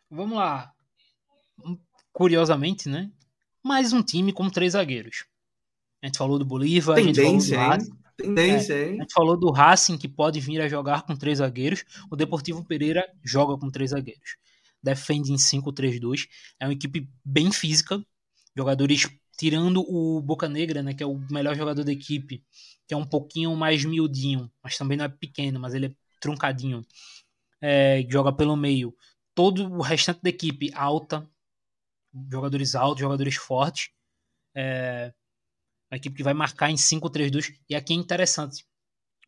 Vamos 0.09 0.37
lá. 0.37 0.73
Curiosamente, 2.11 2.89
né? 2.89 3.09
Mais 3.63 3.93
um 3.93 4.03
time 4.03 4.33
com 4.33 4.49
três 4.49 4.73
zagueiros. 4.73 5.23
A 6.03 6.07
gente 6.07 6.17
falou 6.17 6.37
do 6.37 6.43
Bolívar, 6.43 6.97
Tendência, 6.97 7.57
a 7.57 7.77
gente 7.77 7.77
falou 7.77 7.77
do 7.77 7.83
hein? 7.85 8.01
Tendência, 8.17 8.73
é, 8.73 8.89
hein? 8.89 8.97
A 8.99 9.03
gente 9.03 9.13
falou 9.13 9.37
do 9.37 9.49
Racing 9.49 9.97
que 9.97 10.09
pode 10.09 10.41
vir 10.41 10.59
a 10.59 10.67
jogar 10.67 11.03
com 11.03 11.15
três 11.15 11.37
zagueiros. 11.37 11.85
O 12.09 12.17
Deportivo 12.17 12.65
Pereira 12.65 13.07
joga 13.23 13.57
com 13.57 13.69
três 13.69 13.91
zagueiros 13.91 14.35
defende 14.81 15.31
em 15.31 15.37
5-3-2. 15.37 16.27
É 16.59 16.65
uma 16.65 16.73
equipe 16.73 17.09
bem 17.23 17.51
física, 17.51 18.03
jogadores 18.55 19.07
tirando 19.37 19.81
o 19.87 20.21
Boca 20.21 20.47
Negra, 20.47 20.83
né, 20.83 20.93
que 20.93 21.01
é 21.01 21.05
o 21.05 21.17
melhor 21.31 21.55
jogador 21.55 21.83
da 21.83 21.91
equipe, 21.91 22.45
que 22.87 22.93
é 22.93 22.97
um 22.97 23.05
pouquinho 23.05 23.55
mais 23.55 23.83
miudinho, 23.83 24.51
mas 24.63 24.77
também 24.77 24.97
não 24.97 25.05
é 25.05 25.09
pequeno, 25.09 25.59
mas 25.59 25.73
ele 25.73 25.87
é 25.87 25.95
truncadinho, 26.19 26.85
é, 27.59 28.05
joga 28.09 28.31
pelo 28.31 28.55
meio. 28.55 28.95
Todo 29.33 29.63
o 29.71 29.81
restante 29.81 30.21
da 30.21 30.29
equipe 30.29 30.71
alta, 30.75 31.27
jogadores 32.29 32.75
altos, 32.75 33.01
jogadores 33.01 33.35
fortes. 33.35 33.89
É, 34.55 35.13
uma 35.91 35.97
equipe 35.97 36.15
que 36.17 36.23
vai 36.23 36.33
marcar 36.33 36.69
em 36.69 36.75
5-3-2. 36.75 37.53
E 37.69 37.75
aqui 37.75 37.93
é 37.93 37.95
interessante, 37.95 38.65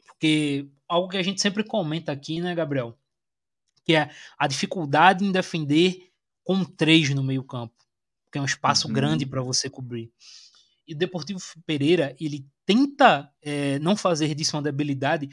porque 0.08 0.70
algo 0.88 1.10
que 1.10 1.18
a 1.18 1.24
gente 1.24 1.42
sempre 1.42 1.64
comenta 1.64 2.12
aqui, 2.12 2.42
né, 2.42 2.56
Gabriel? 2.56 2.98
Que 3.84 3.96
é 3.96 4.10
a 4.38 4.48
dificuldade 4.48 5.26
em 5.26 5.32
defender 5.32 6.10
com 6.44 6.64
três 6.64 7.10
no 7.10 7.24
meio 7.24 7.44
campo, 7.44 7.76
que 8.32 8.38
é 8.38 8.42
um 8.42 8.46
espaço 8.46 8.88
uhum. 8.88 8.94
grande 8.94 9.26
para 9.26 9.42
você 9.42 9.70
cobrir. 9.70 10.12
E 10.88 10.94
o 10.94 10.98
Deportivo 10.98 11.40
Pereira, 11.66 12.16
ele 12.20 12.46
tenta 12.66 13.30
é, 13.42 13.80
não 13.80 13.96
fazer 13.96 14.34
disso 14.36 14.56
uma 14.56 14.64
debilidade, 14.64 15.30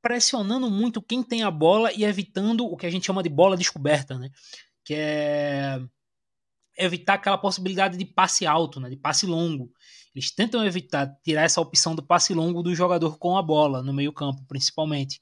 pressionando 0.00 0.70
muito 0.70 1.02
quem 1.02 1.22
tem 1.22 1.42
a 1.42 1.50
bola 1.50 1.92
e 1.92 2.04
evitando 2.04 2.64
o 2.64 2.76
que 2.76 2.86
a 2.86 2.90
gente 2.90 3.06
chama 3.06 3.22
de 3.22 3.28
bola 3.28 3.56
descoberta, 3.56 4.18
né? 4.18 4.30
Que 4.84 4.94
é 4.94 5.80
evitar 6.78 7.14
aquela 7.14 7.36
possibilidade 7.36 7.98
de 7.98 8.04
passe 8.04 8.46
alto, 8.46 8.80
né? 8.80 8.88
De 8.88 8.96
passe 8.96 9.26
longo. 9.26 9.70
Eles 10.14 10.30
tentam 10.30 10.64
evitar 10.64 11.14
tirar 11.22 11.42
essa 11.42 11.60
opção 11.60 11.94
do 11.94 12.02
passe 12.02 12.32
longo 12.32 12.62
do 12.62 12.74
jogador 12.74 13.18
com 13.18 13.36
a 13.36 13.42
bola 13.42 13.82
no 13.82 13.92
meio 13.92 14.12
campo, 14.12 14.42
principalmente. 14.46 15.20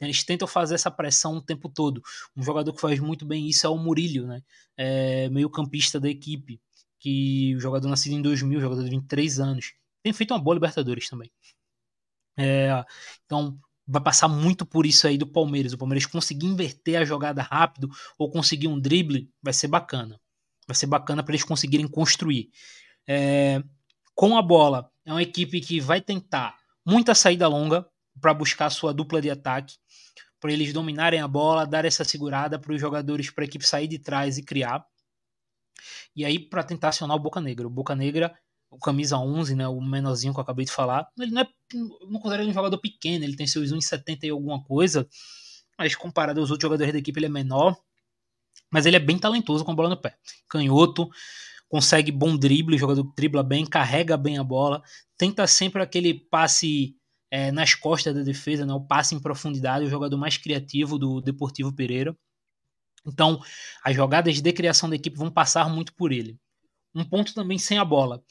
Eles 0.00 0.22
tentam 0.22 0.46
fazer 0.46 0.74
essa 0.74 0.90
pressão 0.90 1.36
o 1.36 1.42
tempo 1.42 1.68
todo. 1.68 2.02
Um 2.36 2.42
jogador 2.42 2.72
que 2.72 2.80
faz 2.80 3.00
muito 3.00 3.26
bem 3.26 3.48
isso 3.48 3.66
é 3.66 3.70
o 3.70 3.76
Murilho, 3.76 4.26
né? 4.26 4.42
É 4.76 5.28
meio 5.28 5.50
campista 5.50 5.98
da 5.98 6.08
equipe, 6.08 6.60
que 6.98 7.54
o 7.56 7.60
jogador 7.60 7.88
nascido 7.88 8.12
em 8.12 8.22
2000, 8.22 8.60
jogador 8.60 8.84
de 8.84 8.90
23 8.90 9.40
anos. 9.40 9.72
Tem 10.02 10.12
feito 10.12 10.32
uma 10.32 10.40
boa 10.40 10.54
Libertadores 10.54 11.08
também. 11.08 11.30
É, 12.36 12.84
então, 13.24 13.58
vai 13.86 14.02
passar 14.02 14.28
muito 14.28 14.64
por 14.64 14.86
isso 14.86 15.06
aí 15.06 15.18
do 15.18 15.26
Palmeiras. 15.26 15.72
O 15.72 15.78
Palmeiras 15.78 16.06
conseguir 16.06 16.46
inverter 16.46 17.00
a 17.00 17.04
jogada 17.04 17.42
rápido 17.42 17.90
ou 18.16 18.30
conseguir 18.30 18.68
um 18.68 18.78
drible, 18.78 19.28
vai 19.42 19.52
ser 19.52 19.66
bacana. 19.66 20.20
Vai 20.66 20.76
ser 20.76 20.86
bacana 20.86 21.22
para 21.22 21.32
eles 21.32 21.44
conseguirem 21.44 21.88
construir. 21.88 22.50
É, 23.06 23.62
com 24.14 24.36
a 24.36 24.42
bola, 24.42 24.90
é 25.04 25.12
uma 25.12 25.22
equipe 25.22 25.60
que 25.60 25.80
vai 25.80 26.00
tentar 26.00 26.56
muita 26.84 27.14
saída 27.14 27.48
longa 27.48 27.88
para 28.20 28.34
buscar 28.34 28.70
sua 28.70 28.92
dupla 28.92 29.20
de 29.20 29.30
ataque 29.30 29.74
para 30.40 30.52
eles 30.52 30.72
dominarem 30.72 31.20
a 31.20 31.28
bola, 31.28 31.66
dar 31.66 31.84
essa 31.84 32.04
segurada 32.04 32.58
para 32.58 32.72
os 32.72 32.80
jogadores, 32.80 33.30
para 33.30 33.44
a 33.44 33.46
equipe 33.46 33.66
sair 33.66 33.88
de 33.88 33.98
trás 33.98 34.38
e 34.38 34.42
criar. 34.42 34.84
E 36.14 36.24
aí, 36.24 36.38
para 36.38 36.62
tentar 36.62 36.88
acionar 36.88 37.16
o 37.16 37.20
Boca 37.20 37.40
Negra. 37.40 37.66
O 37.66 37.70
Boca 37.70 37.94
Negra, 37.94 38.32
o 38.70 38.78
camisa 38.78 39.18
11, 39.18 39.54
né, 39.54 39.66
o 39.68 39.80
menorzinho 39.80 40.32
que 40.32 40.38
eu 40.38 40.42
acabei 40.42 40.64
de 40.64 40.72
falar, 40.72 41.08
ele 41.18 41.30
não 41.30 41.42
é, 41.42 41.48
não 42.08 42.20
considero 42.20 42.42
ele 42.42 42.50
um 42.50 42.54
jogador 42.54 42.78
pequeno, 42.78 43.24
ele 43.24 43.36
tem 43.36 43.46
seus 43.46 43.72
1,70 43.72 44.24
e 44.24 44.30
alguma 44.30 44.62
coisa, 44.62 45.08
mas 45.78 45.94
comparado 45.94 46.40
aos 46.40 46.50
outros 46.50 46.66
jogadores 46.66 46.92
da 46.92 46.98
equipe, 46.98 47.18
ele 47.18 47.26
é 47.26 47.30
menor. 47.30 47.76
Mas 48.70 48.84
ele 48.84 48.96
é 48.96 49.00
bem 49.00 49.18
talentoso 49.18 49.64
com 49.64 49.72
a 49.72 49.74
bola 49.74 49.88
no 49.88 49.96
pé. 49.96 50.16
Canhoto, 50.48 51.08
consegue 51.68 52.12
bom 52.12 52.36
drible, 52.36 52.76
o 52.76 52.78
jogador 52.78 53.04
dribla 53.16 53.42
bem, 53.42 53.64
carrega 53.64 54.16
bem 54.16 54.38
a 54.38 54.44
bola, 54.44 54.82
tenta 55.16 55.46
sempre 55.46 55.82
aquele 55.82 56.14
passe 56.14 56.97
é, 57.30 57.50
nas 57.52 57.74
costas 57.74 58.14
da 58.14 58.22
defesa, 58.22 58.64
né, 58.64 58.72
o 58.72 58.80
passe 58.80 59.14
em 59.14 59.20
profundidade, 59.20 59.84
o 59.84 59.90
jogador 59.90 60.16
mais 60.16 60.36
criativo 60.36 60.98
do 60.98 61.20
Deportivo 61.20 61.72
Pereira. 61.72 62.16
Então, 63.06 63.42
as 63.82 63.94
jogadas 63.94 64.40
de 64.40 64.52
criação 64.52 64.88
da 64.88 64.96
equipe 64.96 65.16
vão 65.16 65.30
passar 65.30 65.68
muito 65.68 65.94
por 65.94 66.12
ele. 66.12 66.38
Um 66.94 67.04
ponto 67.04 67.34
também 67.34 67.58
sem 67.58 67.78
a 67.78 67.84
bola. 67.84 68.22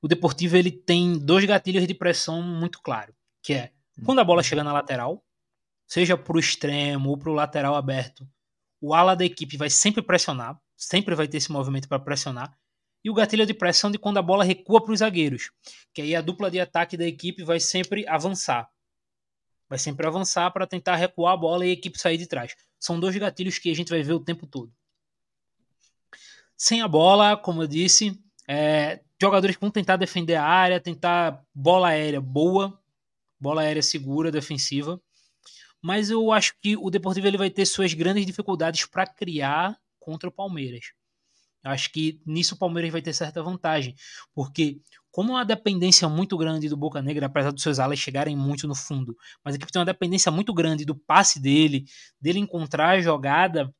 O 0.00 0.08
Deportivo 0.08 0.56
ele 0.56 0.70
tem 0.70 1.18
dois 1.18 1.44
gatilhos 1.44 1.86
de 1.86 1.94
pressão 1.94 2.42
muito 2.42 2.80
claro, 2.82 3.14
que 3.42 3.54
é 3.54 3.72
quando 4.04 4.20
a 4.20 4.24
bola 4.24 4.42
chega 4.42 4.62
na 4.62 4.72
lateral, 4.72 5.24
seja 5.86 6.16
para 6.16 6.36
o 6.36 6.40
extremo 6.40 7.10
ou 7.10 7.16
para 7.16 7.30
o 7.30 7.34
lateral 7.34 7.74
aberto, 7.74 8.28
o 8.80 8.92
ala 8.92 9.16
da 9.16 9.24
equipe 9.24 9.56
vai 9.56 9.70
sempre 9.70 10.02
pressionar, 10.02 10.60
sempre 10.76 11.14
vai 11.14 11.26
ter 11.26 11.38
esse 11.38 11.50
movimento 11.50 11.88
para 11.88 11.98
pressionar, 11.98 12.56
e 13.06 13.10
o 13.10 13.14
gatilho 13.14 13.46
de 13.46 13.54
pressão 13.54 13.88
de 13.88 14.00
quando 14.00 14.18
a 14.18 14.22
bola 14.22 14.42
recua 14.42 14.82
para 14.82 14.92
os 14.92 14.98
zagueiros, 14.98 15.52
que 15.94 16.02
aí 16.02 16.16
a 16.16 16.20
dupla 16.20 16.50
de 16.50 16.58
ataque 16.58 16.96
da 16.96 17.06
equipe 17.06 17.44
vai 17.44 17.60
sempre 17.60 18.04
avançar. 18.08 18.68
Vai 19.68 19.78
sempre 19.78 20.08
avançar 20.08 20.50
para 20.50 20.66
tentar 20.66 20.96
recuar 20.96 21.34
a 21.34 21.36
bola 21.36 21.64
e 21.64 21.70
a 21.70 21.72
equipe 21.72 21.96
sair 22.00 22.16
de 22.18 22.26
trás. 22.26 22.56
São 22.80 22.98
dois 22.98 23.16
gatilhos 23.16 23.60
que 23.60 23.70
a 23.70 23.74
gente 23.76 23.90
vai 23.90 24.02
ver 24.02 24.14
o 24.14 24.18
tempo 24.18 24.44
todo. 24.44 24.72
Sem 26.56 26.82
a 26.82 26.88
bola, 26.88 27.36
como 27.36 27.62
eu 27.62 27.68
disse, 27.68 28.20
é, 28.48 29.00
jogadores 29.22 29.54
vão 29.54 29.70
tentar 29.70 29.96
defender 29.96 30.34
a 30.34 30.44
área, 30.44 30.80
tentar 30.80 31.44
bola 31.54 31.90
aérea 31.90 32.20
boa, 32.20 32.76
bola 33.38 33.62
aérea 33.62 33.84
segura, 33.84 34.32
defensiva. 34.32 35.00
mas 35.80 36.10
eu 36.10 36.32
acho 36.32 36.56
que 36.60 36.76
o 36.76 36.90
Deportivo 36.90 37.28
ele 37.28 37.38
vai 37.38 37.50
ter 37.50 37.66
suas 37.66 37.94
grandes 37.94 38.26
dificuldades 38.26 38.84
para 38.84 39.06
criar 39.06 39.78
contra 40.00 40.28
o 40.28 40.32
Palmeiras. 40.32 40.86
Acho 41.66 41.90
que 41.92 42.20
nisso 42.24 42.54
o 42.54 42.58
Palmeiras 42.58 42.92
vai 42.92 43.02
ter 43.02 43.12
certa 43.12 43.42
vantagem, 43.42 43.94
porque 44.34 44.80
como 45.10 45.32
uma 45.32 45.44
dependência 45.44 46.08
muito 46.08 46.36
grande 46.36 46.68
do 46.68 46.76
Boca 46.76 47.02
Negra, 47.02 47.26
apesar 47.26 47.50
dos 47.50 47.62
seus 47.62 47.78
alas 47.78 47.98
chegarem 47.98 48.36
muito 48.36 48.68
no 48.68 48.74
fundo, 48.74 49.16
mas 49.44 49.54
a 49.54 49.56
equipe 49.56 49.72
tem 49.72 49.80
uma 49.80 49.86
dependência 49.86 50.30
muito 50.30 50.52
grande 50.54 50.84
do 50.84 50.94
passe 50.94 51.40
dele, 51.40 51.84
dele 52.20 52.38
encontrar 52.38 52.90
a 52.90 53.00
jogada, 53.00 53.74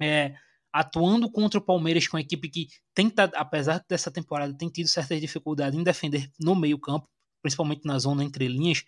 é, 0.00 0.34
atuando 0.72 1.30
contra 1.30 1.58
o 1.58 1.64
Palmeiras 1.64 2.06
com 2.06 2.16
a 2.16 2.20
equipe 2.20 2.50
que 2.50 2.68
tenta, 2.94 3.24
apesar 3.34 3.82
dessa 3.88 4.10
temporada, 4.10 4.56
tem 4.56 4.68
tido 4.68 4.88
certas 4.88 5.20
dificuldades 5.20 5.78
em 5.78 5.82
defender 5.82 6.30
no 6.38 6.54
meio 6.54 6.78
campo, 6.78 7.08
principalmente 7.42 7.86
na 7.86 7.98
zona 7.98 8.22
entre 8.24 8.46
linhas, 8.48 8.84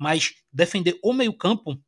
mas 0.00 0.34
defender 0.52 0.98
o 1.02 1.12
meio 1.12 1.36
campo 1.36 1.78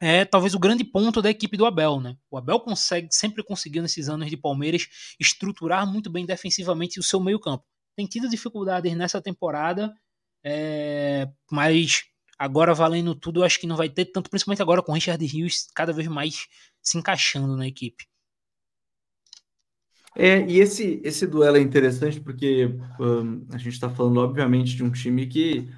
é 0.00 0.24
talvez 0.24 0.54
o 0.54 0.58
grande 0.58 0.84
ponto 0.84 1.22
da 1.22 1.30
equipe 1.30 1.56
do 1.56 1.66
Abel, 1.66 2.00
né? 2.00 2.16
O 2.30 2.36
Abel 2.36 2.60
consegue, 2.60 3.08
sempre 3.10 3.42
conseguiu 3.42 3.82
nesses 3.82 4.08
anos 4.08 4.28
de 4.28 4.36
Palmeiras 4.36 4.86
estruturar 5.18 5.86
muito 5.90 6.10
bem 6.10 6.26
defensivamente 6.26 6.98
o 6.98 7.02
seu 7.02 7.20
meio 7.20 7.40
campo. 7.40 7.64
Tem 7.96 8.06
tido 8.06 8.28
dificuldades 8.28 8.94
nessa 8.96 9.22
temporada, 9.22 9.94
é, 10.44 11.28
mas 11.50 12.04
agora 12.38 12.74
valendo 12.74 13.14
tudo, 13.14 13.44
acho 13.44 13.60
que 13.60 13.66
não 13.66 13.76
vai 13.76 13.88
ter 13.88 14.06
tanto, 14.06 14.28
principalmente 14.28 14.62
agora 14.62 14.82
com 14.82 14.92
o 14.92 14.94
Richard 14.94 15.24
Rios 15.24 15.68
cada 15.74 15.92
vez 15.92 16.08
mais 16.08 16.46
se 16.82 16.98
encaixando 16.98 17.56
na 17.56 17.66
equipe. 17.66 18.04
É, 20.16 20.46
e 20.48 20.60
esse, 20.60 21.00
esse 21.02 21.26
duelo 21.26 21.56
é 21.56 21.60
interessante 21.60 22.20
porque 22.20 22.66
um, 23.00 23.46
a 23.52 23.58
gente 23.58 23.72
está 23.74 23.90
falando, 23.90 24.20
obviamente, 24.20 24.76
de 24.76 24.84
um 24.84 24.90
time 24.90 25.26
que 25.26 25.68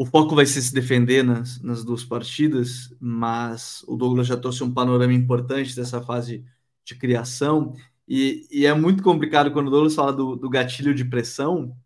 o 0.00 0.06
foco 0.06 0.34
vai 0.34 0.46
ser 0.46 0.62
se 0.62 0.72
defender 0.72 1.22
nas, 1.22 1.60
nas 1.60 1.84
duas 1.84 2.02
partidas, 2.02 2.90
mas 2.98 3.84
o 3.86 3.98
Douglas 3.98 4.26
já 4.26 4.34
trouxe 4.34 4.64
um 4.64 4.72
panorama 4.72 5.12
importante 5.12 5.76
dessa 5.76 6.00
fase 6.00 6.42
de 6.82 6.94
criação. 6.94 7.76
E, 8.08 8.48
e 8.50 8.64
é 8.64 8.72
muito 8.72 9.02
complicado 9.02 9.52
quando 9.52 9.68
o 9.68 9.70
Douglas 9.70 9.94
fala 9.94 10.10
do, 10.10 10.36
do 10.36 10.48
gatilho 10.48 10.94
de 10.94 11.04
pressão, 11.04 11.76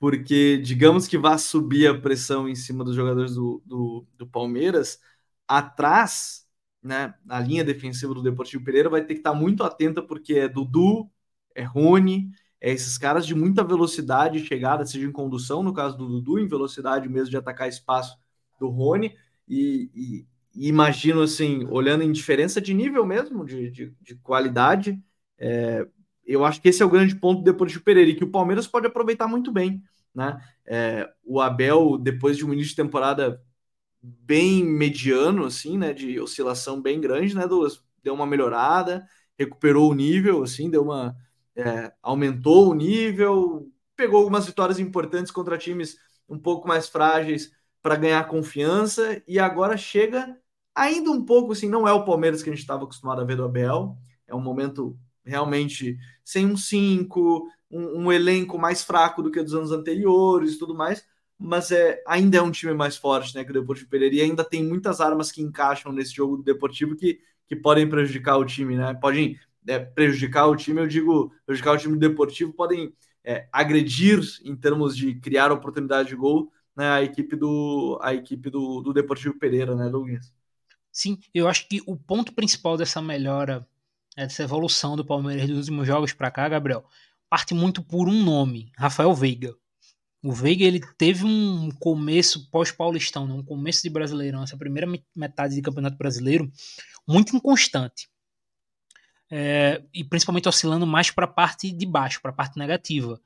porque 0.00 0.58
digamos 0.58 1.06
que 1.06 1.16
vá 1.16 1.38
subir 1.38 1.86
a 1.86 2.00
pressão 2.00 2.48
em 2.48 2.56
cima 2.56 2.84
dos 2.84 2.96
jogadores 2.96 3.36
do, 3.36 3.62
do, 3.64 4.04
do 4.18 4.26
Palmeiras, 4.26 4.98
atrás, 5.46 6.44
né, 6.82 7.14
na 7.24 7.38
linha 7.38 7.62
defensiva 7.62 8.12
do 8.12 8.24
Deportivo 8.24 8.64
Pereira, 8.64 8.90
vai 8.90 9.04
ter 9.04 9.14
que 9.14 9.20
estar 9.20 9.34
muito 9.34 9.62
atenta, 9.62 10.02
porque 10.02 10.34
é 10.34 10.48
Dudu, 10.48 11.08
é 11.54 11.62
Rony, 11.62 12.28
é 12.62 12.70
esses 12.70 12.96
caras 12.96 13.26
de 13.26 13.34
muita 13.34 13.64
velocidade 13.64 14.40
de 14.40 14.46
chegada, 14.46 14.86
seja 14.86 15.04
em 15.04 15.10
condução, 15.10 15.64
no 15.64 15.74
caso 15.74 15.98
do 15.98 16.06
Dudu, 16.06 16.38
em 16.38 16.46
velocidade 16.46 17.08
mesmo 17.08 17.28
de 17.28 17.36
atacar 17.36 17.68
espaço 17.68 18.16
do 18.60 18.68
Rony, 18.68 19.16
e, 19.48 19.90
e, 19.92 20.26
e 20.54 20.68
imagino 20.68 21.22
assim, 21.22 21.66
olhando 21.68 22.04
em 22.04 22.12
diferença 22.12 22.60
de 22.60 22.72
nível 22.72 23.04
mesmo, 23.04 23.44
de, 23.44 23.68
de, 23.68 23.92
de 24.00 24.14
qualidade, 24.14 25.02
é, 25.36 25.84
eu 26.24 26.44
acho 26.44 26.62
que 26.62 26.68
esse 26.68 26.80
é 26.80 26.86
o 26.86 26.90
grande 26.90 27.16
ponto 27.16 27.38
do 27.40 27.44
Deportivo 27.44 27.82
Pereira, 27.82 28.10
e 28.10 28.14
que 28.14 28.22
o 28.22 28.30
Palmeiras 28.30 28.68
pode 28.68 28.86
aproveitar 28.86 29.26
muito 29.26 29.50
bem, 29.50 29.82
né? 30.14 30.40
É, 30.64 31.12
o 31.24 31.40
Abel, 31.40 31.98
depois 31.98 32.36
de 32.36 32.46
um 32.46 32.52
início 32.52 32.70
de 32.70 32.76
temporada 32.76 33.42
bem 34.00 34.64
mediano, 34.64 35.46
assim, 35.46 35.76
né, 35.76 35.92
de 35.92 36.20
oscilação 36.20 36.80
bem 36.80 37.00
grande, 37.00 37.34
né? 37.34 37.42
Deu 38.04 38.14
uma 38.14 38.26
melhorada, 38.26 39.04
recuperou 39.36 39.90
o 39.90 39.94
nível, 39.94 40.44
assim, 40.44 40.70
deu 40.70 40.84
uma 40.84 41.16
é, 41.56 41.92
aumentou 42.02 42.70
o 42.70 42.74
nível, 42.74 43.70
pegou 43.96 44.18
algumas 44.18 44.46
vitórias 44.46 44.78
importantes 44.78 45.30
contra 45.30 45.58
times 45.58 45.96
um 46.28 46.38
pouco 46.38 46.66
mais 46.66 46.88
frágeis 46.88 47.52
para 47.82 47.96
ganhar 47.96 48.24
confiança 48.28 49.22
e 49.26 49.38
agora 49.38 49.76
chega 49.76 50.36
ainda 50.74 51.10
um 51.10 51.24
pouco 51.24 51.52
assim, 51.52 51.68
não 51.68 51.86
é 51.86 51.92
o 51.92 52.04
Palmeiras 52.04 52.42
que 52.42 52.48
a 52.48 52.52
gente 52.52 52.62
estava 52.62 52.84
acostumado 52.84 53.20
a 53.20 53.24
ver 53.24 53.36
do 53.36 53.44
Abel, 53.44 53.96
é 54.26 54.34
um 54.34 54.40
momento 54.40 54.96
realmente 55.24 55.98
sem 56.24 56.46
um 56.46 56.56
5, 56.56 57.48
um, 57.70 58.04
um, 58.04 58.12
elenco 58.12 58.58
mais 58.58 58.82
fraco 58.82 59.22
do 59.22 59.30
que 59.30 59.42
dos 59.42 59.54
anos 59.54 59.72
anteriores 59.72 60.54
e 60.54 60.58
tudo 60.58 60.74
mais, 60.74 61.04
mas 61.38 61.70
é, 61.70 62.02
ainda 62.06 62.38
é 62.38 62.42
um 62.42 62.50
time 62.50 62.72
mais 62.72 62.96
forte 62.96 63.34
né, 63.34 63.44
que 63.44 63.50
o 63.50 63.54
Deportivo 63.54 63.90
Pereira 63.90 64.14
e 64.14 64.20
ainda 64.20 64.44
tem 64.44 64.64
muitas 64.64 65.00
armas 65.00 65.30
que 65.30 65.42
encaixam 65.42 65.92
nesse 65.92 66.14
jogo 66.14 66.36
do 66.36 66.42
Deportivo 66.42 66.96
que, 66.96 67.20
que 67.46 67.56
podem 67.56 67.88
prejudicar 67.88 68.36
o 68.36 68.44
time, 68.44 68.76
né? 68.76 68.94
Podem 68.94 69.38
é, 69.66 69.78
prejudicar 69.78 70.46
o 70.46 70.56
time, 70.56 70.80
eu 70.80 70.86
digo 70.86 71.32
prejudicar 71.46 71.74
o 71.74 71.78
time 71.78 71.98
deportivo, 71.98 72.52
podem 72.52 72.92
é, 73.24 73.48
agredir 73.52 74.20
em 74.44 74.56
termos 74.56 74.96
de 74.96 75.14
criar 75.16 75.52
oportunidade 75.52 76.08
de 76.08 76.16
gol 76.16 76.50
né, 76.76 76.90
a 76.90 77.02
equipe 77.02 77.36
do 77.36 77.98
a 78.02 78.14
equipe 78.14 78.50
do, 78.50 78.80
do 78.80 78.92
Deportivo 78.92 79.38
Pereira, 79.38 79.74
né, 79.76 79.88
Douglas? 79.88 80.32
Sim, 80.90 81.18
eu 81.32 81.48
acho 81.48 81.68
que 81.68 81.82
o 81.86 81.96
ponto 81.96 82.32
principal 82.34 82.76
dessa 82.76 83.00
melhora, 83.00 83.66
é, 84.16 84.22
dessa 84.24 84.42
evolução 84.42 84.96
do 84.96 85.04
Palmeiras 85.04 85.48
dos 85.48 85.58
últimos 85.58 85.86
jogos 85.86 86.12
para 86.12 86.30
cá, 86.30 86.48
Gabriel, 86.48 86.84
parte 87.28 87.54
muito 87.54 87.82
por 87.82 88.08
um 88.08 88.22
nome, 88.24 88.70
Rafael 88.76 89.14
Veiga. 89.14 89.54
O 90.22 90.32
Veiga 90.32 90.64
ele 90.64 90.80
teve 90.96 91.24
um 91.24 91.70
começo 91.80 92.48
pós-paulistão, 92.50 93.26
né, 93.26 93.34
um 93.34 93.44
começo 93.44 93.82
de 93.82 93.90
Brasileirão, 93.90 94.42
essa 94.42 94.56
primeira 94.56 94.90
metade 95.14 95.54
de 95.54 95.62
Campeonato 95.62 95.96
Brasileiro, 95.96 96.50
muito 97.06 97.34
inconstante 97.34 98.11
é, 99.34 99.82
e 99.94 100.04
principalmente 100.04 100.46
oscilando 100.46 100.86
mais 100.86 101.10
para 101.10 101.24
a 101.24 101.28
parte 101.28 101.72
de 101.72 101.86
baixo, 101.86 102.20
para 102.20 102.30
a 102.30 102.34
parte 102.34 102.58
negativa. 102.58 103.18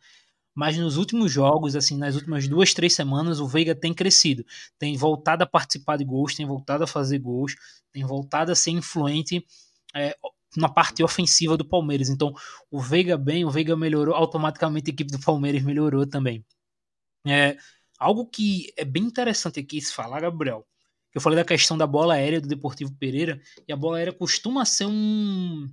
Mas 0.55 0.79
nos 0.79 0.97
últimos 0.97 1.33
jogos, 1.33 1.75
assim, 1.75 1.99
nas 1.99 2.15
últimas 2.15 2.47
duas, 2.47 2.73
três 2.73 2.95
semanas, 2.95 3.41
o 3.41 3.49
Veiga 3.49 3.75
tem 3.75 3.93
crescido, 3.93 4.47
tem 4.79 4.97
voltado 4.97 5.43
a 5.43 5.47
participar 5.47 5.97
de 5.97 6.05
gols, 6.05 6.37
tem 6.37 6.47
voltado 6.47 6.85
a 6.85 6.87
fazer 6.87 7.19
gols, 7.19 7.57
tem 7.91 8.05
voltado 8.05 8.53
a 8.53 8.55
ser 8.55 8.71
influente 8.71 9.45
é, 9.93 10.17
na 10.57 10.69
parte 10.69 11.03
ofensiva 11.03 11.57
do 11.57 11.65
Palmeiras. 11.65 12.09
Então, 12.09 12.33
o 12.71 12.81
Veiga 12.81 13.19
bem, 13.19 13.45
o 13.45 13.51
Veiga 13.51 13.77
melhorou, 13.77 14.15
automaticamente 14.15 14.91
a 14.91 14.95
equipe 14.95 15.11
do 15.11 15.19
Palmeiras 15.19 15.63
melhorou 15.63 16.07
também. 16.07 16.45
É, 17.27 17.57
algo 17.99 18.27
que 18.27 18.73
é 18.77 18.85
bem 18.85 19.03
interessante 19.03 19.59
aqui 19.59 19.81
se 19.81 19.93
falar, 19.93 20.21
Gabriel, 20.21 20.65
eu 21.13 21.21
falei 21.21 21.37
da 21.37 21.45
questão 21.45 21.77
da 21.77 21.87
bola 21.87 22.15
aérea 22.15 22.41
do 22.41 22.47
Deportivo 22.47 22.95
Pereira, 22.95 23.41
e 23.67 23.73
a 23.73 23.77
bola 23.77 23.99
aérea 23.99 24.13
costuma 24.13 24.65
ser 24.65 24.87
um, 24.87 25.67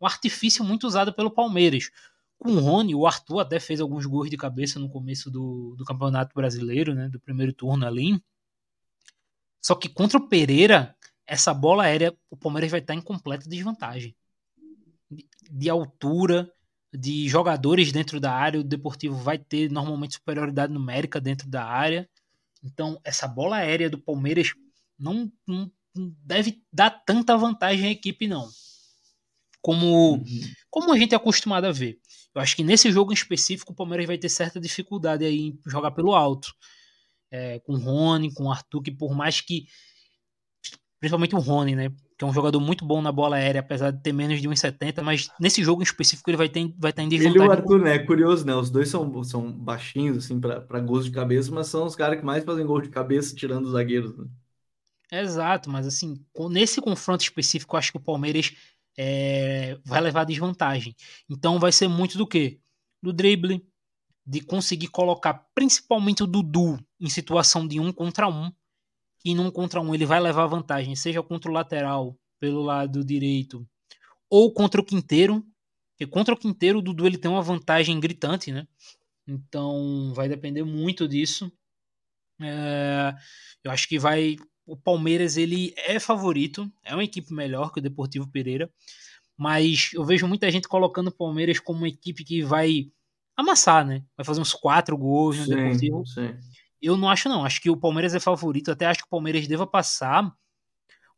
um 0.00 0.06
artifício 0.06 0.64
muito 0.64 0.86
usado 0.86 1.12
pelo 1.12 1.30
Palmeiras. 1.30 1.90
Com 2.38 2.52
o 2.52 2.60
Rony, 2.60 2.94
o 2.94 3.06
Arthur 3.06 3.40
até 3.40 3.60
fez 3.60 3.80
alguns 3.80 4.06
gols 4.06 4.28
de 4.28 4.36
cabeça 4.36 4.78
no 4.78 4.88
começo 4.88 5.30
do, 5.30 5.74
do 5.76 5.84
Campeonato 5.84 6.34
Brasileiro, 6.34 6.94
né, 6.94 7.08
do 7.08 7.20
primeiro 7.20 7.52
turno 7.52 7.86
ali. 7.86 8.20
Só 9.62 9.74
que 9.74 9.88
contra 9.88 10.18
o 10.18 10.28
Pereira, 10.28 10.94
essa 11.26 11.54
bola 11.54 11.84
aérea, 11.84 12.14
o 12.28 12.36
Palmeiras 12.36 12.70
vai 12.70 12.80
estar 12.80 12.94
em 12.94 13.00
completa 13.00 13.48
desvantagem. 13.48 14.14
De, 15.10 15.26
de 15.50 15.70
altura, 15.70 16.52
de 16.92 17.28
jogadores 17.28 17.92
dentro 17.92 18.20
da 18.20 18.32
área, 18.32 18.60
o 18.60 18.64
Deportivo 18.64 19.16
vai 19.16 19.38
ter 19.38 19.70
normalmente 19.70 20.14
superioridade 20.14 20.72
numérica 20.72 21.20
dentro 21.20 21.48
da 21.48 21.64
área. 21.64 22.08
Então, 22.62 23.00
essa 23.04 23.26
bola 23.26 23.56
aérea 23.56 23.88
do 23.88 23.98
Palmeiras 23.98 24.52
não, 24.98 25.32
não 25.46 25.70
deve 25.94 26.62
dar 26.72 26.90
tanta 26.90 27.36
vantagem 27.36 27.88
à 27.88 27.90
equipe, 27.90 28.28
não 28.28 28.50
como, 29.64 30.16
uhum. 30.16 30.24
como 30.68 30.92
a 30.92 30.98
gente 30.98 31.14
é 31.14 31.16
acostumado 31.16 31.64
a 31.64 31.72
ver. 31.72 31.98
Eu 32.34 32.42
acho 32.42 32.54
que 32.54 32.62
nesse 32.62 32.92
jogo 32.92 33.12
em 33.12 33.14
específico 33.14 33.72
o 33.72 33.74
Palmeiras 33.74 34.06
vai 34.06 34.18
ter 34.18 34.28
certa 34.28 34.60
dificuldade 34.60 35.24
aí 35.24 35.40
em 35.40 35.58
jogar 35.66 35.92
pelo 35.92 36.14
alto. 36.14 36.52
É, 37.30 37.60
com 37.60 37.72
o 37.72 37.78
Rony, 37.78 38.30
com 38.34 38.44
o 38.44 38.52
Arthur, 38.52 38.82
que 38.82 38.90
por 38.90 39.14
mais 39.14 39.40
que. 39.40 39.64
Principalmente 41.00 41.34
o 41.34 41.38
Rony, 41.38 41.74
né? 41.74 41.88
Que 42.18 42.26
é 42.26 42.28
um 42.28 42.32
jogador 42.32 42.60
muito 42.60 42.84
bom 42.84 43.00
na 43.00 43.10
bola 43.10 43.36
aérea, 43.36 43.60
apesar 43.60 43.90
de 43.90 44.02
ter 44.02 44.12
menos 44.12 44.38
de 44.38 44.46
1,70, 44.46 45.00
mas 45.02 45.30
nesse 45.40 45.64
jogo 45.64 45.80
em 45.80 45.84
específico 45.84 46.28
ele 46.28 46.36
vai 46.36 46.48
ter, 46.50 46.70
vai 46.78 46.90
estar 46.90 47.02
em 47.02 47.08
desvantagem. 47.08 47.42
Ele 47.42 47.46
e 47.46 47.48
o 47.48 47.52
Arthur, 47.58 47.80
né? 47.80 47.94
É 47.94 47.98
curioso, 48.00 48.44
né? 48.44 48.54
Os 48.54 48.68
dois 48.68 48.90
são, 48.90 49.24
são 49.24 49.50
baixinhos, 49.50 50.18
assim, 50.18 50.38
para 50.38 50.80
gols 50.80 51.06
de 51.06 51.10
cabeça, 51.10 51.50
mas 51.50 51.68
são 51.68 51.86
os 51.86 51.96
caras 51.96 52.18
que 52.18 52.24
mais 52.24 52.44
fazem 52.44 52.66
gol 52.66 52.82
de 52.82 52.90
cabeça, 52.90 53.34
tirando 53.34 53.64
os 53.64 53.72
zagueiros. 53.72 54.14
Né? 54.14 54.26
Exato, 55.10 55.70
mas 55.70 55.86
assim, 55.86 56.22
nesse 56.50 56.80
confronto 56.80 57.22
específico, 57.22 57.74
eu 57.74 57.78
acho 57.78 57.92
que 57.92 57.98
o 57.98 58.02
Palmeiras 58.02 58.52
é, 58.96 59.78
vai 59.84 60.00
levar 60.00 60.24
desvantagem. 60.24 60.94
Então 61.28 61.58
vai 61.58 61.72
ser 61.72 61.88
muito 61.88 62.16
do 62.16 62.26
que? 62.26 62.60
Do 63.02 63.12
drible, 63.12 63.64
de 64.26 64.40
conseguir 64.40 64.88
colocar 64.88 65.46
principalmente 65.54 66.22
o 66.22 66.26
Dudu 66.26 66.78
em 67.00 67.08
situação 67.08 67.66
de 67.66 67.78
um 67.78 67.92
contra 67.92 68.28
um. 68.28 68.52
E 69.24 69.34
num 69.34 69.50
contra 69.50 69.80
um 69.80 69.94
ele 69.94 70.04
vai 70.04 70.20
levar 70.20 70.46
vantagem, 70.46 70.94
seja 70.94 71.22
contra 71.22 71.50
o 71.50 71.54
lateral 71.54 72.16
pelo 72.38 72.62
lado 72.62 73.04
direito 73.04 73.66
ou 74.28 74.52
contra 74.52 74.80
o 74.80 74.84
Quinteiro. 74.84 75.44
Porque 75.90 76.10
contra 76.10 76.34
o 76.34 76.36
Quinteiro 76.36 76.78
o 76.78 76.82
Dudu 76.82 77.06
ele 77.06 77.18
tem 77.18 77.30
uma 77.30 77.42
vantagem 77.42 77.98
gritante, 78.00 78.52
né? 78.52 78.66
Então 79.26 80.12
vai 80.14 80.28
depender 80.28 80.64
muito 80.64 81.08
disso. 81.08 81.50
É, 82.40 83.14
eu 83.62 83.70
acho 83.70 83.88
que 83.88 83.98
vai 83.98 84.36
o 84.66 84.76
Palmeiras 84.76 85.36
ele 85.36 85.74
é 85.76 85.98
favorito, 85.98 86.70
é 86.82 86.94
uma 86.94 87.04
equipe 87.04 87.32
melhor 87.32 87.72
que 87.72 87.78
o 87.78 87.82
Deportivo 87.82 88.28
Pereira, 88.28 88.70
mas 89.36 89.90
eu 89.92 90.04
vejo 90.04 90.26
muita 90.26 90.50
gente 90.50 90.68
colocando 90.68 91.08
o 91.08 91.16
Palmeiras 91.16 91.58
como 91.58 91.80
uma 91.80 91.88
equipe 91.88 92.24
que 92.24 92.42
vai 92.42 92.90
amassar, 93.36 93.84
né? 93.84 94.02
Vai 94.16 94.24
fazer 94.24 94.40
uns 94.40 94.54
quatro 94.54 94.96
gols 94.96 95.38
no 95.38 95.44
sim, 95.44 95.54
Deportivo. 95.54 96.06
Sim. 96.06 96.34
Eu 96.80 96.96
não 96.96 97.08
acho 97.08 97.28
não, 97.28 97.44
acho 97.44 97.60
que 97.60 97.70
o 97.70 97.76
Palmeiras 97.76 98.14
é 98.14 98.20
favorito, 98.20 98.70
até 98.70 98.86
acho 98.86 99.00
que 99.00 99.06
o 99.06 99.10
Palmeiras 99.10 99.46
deva 99.46 99.66
passar 99.66 100.32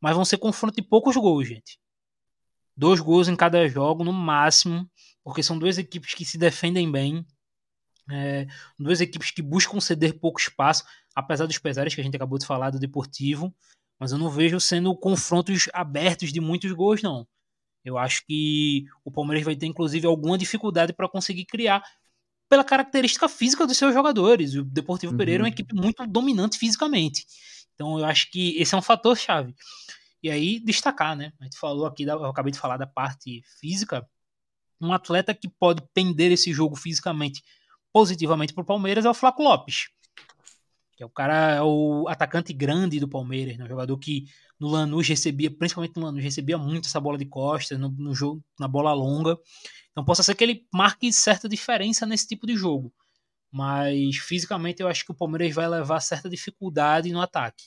mas 0.01 0.15
vão 0.15 0.25
ser 0.25 0.39
confrontos 0.39 0.77
de 0.77 0.83
poucos 0.83 1.17
gols, 1.17 1.49
gente. 1.49 1.79
Dois 2.77 3.01
gols 3.01 3.29
em 3.29 3.37
cada 3.37 3.67
jogo, 3.69 4.05
no 4.05 4.13
máximo, 4.13 4.89
porque 5.25 5.43
são 5.43 5.59
duas 5.59 5.79
equipes 5.79 6.15
que 6.15 6.25
se 6.25 6.37
defendem 6.37 6.91
bem, 6.91 7.27
é, 8.11 8.47
duas 8.79 9.01
equipes 9.01 9.31
que 9.31 9.43
buscam 9.43 9.81
ceder 9.81 10.19
pouco 10.21 10.39
espaço, 10.39 10.85
apesar 11.17 11.47
dos 11.47 11.59
pesares 11.59 11.95
que 11.95 12.01
a 12.03 12.05
gente 12.05 12.15
acabou 12.15 12.39
de 12.39 12.47
falar 12.47 12.69
do 12.69 12.79
Deportivo, 12.79 13.53
mas 13.99 14.13
eu 14.13 14.19
não 14.19 14.29
vejo 14.29 14.61
sendo 14.61 14.95
confrontos 14.95 15.71
abertos 15.73 16.31
de 16.31 16.41
muitos 16.41 16.71
gols, 16.73 17.03
não. 17.03 17.27
Eu 17.83 17.97
acho 17.97 18.23
que 18.27 18.85
o 19.03 19.11
Palmeiras 19.11 19.45
vai 19.45 19.57
ter, 19.57 19.67
inclusive, 19.67 20.07
alguma 20.07 20.37
dificuldade 20.37 20.93
para 20.93 21.09
conseguir 21.09 21.47
criar 21.47 21.83
pela 22.49 22.63
característica 22.63 23.29
física 23.29 23.67
dos 23.67 23.79
seus 23.79 23.95
jogadores. 23.95 24.55
O 24.55 24.65
Deportivo 24.65 25.13
uhum. 25.13 25.19
Pereira 25.19 25.43
é 25.43 25.45
uma 25.45 25.49
equipe 25.49 25.75
muito 25.75 26.07
dominante 26.07 26.59
fisicamente. 26.59 27.25
Então 27.75 27.99
eu 27.99 28.05
acho 28.05 28.31
que 28.31 28.57
esse 28.61 28.75
é 28.75 28.79
um 28.79 28.83
fator 28.83 29.17
chave. 29.17 29.55
E 30.23 30.31
aí 30.31 30.61
destacar, 30.61 31.17
né? 31.17 31.33
A 31.41 31.45
gente 31.45 31.59
falou 31.59 31.87
aqui, 31.87 32.03
eu 32.03 32.25
acabei 32.27 32.53
de 32.53 32.59
falar 32.59 32.77
da 32.77 32.87
parte 32.87 33.43
física. 33.61 34.07
Um 34.81 34.93
atleta 34.93 35.35
que 35.35 35.49
pode 35.49 35.83
pender 35.95 36.31
esse 36.33 36.53
jogo 36.53 36.77
fisicamente 36.77 37.43
positivamente 37.93 38.53
para 38.53 38.63
o 38.63 38.67
Palmeiras 38.67 39.07
é 39.07 39.11
o 39.11 39.15
Flaco 39.15 39.43
Lopes. 39.43 39.89
Que 40.97 41.03
é 41.03 41.07
o 41.07 41.11
cara, 41.11 41.57
é 41.57 41.63
o 41.63 42.09
atacante 42.09 42.53
grande 42.53 42.99
do 42.99 43.09
Palmeiras, 43.09 43.59
né? 43.59 43.65
um 43.65 43.69
jogador 43.69 43.99
que 43.99 44.25
no 44.59 44.69
Lanús 44.69 45.07
recebia, 45.07 45.51
principalmente 45.51 45.97
no 45.97 46.07
Lanús, 46.07 46.23
recebia 46.23 46.57
muito 46.57 46.87
essa 46.87 46.99
bola 46.99 47.19
de 47.19 47.27
costas 47.27 47.79
no, 47.79 47.91
no 47.91 48.15
jogo, 48.15 48.43
na 48.59 48.67
bola 48.67 48.95
longa. 48.95 49.39
Então 49.93 50.05
possa 50.05 50.23
ser 50.23 50.35
que 50.35 50.43
ele 50.43 50.67
marque 50.73 51.13
certa 51.13 51.49
diferença 51.49 52.07
nesse 52.07 52.27
tipo 52.27 52.47
de 52.47 52.57
jogo. 52.57 52.93
Mas 53.53 54.17
fisicamente 54.17 54.83
eu 54.83 54.89
acho 54.89 55.05
que 55.05 55.13
o 55.13 55.15
Palmeiras 55.15 55.55
vai 55.55 55.69
levar 55.69 56.01
certa 56.01 56.29
dificuldade 56.29 57.13
no 57.13 57.21
ataque. 57.21 57.65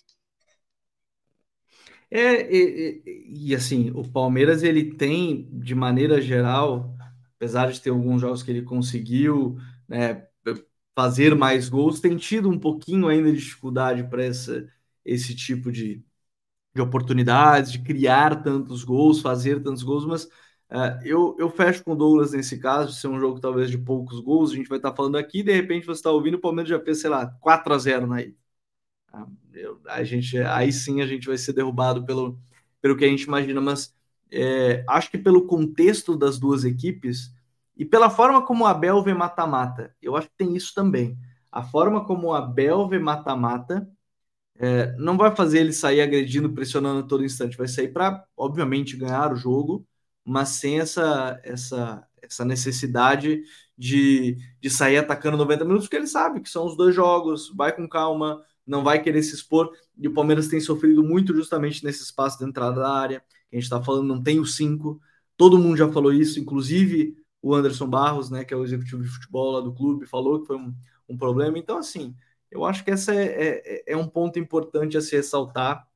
É, 2.12 2.52
e, 2.52 3.04
e, 3.06 3.50
e, 3.50 3.56
assim, 3.56 3.92
o 3.92 4.04
Palmeiras 4.04 4.64
ele 4.64 4.96
tem, 4.96 5.48
de 5.52 5.76
maneira 5.76 6.20
geral, 6.20 6.96
apesar 7.36 7.72
de 7.72 7.80
ter 7.80 7.92
alguns 7.92 8.20
jogos 8.20 8.42
que 8.42 8.50
ele 8.50 8.64
conseguiu 8.64 9.58
né, 9.88 10.28
fazer 11.00 11.34
mais 11.34 11.70
gols, 11.70 12.02
tem 12.02 12.18
tido 12.18 12.50
um 12.50 12.60
pouquinho 12.60 13.08
ainda 13.08 13.32
de 13.32 13.38
dificuldade 13.38 14.04
para 14.04 14.22
esse 15.06 15.34
tipo 15.34 15.72
de, 15.72 16.04
de 16.76 16.82
oportunidades, 16.82 17.72
de 17.72 17.80
criar 17.80 18.44
tantos 18.44 18.84
gols, 18.84 19.22
fazer 19.22 19.64
tantos 19.64 19.84
gols, 19.84 20.06
mas 20.06 20.30
Uh, 20.72 21.02
eu, 21.04 21.36
eu 21.40 21.50
fecho 21.50 21.84
com 21.84 21.94
o 21.94 21.96
Douglas 21.96 22.32
nesse 22.32 22.60
caso, 22.60 22.94
ser 22.94 23.08
um 23.08 23.20
jogo 23.20 23.40
talvez 23.40 23.72
de 23.72 23.78
poucos 23.80 24.20
gols. 24.20 24.52
A 24.52 24.56
gente 24.56 24.70
vai 24.70 24.78
estar 24.78 24.92
tá 24.92 24.96
falando 24.96 25.18
aqui, 25.18 25.42
de 25.42 25.52
repente 25.52 25.88
você 25.88 25.94
está 26.00 26.12
ouvindo, 26.12 26.36
o 26.36 26.40
Palmeiras 26.40 26.70
já 26.70 26.80
fez, 26.80 27.02
sei 27.02 27.10
lá, 27.10 27.26
4 27.42 27.74
a 27.74 27.78
0 27.80 28.06
na 28.06 28.22
ida. 28.22 28.36
Eu, 29.52 29.82
a 29.88 30.04
gente, 30.04 30.38
aí 30.38 30.72
sim 30.72 31.02
a 31.02 31.08
gente 31.08 31.28
vai 31.28 31.38
ser 31.38 31.54
derrubado 31.54 32.06
pelo, 32.06 32.40
pelo 32.82 32.96
que 32.96 33.04
a 33.04 33.08
gente 33.08 33.24
imagina, 33.24 33.60
mas 33.60 33.96
é, 34.32 34.84
acho 34.88 35.10
que 35.10 35.18
pelo 35.18 35.48
contexto 35.48 36.16
das 36.16 36.38
duas 36.38 36.64
equipes 36.64 37.34
e 37.80 37.86
pela 37.86 38.10
forma 38.10 38.46
como 38.46 38.66
o 38.66 38.68
Abel 38.68 39.02
vê 39.02 39.14
mata-mata, 39.14 39.96
eu 40.02 40.16
acho 40.16 40.28
que 40.30 40.38
tem 40.38 40.56
isso 40.56 40.74
também. 40.76 41.18
A 41.52 41.64
forma 41.64 42.06
como 42.06 42.28
o 42.28 42.34
Abel 42.36 42.88
vê 42.88 43.00
mata-mata 43.00 43.90
é, 44.58 44.94
não 44.98 45.18
vai 45.18 45.36
fazer 45.36 45.60
ele 45.62 45.74
sair 45.74 46.02
agredindo, 46.02 46.54
pressionando 46.54 47.00
a 47.00 47.08
todo 47.08 47.24
instante, 47.26 47.58
vai 47.58 47.68
sair 47.68 47.88
para, 47.94 48.24
obviamente, 48.38 48.98
ganhar 48.98 49.34
o 49.34 49.36
jogo 49.36 49.88
mas 50.30 50.50
sem 50.50 50.80
essa, 50.80 51.40
essa, 51.44 52.08
essa 52.22 52.46
necessidade 52.46 53.42
de, 53.76 54.38
de 54.62 54.70
sair 54.70 54.98
atacando 54.98 55.38
90 55.38 55.66
minutos, 55.66 55.88
porque 55.88 55.98
ele 55.98 56.08
sabe 56.08 56.42
que 56.42 56.50
são 56.50 56.68
os 56.68 56.78
dois 56.78 56.94
jogos, 56.94 57.52
vai 57.56 57.76
com 57.76 57.90
calma, 57.90 58.44
não 58.66 58.84
vai 58.84 59.02
querer 59.02 59.24
se 59.24 59.34
expor. 59.34 59.72
E 59.98 60.08
o 60.08 60.14
Palmeiras 60.14 60.48
tem 60.48 60.60
sofrido 60.60 61.04
muito 61.04 61.36
justamente 61.36 61.84
nesse 61.84 62.04
espaço 62.04 62.38
de 62.38 62.46
entrada 62.46 62.80
da 62.82 62.92
área. 62.92 63.24
A 63.52 63.56
gente 63.56 63.64
está 63.64 63.82
falando, 63.82 64.08
não 64.08 64.22
tem 64.22 64.40
o 64.40 64.46
5. 64.46 65.02
Todo 65.36 65.58
mundo 65.58 65.78
já 65.78 65.92
falou 65.92 66.14
isso, 66.14 66.40
inclusive 66.40 67.16
o 67.42 67.54
Anderson 67.56 67.88
Barros, 67.88 68.30
né, 68.30 68.44
que 68.44 68.54
é 68.54 68.58
o 68.58 68.64
executivo 68.64 69.04
de 69.04 69.10
futebol 69.10 69.52
lá 69.52 69.62
do 69.62 69.74
clube, 69.74 70.06
falou 70.06 70.42
que 70.42 70.48
foi 70.48 70.58
um, 70.58 70.74
um 71.08 71.18
problema. 71.18 71.58
Então, 71.58 71.78
assim, 71.78 72.16
eu 72.52 72.66
acho 72.66 72.84
que 72.84 72.92
essa 72.92 73.14
é, 73.14 73.62
é, 73.88 73.94
é 73.94 73.98
um 73.98 74.08
ponto 74.08 74.40
importante 74.40 74.98
a 74.98 75.02
se 75.02 75.16
ressaltar 75.16 75.88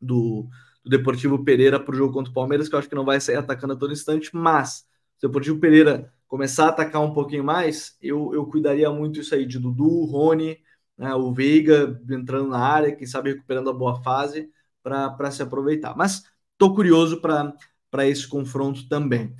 do, 0.00 0.48
do 0.84 0.90
Deportivo 0.90 1.44
Pereira 1.44 1.78
para 1.80 1.92
o 1.94 1.96
jogo 1.96 2.12
contra 2.12 2.30
o 2.30 2.34
Palmeiras, 2.34 2.68
que 2.68 2.74
eu 2.74 2.78
acho 2.78 2.88
que 2.88 2.94
não 2.94 3.04
vai 3.04 3.20
sair 3.20 3.36
atacando 3.36 3.74
a 3.74 3.76
todo 3.76 3.92
instante, 3.92 4.30
mas 4.34 4.86
se 5.18 5.26
o 5.26 5.28
Deportivo 5.28 5.58
Pereira 5.58 6.12
começar 6.26 6.66
a 6.66 6.68
atacar 6.68 7.02
um 7.02 7.12
pouquinho 7.12 7.44
mais, 7.44 7.96
eu, 8.02 8.32
eu 8.34 8.46
cuidaria 8.46 8.90
muito 8.90 9.20
isso 9.20 9.34
aí 9.34 9.46
de 9.46 9.58
Dudu, 9.58 10.04
Rony, 10.04 10.58
né, 10.96 11.14
o 11.14 11.32
Veiga 11.32 12.00
entrando 12.10 12.48
na 12.50 12.58
área, 12.58 12.94
quem 12.94 13.06
sabe 13.06 13.32
recuperando 13.32 13.70
a 13.70 13.72
boa 13.72 14.02
fase 14.02 14.50
para 14.82 15.30
se 15.30 15.42
aproveitar. 15.42 15.96
Mas 15.96 16.24
estou 16.52 16.74
curioso 16.74 17.20
para 17.20 18.06
esse 18.06 18.26
confronto 18.26 18.88
também. 18.88 19.34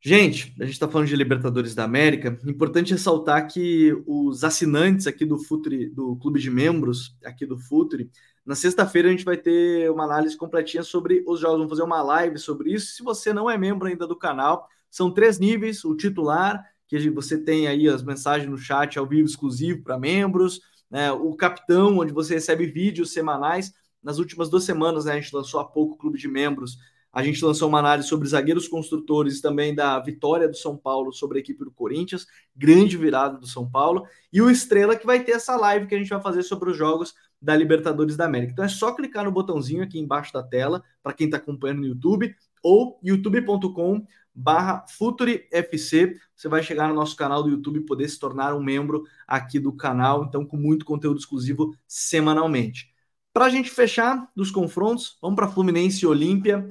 Gente, 0.00 0.54
a 0.60 0.64
gente 0.64 0.74
está 0.74 0.86
falando 0.88 1.08
de 1.08 1.16
Libertadores 1.16 1.74
da 1.74 1.82
América. 1.82 2.38
Importante 2.46 2.92
ressaltar 2.92 3.48
que 3.48 3.92
os 4.06 4.44
assinantes 4.44 5.08
aqui 5.08 5.24
do 5.24 5.38
Futre, 5.38 5.88
do 5.90 6.16
clube 6.16 6.38
de 6.38 6.50
membros 6.50 7.16
aqui 7.24 7.44
do 7.44 7.58
Futre, 7.58 8.08
na 8.46 8.54
sexta-feira 8.54 9.08
a 9.08 9.10
gente 9.10 9.24
vai 9.24 9.36
ter 9.36 9.90
uma 9.90 10.04
análise 10.04 10.36
completinha 10.36 10.84
sobre 10.84 11.24
os 11.26 11.40
jogos. 11.40 11.58
Vamos 11.58 11.70
fazer 11.70 11.82
uma 11.82 12.00
live 12.00 12.38
sobre 12.38 12.72
isso. 12.72 12.94
Se 12.94 13.02
você 13.02 13.32
não 13.32 13.50
é 13.50 13.58
membro 13.58 13.88
ainda 13.88 14.06
do 14.06 14.16
canal, 14.16 14.68
são 14.88 15.12
três 15.12 15.40
níveis: 15.40 15.84
o 15.84 15.96
titular, 15.96 16.64
que 16.86 17.10
você 17.10 17.36
tem 17.36 17.66
aí 17.66 17.88
as 17.88 18.02
mensagens 18.02 18.48
no 18.48 18.56
chat 18.56 18.98
ao 18.98 19.06
vivo 19.06 19.28
exclusivo 19.28 19.82
para 19.82 19.98
membros, 19.98 20.60
né? 20.88 21.10
o 21.10 21.34
capitão, 21.34 21.98
onde 21.98 22.12
você 22.12 22.34
recebe 22.34 22.66
vídeos 22.66 23.12
semanais. 23.12 23.74
Nas 24.00 24.18
últimas 24.18 24.48
duas 24.48 24.62
semanas, 24.62 25.06
né, 25.06 25.12
a 25.12 25.20
gente 25.20 25.34
lançou 25.34 25.58
há 25.58 25.64
pouco 25.64 25.94
o 25.94 25.98
clube 25.98 26.18
de 26.18 26.28
membros. 26.28 26.78
A 27.12 27.22
gente 27.22 27.44
lançou 27.44 27.68
uma 27.68 27.78
análise 27.78 28.08
sobre 28.08 28.28
zagueiros 28.28 28.68
construtores 28.68 29.40
também 29.40 29.74
da 29.74 29.98
vitória 29.98 30.48
do 30.48 30.56
São 30.56 30.76
Paulo 30.76 31.12
sobre 31.12 31.38
a 31.38 31.40
equipe 31.40 31.64
do 31.64 31.70
Corinthians, 31.70 32.26
grande 32.54 32.96
virada 32.96 33.38
do 33.38 33.46
São 33.46 33.68
Paulo, 33.68 34.06
e 34.32 34.42
o 34.42 34.50
Estrela 34.50 34.94
que 34.94 35.06
vai 35.06 35.24
ter 35.24 35.32
essa 35.32 35.56
live 35.56 35.86
que 35.86 35.94
a 35.94 35.98
gente 35.98 36.10
vai 36.10 36.20
fazer 36.20 36.42
sobre 36.42 36.70
os 36.70 36.76
jogos 36.76 37.14
da 37.40 37.56
Libertadores 37.56 38.16
da 38.16 38.26
América. 38.26 38.52
Então 38.52 38.64
é 38.64 38.68
só 38.68 38.92
clicar 38.92 39.24
no 39.24 39.32
botãozinho 39.32 39.82
aqui 39.82 39.98
embaixo 39.98 40.32
da 40.32 40.42
tela, 40.42 40.82
para 41.02 41.12
quem 41.12 41.26
está 41.26 41.38
acompanhando 41.38 41.80
no 41.80 41.86
YouTube, 41.86 42.34
ou 42.62 42.98
youtube.com 43.02 44.04
barra 44.34 44.84
FutureFC. 44.88 46.16
Você 46.36 46.48
vai 46.48 46.62
chegar 46.62 46.88
no 46.88 46.94
nosso 46.94 47.16
canal 47.16 47.42
do 47.42 47.50
YouTube 47.50 47.80
e 47.80 47.86
poder 47.86 48.08
se 48.08 48.18
tornar 48.18 48.54
um 48.54 48.62
membro 48.62 49.04
aqui 49.26 49.58
do 49.58 49.72
canal, 49.72 50.24
então 50.24 50.44
com 50.44 50.56
muito 50.56 50.84
conteúdo 50.84 51.18
exclusivo 51.18 51.74
semanalmente. 51.86 52.92
Para 53.32 53.46
a 53.46 53.50
gente 53.50 53.70
fechar 53.70 54.30
dos 54.34 54.50
confrontos, 54.50 55.18
vamos 55.20 55.36
para 55.36 55.48
Fluminense 55.48 56.04
e 56.04 56.06
Olímpia. 56.06 56.68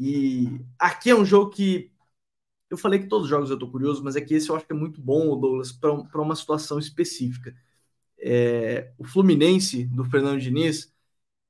E 0.00 0.60
aqui 0.78 1.10
é 1.10 1.14
um 1.14 1.24
jogo 1.24 1.50
que 1.50 1.92
eu 2.70 2.78
falei 2.78 3.00
que 3.00 3.08
todos 3.08 3.24
os 3.24 3.30
jogos 3.30 3.50
eu 3.50 3.54
estou 3.54 3.70
curioso, 3.70 4.02
mas 4.02 4.16
é 4.16 4.20
que 4.20 4.34
esse 4.34 4.48
eu 4.48 4.56
acho 4.56 4.66
que 4.66 4.72
é 4.72 4.76
muito 4.76 5.00
bom, 5.00 5.38
Douglas, 5.38 5.72
para 5.72 6.22
uma 6.22 6.36
situação 6.36 6.78
específica 6.78 7.54
é, 8.20 8.92
o 8.98 9.04
Fluminense 9.04 9.86
do 9.86 10.04
Fernando 10.04 10.40
Diniz 10.40 10.92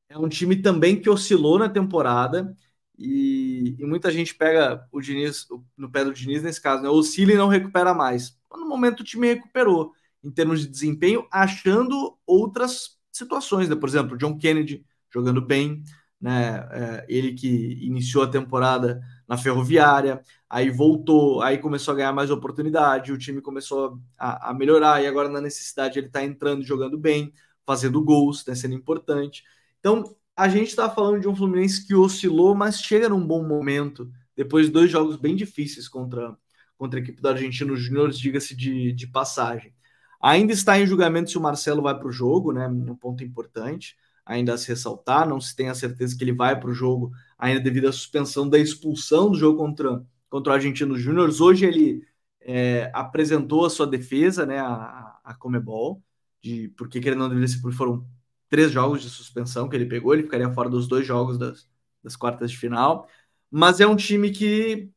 é 0.09 0.17
um 0.19 0.29
time 0.29 0.57
também 0.57 1.01
que 1.01 1.11
oscilou 1.11 1.59
na 1.59 1.69
temporada 1.69 2.57
e, 2.99 3.77
e, 3.79 3.85
muita 3.85 4.11
gente 4.11 4.35
pega 4.35 4.87
o 4.93 5.01
Diniz 5.01 5.47
no 5.77 5.91
pé 5.91 6.05
do 6.05 6.13
Diniz 6.13 6.43
nesse 6.43 6.61
caso, 6.61 6.83
né? 6.83 6.89
Oscila 6.89 7.33
e 7.33 7.37
não 7.37 7.49
recupera 7.49 7.95
mais. 7.95 8.39
No 8.53 8.69
momento 8.69 9.01
o 9.01 9.05
time 9.05 9.29
recuperou 9.29 9.95
em 10.23 10.31
termos 10.31 10.61
de 10.61 10.69
desempenho, 10.69 11.27
achando 11.31 12.19
outras 12.27 12.99
situações, 13.11 13.69
né? 13.69 13.77
Por 13.77 13.89
exemplo, 13.89 14.19
John 14.19 14.37
Kennedy 14.37 14.85
jogando 15.13 15.41
bem, 15.41 15.83
né? 16.21 16.69
É, 16.71 17.07
ele 17.09 17.33
que 17.33 17.79
iniciou 17.81 18.23
a 18.25 18.29
temporada 18.29 19.01
na 19.27 19.39
Ferroviária, 19.39 20.21
aí 20.49 20.71
voltou, 20.71 21.41
aí 21.41 21.59
começou 21.59 21.93
a 21.93 21.97
ganhar 21.97 22.13
mais 22.13 22.31
oportunidade, 22.31 23.13
o 23.13 23.19
time 23.19 23.41
começou 23.41 23.99
a, 24.19 24.51
a 24.51 24.55
melhorar, 24.55 25.03
e 25.03 25.07
agora 25.07 25.29
na 25.29 25.41
necessidade 25.41 25.99
ele 25.99 26.09
está 26.09 26.23
entrando 26.23 26.65
jogando 26.65 26.99
bem, 26.99 27.33
fazendo 27.65 28.03
gols, 28.03 28.39
está 28.39 28.55
sendo 28.55 28.75
importante. 28.75 29.45
Então, 29.79 30.05
a 30.37 30.49
gente 30.49 30.69
está 30.69 30.91
falando 30.91 31.21
de 31.21 31.29
um 31.29 31.35
Fluminense 31.35 31.87
que 31.87 31.95
oscilou, 31.95 32.55
mas 32.55 32.81
chega 32.81 33.09
num 33.09 33.25
bom 33.27 33.47
momento, 33.47 34.11
depois 34.37 34.67
de 34.67 34.73
dois 34.73 34.91
jogos 34.91 35.17
bem 35.17 35.37
difíceis 35.37 35.89
contra, 35.89 36.37
contra 36.77 36.99
a 36.99 37.03
equipe 37.03 37.23
do 37.23 37.29
Argentino 37.29 37.77
Júnior, 37.77 38.11
diga-se 38.11 38.55
de, 38.55 38.93
de 38.93 39.07
passagem. 39.07 39.73
Ainda 40.21 40.53
está 40.53 40.79
em 40.79 40.87
julgamento 40.87 41.31
se 41.31 41.39
o 41.39 41.41
Marcelo 41.41 41.83
vai 41.83 41.97
para 41.97 42.09
o 42.09 42.13
jogo, 42.13 42.53
né? 42.53 42.69
Um 42.69 42.95
ponto 42.95 43.25
importante 43.25 43.97
ainda 44.31 44.55
a 44.55 44.59
se 44.59 44.69
ressaltar. 44.69 45.29
Não 45.29 45.41
se 45.41 45.55
tem 45.57 45.69
a 45.69 45.75
certeza 45.75 46.17
que 46.17 46.23
ele 46.23 46.33
vai 46.33 46.59
para 46.59 46.71
o 46.71 46.75
jogo, 46.75 47.11
ainda 47.37 47.61
devido 47.61 47.89
à 47.89 47.93
suspensão 47.93 48.49
da 48.49 48.59
expulsão 48.59 49.31
do 49.31 49.37
jogo 49.37 49.59
contra, 49.59 50.05
contra 50.29 50.53
o 50.53 50.55
Argentino 50.55 50.97
Júnior. 50.97 51.31
Hoje 51.41 51.67
ele 51.67 52.07
é, 52.41 52.91
apresentou 52.95 53.67
a 53.67 53.71
sua 53.71 53.87
defesa, 53.87 54.47
né, 54.47 54.59
a, 54.61 55.19
a 55.25 55.35
Comebol, 55.35 56.01
de 56.41 56.69
por 56.77 56.89
que 56.89 56.99
ele 56.99 57.17
não 57.17 57.29
deveria 57.29 57.49
ser, 57.49 57.61
porque 57.61 57.77
foram 57.77 58.07
três 58.49 58.71
jogos 58.71 59.03
de 59.03 59.11
suspensão 59.11 59.69
que 59.69 59.77
ele 59.77 59.87
pegou, 59.87 60.15
ele 60.15 60.23
ficaria 60.23 60.51
fora 60.53 60.69
dos 60.71 60.87
dois 60.87 61.05
jogos 61.07 61.37
das, 61.37 61.69
das 62.03 62.15
quartas 62.15 62.53
de 62.53 62.57
final. 62.57 63.09
Mas 63.51 63.81
é 63.81 63.87
um 63.87 63.97
time 63.97 64.31
que 64.31 64.91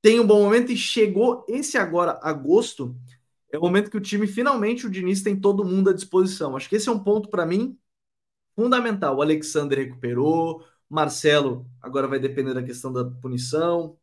tem 0.00 0.18
um 0.18 0.26
bom 0.26 0.42
momento 0.42 0.72
e 0.72 0.76
chegou 0.76 1.44
esse 1.46 1.76
agora, 1.76 2.18
agosto, 2.22 2.96
é 3.52 3.58
o 3.58 3.60
momento 3.60 3.90
que 3.90 3.98
o 3.98 4.00
time 4.00 4.26
finalmente 4.26 4.86
o 4.86 4.90
Diniz 4.90 5.22
tem 5.22 5.38
todo 5.38 5.64
mundo 5.64 5.90
à 5.90 5.92
disposição. 5.92 6.56
Acho 6.56 6.68
que 6.70 6.76
esse 6.76 6.88
é 6.88 6.92
um 6.92 6.98
ponto 6.98 7.28
para 7.28 7.44
mim 7.44 7.78
fundamental. 8.54 9.16
O 9.16 9.22
Alexander 9.22 9.78
recuperou, 9.78 10.64
Marcelo 10.88 11.66
agora 11.80 12.06
vai 12.06 12.18
depender 12.18 12.54
da 12.54 12.62
questão 12.62 12.92
da 12.92 13.04
punição, 13.04 13.96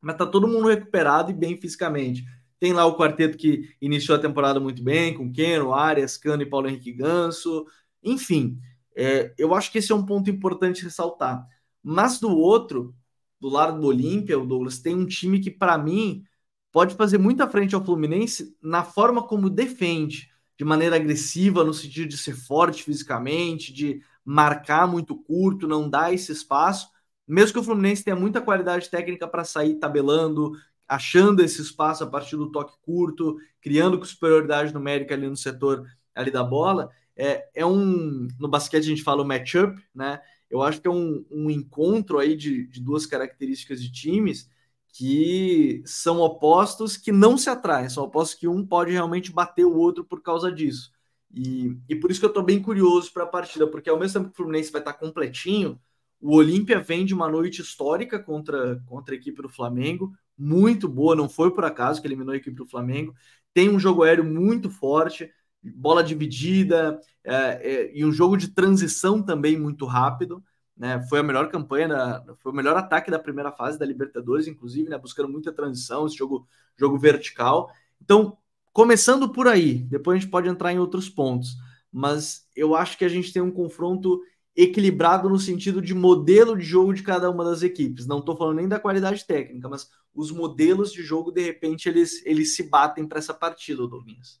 mas 0.00 0.16
tá 0.16 0.26
todo 0.26 0.48
mundo 0.48 0.68
recuperado 0.68 1.30
e 1.30 1.34
bem 1.34 1.56
fisicamente. 1.56 2.24
Tem 2.58 2.72
lá 2.72 2.86
o 2.86 2.96
quarteto 2.96 3.36
que 3.36 3.68
iniciou 3.80 4.16
a 4.16 4.20
temporada 4.20 4.60
muito 4.60 4.82
bem, 4.82 5.14
com 5.14 5.32
Keno, 5.32 5.72
Arias, 5.72 6.16
Cano 6.16 6.42
e 6.42 6.46
Paulo 6.46 6.68
Henrique 6.68 6.92
Ganso. 6.92 7.66
Enfim, 8.02 8.58
é, 8.96 9.34
eu 9.38 9.54
acho 9.54 9.70
que 9.70 9.78
esse 9.78 9.92
é 9.92 9.94
um 9.94 10.06
ponto 10.06 10.30
importante 10.30 10.84
ressaltar. 10.84 11.46
Mas 11.82 12.18
do 12.18 12.30
outro, 12.30 12.94
do 13.40 13.48
lado 13.48 13.80
do 13.80 13.86
Olímpia, 13.86 14.38
o 14.38 14.46
Douglas 14.46 14.78
tem 14.78 14.94
um 14.94 15.06
time 15.06 15.40
que, 15.40 15.50
para 15.50 15.76
mim, 15.76 16.24
pode 16.72 16.94
fazer 16.94 17.18
muita 17.18 17.48
frente 17.48 17.74
ao 17.74 17.84
Fluminense 17.84 18.56
na 18.62 18.82
forma 18.82 19.22
como 19.22 19.50
defende, 19.50 20.30
de 20.56 20.64
maneira 20.64 20.96
agressiva, 20.96 21.64
no 21.64 21.74
sentido 21.74 22.08
de 22.08 22.18
ser 22.18 22.34
forte 22.34 22.82
fisicamente, 22.82 23.72
de 23.72 24.00
marcar 24.24 24.86
muito 24.86 25.16
curto, 25.16 25.68
não 25.68 25.88
dar 25.88 26.12
esse 26.12 26.32
espaço. 26.32 26.88
Mesmo 27.26 27.54
que 27.54 27.58
o 27.58 27.64
Fluminense 27.64 28.04
tenha 28.04 28.16
muita 28.16 28.40
qualidade 28.40 28.88
técnica 28.90 29.26
para 29.26 29.44
sair 29.44 29.74
tabelando, 29.76 30.52
achando 30.86 31.42
esse 31.42 31.60
espaço 31.60 32.04
a 32.04 32.06
partir 32.06 32.36
do 32.36 32.50
toque 32.50 32.74
curto, 32.82 33.36
criando 33.60 33.98
com 33.98 34.04
superioridade 34.04 34.72
numérica 34.72 35.14
ali 35.14 35.28
no 35.28 35.36
setor 35.36 35.86
ali 36.14 36.30
da 36.30 36.44
bola, 36.44 36.90
é, 37.16 37.48
é 37.54 37.66
um 37.66 38.28
no 38.38 38.48
basquete 38.48 38.84
a 38.84 38.88
gente 38.88 39.02
fala 39.02 39.22
o 39.22 39.26
matchup, 39.26 39.80
né? 39.94 40.20
eu 40.54 40.62
acho 40.62 40.80
que 40.80 40.86
é 40.86 40.90
um, 40.90 41.24
um 41.30 41.50
encontro 41.50 42.18
aí 42.18 42.36
de, 42.36 42.66
de, 42.68 42.80
duas 42.80 43.06
características 43.06 43.82
de 43.82 43.90
times 43.90 44.48
que 44.96 45.82
são 45.84 46.20
opostos 46.20 46.96
que 46.96 47.10
não 47.10 47.36
se 47.36 47.50
atraem, 47.50 47.88
são 47.88 48.04
opostos 48.04 48.38
que 48.38 48.46
um 48.46 48.64
pode 48.64 48.92
realmente 48.92 49.32
bater 49.32 49.64
o 49.64 49.74
outro 49.74 50.04
por 50.04 50.22
causa 50.22 50.52
disso. 50.52 50.92
E, 51.32 51.76
e 51.88 51.96
por 51.96 52.12
isso 52.12 52.20
que 52.20 52.26
eu 52.26 52.30
estou 52.30 52.44
bem 52.44 52.62
curioso 52.62 53.12
para 53.12 53.24
a 53.24 53.26
partida, 53.26 53.66
porque 53.66 53.90
ao 53.90 53.98
mesmo 53.98 54.20
tempo 54.20 54.32
que 54.32 54.34
o 54.34 54.36
Fluminense 54.36 54.70
vai 54.70 54.80
estar 54.80 54.92
tá 54.92 54.98
completinho, 54.98 55.80
o 56.20 56.36
Olímpia 56.36 56.78
vem 56.80 57.04
de 57.04 57.12
uma 57.12 57.28
noite 57.28 57.60
histórica 57.60 58.20
contra, 58.20 58.80
contra 58.86 59.16
a 59.16 59.18
equipe 59.18 59.42
do 59.42 59.48
Flamengo, 59.48 60.12
muito 60.38 60.88
boa, 60.88 61.16
não 61.16 61.28
foi 61.28 61.52
por 61.52 61.64
acaso 61.64 62.00
que 62.00 62.06
eliminou 62.06 62.32
a 62.32 62.36
equipe 62.36 62.56
do 62.56 62.66
Flamengo. 62.66 63.12
Tem 63.52 63.68
um 63.68 63.80
jogo 63.80 64.04
aéreo 64.04 64.24
muito 64.24 64.70
forte, 64.70 65.28
bola 65.60 66.04
dividida 66.04 67.00
é, 67.24 67.34
é, 67.34 67.98
e 67.98 68.04
um 68.04 68.12
jogo 68.12 68.36
de 68.36 68.48
transição 68.48 69.20
também 69.20 69.58
muito 69.58 69.86
rápido. 69.86 70.40
Né? 70.76 71.00
Foi 71.08 71.20
a 71.20 71.22
melhor 71.22 71.48
campanha, 71.50 72.22
foi 72.40 72.52
o 72.52 72.54
melhor 72.54 72.76
ataque 72.76 73.10
da 73.10 73.18
primeira 73.18 73.52
fase 73.52 73.78
da 73.78 73.86
Libertadores, 73.86 74.48
inclusive, 74.48 74.88
né? 74.88 74.98
buscando 74.98 75.28
muita 75.28 75.52
transição, 75.52 76.06
esse 76.06 76.16
jogo, 76.16 76.46
jogo 76.76 76.98
vertical. 76.98 77.70
Então, 78.02 78.36
começando 78.72 79.28
por 79.28 79.46
aí, 79.46 79.74
depois 79.84 80.16
a 80.16 80.20
gente 80.20 80.30
pode 80.30 80.48
entrar 80.48 80.72
em 80.72 80.78
outros 80.78 81.08
pontos, 81.08 81.56
mas 81.92 82.48
eu 82.56 82.74
acho 82.74 82.98
que 82.98 83.04
a 83.04 83.08
gente 83.08 83.32
tem 83.32 83.40
um 83.40 83.52
confronto 83.52 84.20
equilibrado 84.56 85.28
no 85.28 85.38
sentido 85.38 85.82
de 85.82 85.94
modelo 85.94 86.56
de 86.56 86.64
jogo 86.64 86.92
de 86.92 87.02
cada 87.02 87.30
uma 87.30 87.44
das 87.44 87.62
equipes. 87.62 88.06
Não 88.06 88.18
estou 88.18 88.36
falando 88.36 88.56
nem 88.56 88.68
da 88.68 88.78
qualidade 88.78 89.24
técnica, 89.24 89.68
mas 89.68 89.88
os 90.14 90.30
modelos 90.30 90.92
de 90.92 91.02
jogo, 91.02 91.32
de 91.32 91.42
repente, 91.42 91.88
eles, 91.88 92.24
eles 92.24 92.54
se 92.54 92.62
batem 92.64 93.06
para 93.06 93.18
essa 93.18 93.34
partida, 93.34 93.86
Domingues. 93.86 94.40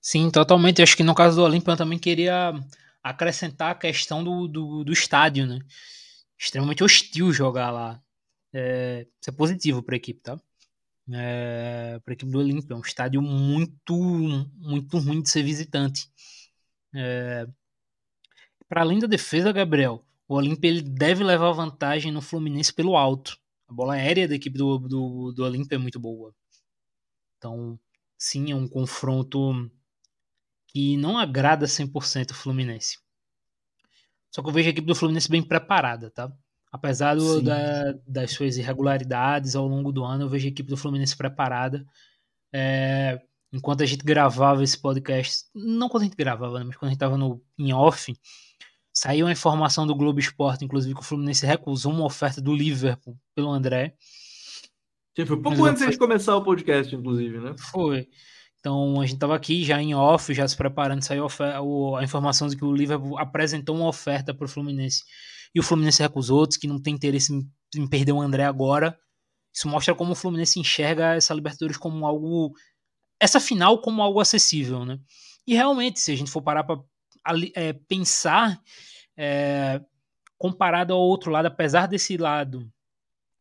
Sim, 0.00 0.30
totalmente. 0.30 0.82
Acho 0.82 0.96
que 0.96 1.02
no 1.02 1.14
caso 1.14 1.36
do 1.36 1.42
Olímpia 1.42 1.72
eu 1.72 1.76
também 1.76 1.98
queria 1.98 2.54
acrescentar 3.02 3.72
a 3.72 3.74
questão 3.74 4.22
do, 4.22 4.48
do, 4.48 4.84
do 4.84 4.92
estádio, 4.92 5.46
né? 5.46 5.58
Extremamente 6.38 6.84
hostil 6.84 7.32
jogar 7.32 7.70
lá. 7.70 8.02
É, 8.52 9.06
isso 9.20 9.30
é 9.30 9.32
positivo 9.32 9.82
para 9.82 9.94
a 9.94 9.98
equipe, 9.98 10.20
tá? 10.20 10.40
É, 11.12 11.98
para 12.04 12.12
a 12.12 12.14
equipe 12.14 12.30
do 12.30 12.38
Olímpia. 12.38 12.74
É 12.74 12.76
um 12.76 12.80
estádio 12.80 13.22
muito, 13.22 13.94
muito 14.56 14.98
ruim 14.98 15.22
de 15.22 15.30
ser 15.30 15.42
visitante. 15.42 16.10
É, 16.94 17.46
para 18.68 18.82
além 18.82 18.98
da 18.98 19.06
defesa, 19.06 19.52
Gabriel, 19.52 20.04
o 20.26 20.34
Olímpia 20.34 20.68
ele 20.68 20.82
deve 20.82 21.24
levar 21.24 21.52
vantagem 21.52 22.12
no 22.12 22.20
Fluminense 22.20 22.72
pelo 22.72 22.96
alto. 22.96 23.38
A 23.66 23.72
bola 23.72 23.94
aérea 23.94 24.28
da 24.28 24.34
equipe 24.34 24.56
do, 24.58 24.78
do, 24.78 25.32
do 25.32 25.44
Olímpia 25.44 25.76
é 25.76 25.78
muito 25.78 25.98
boa. 25.98 26.34
Então, 27.36 27.78
sim, 28.18 28.50
é 28.50 28.54
um 28.54 28.68
confronto 28.68 29.70
que 30.78 30.96
não 30.96 31.18
agrada 31.18 31.66
100% 31.66 32.30
o 32.30 32.34
Fluminense. 32.34 32.98
Só 34.30 34.40
que 34.40 34.48
eu 34.48 34.52
vejo 34.52 34.68
a 34.68 34.70
equipe 34.70 34.86
do 34.86 34.94
Fluminense 34.94 35.28
bem 35.28 35.42
preparada, 35.42 36.08
tá? 36.08 36.32
Apesar 36.70 37.16
do, 37.16 37.42
da, 37.42 37.94
das 38.06 38.30
suas 38.30 38.56
irregularidades 38.56 39.56
ao 39.56 39.66
longo 39.66 39.90
do 39.90 40.04
ano, 40.04 40.22
eu 40.24 40.28
vejo 40.28 40.46
a 40.46 40.50
equipe 40.50 40.68
do 40.68 40.76
Fluminense 40.76 41.16
preparada. 41.16 41.84
É, 42.52 43.20
enquanto 43.52 43.82
a 43.82 43.86
gente 43.86 44.04
gravava 44.04 44.62
esse 44.62 44.78
podcast, 44.78 45.46
não 45.52 45.88
quando 45.88 46.02
a 46.02 46.06
gente 46.06 46.16
gravava, 46.16 46.60
né, 46.60 46.64
mas 46.64 46.76
quando 46.76 46.90
a 46.90 46.90
gente 46.90 46.98
estava 46.98 47.18
no, 47.18 47.42
em 47.58 47.72
off, 47.72 48.16
saiu 48.92 49.26
a 49.26 49.32
informação 49.32 49.84
do 49.84 49.96
Globo 49.96 50.20
Esporte, 50.20 50.64
inclusive, 50.64 50.94
que 50.94 51.00
o 51.00 51.04
Fluminense 51.04 51.44
recusou 51.44 51.92
uma 51.92 52.04
oferta 52.04 52.40
do 52.40 52.54
Liverpool 52.54 53.18
pelo 53.34 53.50
André. 53.50 53.96
Foi 55.26 55.42
pouco 55.42 55.64
antes 55.64 55.82
foi... 55.82 55.90
de 55.90 55.98
começar 55.98 56.36
o 56.36 56.44
podcast, 56.44 56.94
inclusive, 56.94 57.40
né? 57.40 57.56
Foi. 57.58 58.06
Então 58.68 59.00
a 59.00 59.06
gente 59.06 59.14
estava 59.14 59.34
aqui 59.34 59.64
já 59.64 59.80
em 59.80 59.94
off, 59.94 60.34
já 60.34 60.46
se 60.46 60.54
preparando, 60.54 61.02
saiu 61.02 61.26
a, 61.96 62.04
informação 62.04 62.48
de 62.48 62.54
que 62.54 62.64
o 62.66 62.70
Liverpool 62.70 63.18
apresentou 63.18 63.74
uma 63.74 63.88
oferta 63.88 64.34
para 64.34 64.44
o 64.44 64.48
Fluminense 64.48 65.04
e 65.54 65.58
o 65.58 65.62
Fluminense 65.62 66.02
recusou, 66.02 66.40
outros 66.40 66.58
que 66.58 66.66
não 66.66 66.78
tem 66.78 66.94
interesse 66.94 67.32
em, 67.32 67.50
em, 67.74 67.88
perder 67.88 68.12
o 68.12 68.20
André 68.20 68.44
agora. 68.44 68.98
Isso 69.54 69.66
mostra 69.66 69.94
como 69.94 70.12
o 70.12 70.14
Fluminense 70.14 70.60
enxerga 70.60 71.14
essa 71.14 71.32
Libertadores 71.32 71.78
como 71.78 72.06
algo, 72.06 72.52
essa 73.18 73.40
final 73.40 73.80
como 73.80 74.02
algo 74.02 74.20
acessível, 74.20 74.84
né? 74.84 74.98
E 75.46 75.54
realmente, 75.54 75.98
se 75.98 76.12
a 76.12 76.16
gente 76.16 76.30
for 76.30 76.42
parar 76.42 76.62
para 76.62 76.78
é, 77.54 77.72
pensar, 77.72 78.60
é, 79.16 79.80
comparado 80.36 80.92
ao 80.92 81.00
outro 81.00 81.30
lado, 81.30 81.46
apesar 81.46 81.86
desse 81.86 82.18
lado 82.18 82.70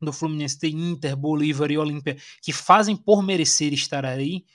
do 0.01 0.13
Fluminense 0.13 0.57
ter 0.57 0.69
Inter, 0.69 1.17
Bolívar 1.17 1.69
e 1.69 1.77
Olímpia 1.77 2.15
que 2.41 2.53
fazem 2.53 2.95
por 2.95 3.21
merecer 3.21 3.73
estar 3.73 4.05
aí, 4.05 4.45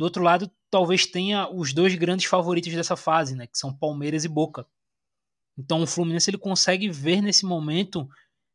do 0.00 0.04
outro 0.04 0.22
lado, 0.22 0.50
talvez 0.70 1.04
tenha 1.04 1.46
os 1.50 1.74
dois 1.74 1.94
grandes 1.94 2.24
favoritos 2.24 2.72
dessa 2.72 2.96
fase, 2.96 3.36
né, 3.36 3.46
que 3.46 3.58
são 3.58 3.70
Palmeiras 3.70 4.24
e 4.24 4.28
Boca. 4.28 4.66
Então 5.58 5.82
o 5.82 5.86
Fluminense 5.86 6.30
ele 6.30 6.38
consegue 6.38 6.88
ver 6.88 7.20
nesse 7.20 7.44
momento 7.44 8.08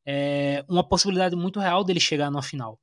é, 0.03 0.65
uma 0.67 0.83
possibilidade 0.83 1.35
muito 1.35 1.59
real 1.59 1.83
dele 1.83 1.99
chegar 1.99 2.31
na 2.31 2.41
final. 2.41 2.81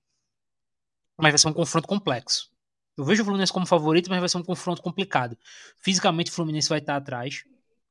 Mas 1.19 1.33
vai 1.33 1.39
ser 1.39 1.49
um 1.49 1.53
confronto 1.53 1.89
complexo. 1.89 2.53
Eu 2.97 3.05
vejo 3.05 3.23
o 3.23 3.25
Fluminense 3.25 3.53
como 3.53 3.67
favorito, 3.67 4.09
mas 4.09 4.21
vai 4.21 4.29
ser 4.29 4.39
um 4.39 4.45
confronto 4.45 4.81
complicado. 4.81 5.37
Fisicamente 5.79 6.31
o 6.31 6.35
Fluminense 6.35 6.69
vai 6.69 6.79
estar 6.79 6.95
atrás 6.95 7.43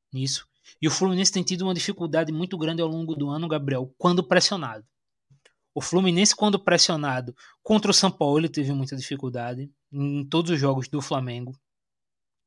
nisso. 0.09 0.47
E 0.82 0.88
o 0.88 0.91
Fluminense 0.91 1.34
tem 1.34 1.43
tido 1.43 1.63
uma 1.63 1.74
dificuldade 1.74 2.32
muito 2.32 2.57
grande 2.57 2.82
ao 2.82 2.88
longo 2.88 3.13
do 3.13 3.30
ano, 3.30 3.45
Gabriel, 3.49 3.93
quando 3.97 4.24
pressionado. 4.24 4.86
O 5.76 5.82
Fluminense, 5.82 6.34
quando 6.34 6.57
pressionado 6.57 7.36
contra 7.61 7.91
o 7.91 7.93
São 7.93 8.09
Paulo, 8.09 8.39
ele 8.39 8.47
teve 8.47 8.72
muita 8.72 8.95
dificuldade 8.95 9.69
em 9.91 10.25
todos 10.25 10.51
os 10.51 10.59
jogos 10.59 10.87
do 10.87 11.01
Flamengo, 11.01 11.53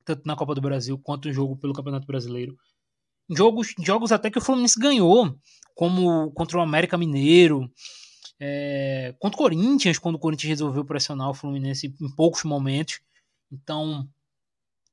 tanto 0.05 0.23
na 0.27 0.37
Copa 0.37 0.55
do 0.55 0.61
Brasil 0.61 0.99
quanto 0.99 1.29
no 1.29 1.35
jogo 1.35 1.57
pelo 1.57 1.75
Campeonato 1.75 2.07
Brasileiro. 2.07 2.57
Jogos, 3.31 3.75
jogos 3.81 4.13
até 4.13 4.31
que 4.31 4.39
o 4.39 4.41
Fluminense 4.41 4.79
ganhou, 4.79 5.39
como 5.75 6.31
contra 6.33 6.59
o 6.59 6.61
América 6.61 6.97
Mineiro, 6.97 7.71
é, 8.39 9.15
contra 9.19 9.37
o 9.37 9.39
Corinthians, 9.39 9.99
quando 9.99 10.17
o 10.17 10.19
Corinthians 10.19 10.49
resolveu 10.51 10.85
pressionar 10.85 11.31
o 11.31 11.35
Fluminense 11.35 11.95
em 12.01 12.15
poucos 12.15 12.45
momentos. 12.45 13.01
Então, 13.51 14.09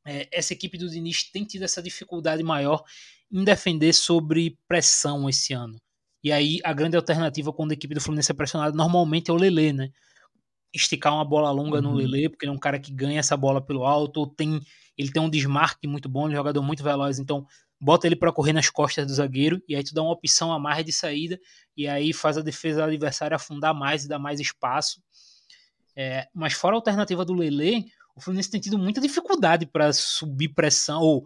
é, 0.05 0.27
essa 0.31 0.53
equipe 0.53 0.77
do 0.77 0.89
Diniz 0.89 1.29
tem 1.31 1.43
tido 1.43 1.63
essa 1.63 1.81
dificuldade 1.81 2.43
maior 2.43 2.83
em 3.31 3.43
defender 3.43 3.93
sobre 3.93 4.57
pressão 4.67 5.29
esse 5.29 5.53
ano. 5.53 5.77
E 6.23 6.31
aí, 6.31 6.59
a 6.63 6.73
grande 6.73 6.95
alternativa 6.95 7.51
quando 7.51 7.71
a 7.71 7.73
equipe 7.73 7.93
do 7.93 8.01
Fluminense 8.01 8.31
é 8.31 8.35
pressionada 8.35 8.75
normalmente 8.75 9.29
é 9.29 9.33
o 9.33 9.37
Lelê, 9.37 9.73
né? 9.73 9.89
Esticar 10.73 11.13
uma 11.13 11.25
bola 11.25 11.51
longa 11.51 11.77
uhum. 11.77 11.83
no 11.83 11.93
Lele, 11.93 12.29
porque 12.29 12.45
ele 12.45 12.51
é 12.51 12.55
um 12.55 12.59
cara 12.59 12.79
que 12.79 12.93
ganha 12.93 13.19
essa 13.19 13.35
bola 13.35 13.61
pelo 13.61 13.85
alto, 13.85 14.21
ou 14.21 14.27
tem, 14.27 14.61
ele 14.97 15.11
tem 15.11 15.21
um 15.21 15.29
desmarque 15.29 15.87
muito 15.87 16.07
bom, 16.07 16.25
ele 16.25 16.33
é 16.33 16.35
um 16.35 16.37
jogador 16.37 16.61
muito 16.61 16.83
veloz, 16.83 17.19
então 17.19 17.45
bota 17.79 18.07
ele 18.07 18.15
para 18.15 18.31
correr 18.31 18.53
nas 18.53 18.69
costas 18.69 19.05
do 19.05 19.13
zagueiro, 19.13 19.61
e 19.67 19.75
aí 19.75 19.83
tu 19.83 19.93
dá 19.93 20.01
uma 20.01 20.11
opção 20.11 20.51
a 20.51 20.59
mais 20.59 20.85
de 20.85 20.91
saída, 20.91 21.39
e 21.75 21.87
aí 21.87 22.13
faz 22.13 22.37
a 22.37 22.41
defesa 22.41 22.81
do 22.81 22.89
adversário 22.89 23.35
afundar 23.35 23.73
mais 23.73 24.05
e 24.05 24.07
dar 24.07 24.19
mais 24.19 24.39
espaço. 24.39 25.01
É, 25.95 26.27
mas 26.33 26.53
fora 26.53 26.75
a 26.75 26.77
alternativa 26.77 27.25
do 27.25 27.33
Lele, 27.33 27.85
o 28.15 28.21
Fluminense 28.21 28.51
tem 28.51 28.61
tido 28.61 28.77
muita 28.77 29.01
dificuldade 29.01 29.65
para 29.65 29.91
subir 29.91 30.49
pressão, 30.49 31.01
ou 31.01 31.25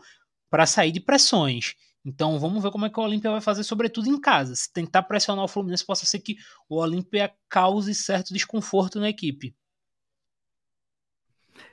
para 0.49 0.65
sair 0.65 0.91
de 0.91 0.99
pressões. 0.99 1.73
Então 2.05 2.39
vamos 2.39 2.63
ver 2.63 2.71
como 2.71 2.85
é 2.85 2.89
que 2.91 2.99
o 2.99 3.03
Olímpia 3.03 3.31
vai 3.31 3.41
fazer, 3.41 3.63
sobretudo 3.65 4.07
em 4.09 4.19
casa. 4.21 4.55
Se 4.55 4.71
tentar 4.71 5.03
pressionar 5.03 5.45
o 5.45 5.47
Fluminense, 5.47 5.85
possa 5.85 6.05
ser 6.05 6.19
que 6.19 6.37
o 6.69 6.77
Olímpia 6.77 7.33
cause 7.49 7.95
certo 7.95 8.33
desconforto 8.33 8.99
na 8.99 9.09
equipe. 9.09 9.55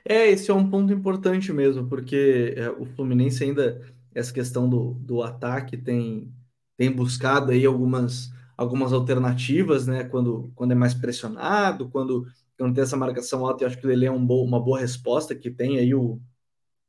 É, 0.05 0.29
esse 0.29 0.49
é 0.51 0.53
um 0.53 0.69
ponto 0.69 0.91
importante 0.93 1.51
mesmo, 1.51 1.87
porque 1.87 2.53
é, 2.57 2.69
o 2.69 2.85
Fluminense 2.85 3.43
ainda, 3.43 3.81
essa 4.13 4.33
questão 4.33 4.69
do, 4.69 4.93
do 4.95 5.21
ataque, 5.23 5.77
tem, 5.77 6.31
tem 6.77 6.91
buscado 6.91 7.51
aí 7.51 7.65
algumas, 7.65 8.31
algumas 8.57 8.93
alternativas, 8.93 9.87
né? 9.87 10.03
Quando, 10.05 10.51
quando 10.55 10.71
é 10.71 10.75
mais 10.75 10.93
pressionado, 10.93 11.89
quando, 11.89 12.27
quando 12.57 12.73
tem 12.75 12.83
essa 12.83 12.97
marcação 12.97 13.45
alta, 13.45 13.63
eu 13.63 13.67
acho 13.67 13.77
que 13.79 13.87
ele 13.87 14.05
é 14.05 14.11
um 14.11 14.25
bo, 14.25 14.43
uma 14.43 14.59
boa 14.61 14.79
resposta 14.79 15.35
que 15.35 15.49
tem 15.51 15.79
aí 15.79 15.93
o, 15.93 16.19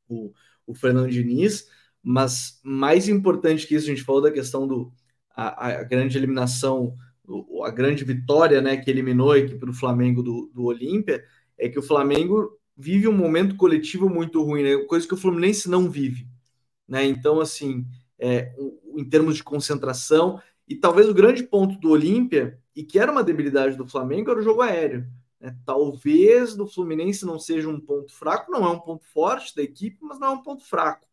o, 0.08 0.32
o 0.66 0.74
Fernando 0.74 1.10
Diniz. 1.10 1.68
Mas 2.04 2.60
mais 2.62 3.08
importante 3.08 3.66
que 3.66 3.74
isso, 3.74 3.86
a 3.86 3.88
gente 3.88 4.04
falou 4.04 4.20
da 4.20 4.30
questão 4.30 4.68
do, 4.68 4.92
a, 5.34 5.68
a 5.68 5.82
grande 5.84 6.18
eliminação, 6.18 6.94
a 7.64 7.70
grande 7.70 8.04
vitória 8.04 8.60
né, 8.60 8.76
que 8.76 8.90
eliminou 8.90 9.32
a 9.32 9.38
equipe 9.38 9.64
do 9.64 9.72
Flamengo 9.72 10.22
do, 10.22 10.50
do 10.52 10.64
Olímpia, 10.64 11.24
é 11.58 11.66
que 11.66 11.78
o 11.78 11.82
Flamengo 11.82 12.58
vive 12.76 13.08
um 13.08 13.16
momento 13.16 13.56
coletivo 13.56 14.10
muito 14.10 14.42
ruim, 14.42 14.62
né? 14.62 14.76
coisa 14.84 15.08
que 15.08 15.14
o 15.14 15.16
Fluminense 15.16 15.70
não 15.70 15.88
vive. 15.88 16.28
Né? 16.86 17.06
Então, 17.06 17.40
assim, 17.40 17.86
é, 18.18 18.52
em 18.94 19.04
termos 19.08 19.36
de 19.36 19.42
concentração, 19.42 20.38
e 20.68 20.76
talvez 20.76 21.08
o 21.08 21.14
grande 21.14 21.42
ponto 21.42 21.78
do 21.78 21.88
Olímpia, 21.88 22.58
e 22.76 22.82
que 22.82 22.98
era 22.98 23.10
uma 23.10 23.24
debilidade 23.24 23.76
do 23.76 23.88
Flamengo, 23.88 24.30
era 24.30 24.40
o 24.40 24.42
jogo 24.42 24.60
aéreo. 24.60 25.06
Né? 25.40 25.56
Talvez 25.64 26.54
do 26.54 26.66
Fluminense 26.66 27.24
não 27.24 27.38
seja 27.38 27.66
um 27.66 27.80
ponto 27.80 28.12
fraco, 28.12 28.52
não 28.52 28.66
é 28.66 28.68
um 28.68 28.80
ponto 28.80 29.06
forte 29.06 29.56
da 29.56 29.62
equipe, 29.62 29.96
mas 30.02 30.18
não 30.18 30.28
é 30.28 30.30
um 30.32 30.42
ponto 30.42 30.62
fraco 30.64 31.06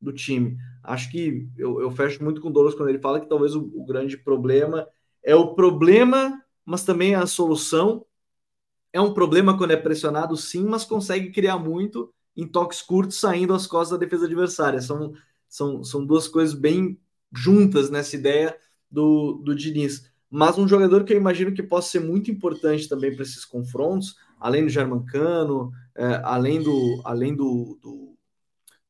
do 0.00 0.12
time. 0.12 0.56
Acho 0.82 1.10
que 1.10 1.48
eu, 1.56 1.80
eu 1.80 1.90
fecho 1.90 2.22
muito 2.22 2.40
com 2.40 2.48
o 2.48 2.52
Douglas 2.52 2.74
quando 2.74 2.88
ele 2.88 3.00
fala 3.00 3.20
que 3.20 3.28
talvez 3.28 3.54
o, 3.54 3.70
o 3.74 3.84
grande 3.84 4.16
problema 4.16 4.86
é 5.22 5.34
o 5.34 5.54
problema, 5.54 6.42
mas 6.64 6.84
também 6.84 7.14
a 7.14 7.26
solução. 7.26 8.04
É 8.92 9.00
um 9.00 9.12
problema 9.12 9.56
quando 9.56 9.72
é 9.72 9.76
pressionado, 9.76 10.36
sim, 10.36 10.64
mas 10.64 10.84
consegue 10.84 11.30
criar 11.30 11.58
muito 11.58 12.12
em 12.36 12.46
toques 12.46 12.80
curtos, 12.80 13.20
saindo 13.20 13.52
às 13.52 13.66
costas 13.66 13.98
da 13.98 14.04
defesa 14.04 14.26
adversária. 14.26 14.80
São, 14.80 15.12
são, 15.48 15.84
são 15.84 16.06
duas 16.06 16.28
coisas 16.28 16.54
bem 16.54 16.98
juntas 17.34 17.90
nessa 17.90 18.16
ideia 18.16 18.56
do, 18.90 19.34
do 19.44 19.54
Diniz. 19.54 20.10
Mas 20.30 20.56
um 20.58 20.68
jogador 20.68 21.04
que 21.04 21.12
eu 21.12 21.16
imagino 21.16 21.52
que 21.52 21.62
possa 21.62 21.90
ser 21.90 22.00
muito 22.00 22.30
importante 22.30 22.88
também 22.88 23.14
para 23.14 23.22
esses 23.22 23.44
confrontos, 23.44 24.16
além 24.38 24.64
do 24.64 24.70
Germancano, 24.70 25.70
é, 25.96 26.20
além 26.24 26.62
do, 26.62 27.00
além 27.04 27.34
do, 27.34 27.78
do, 27.82 28.16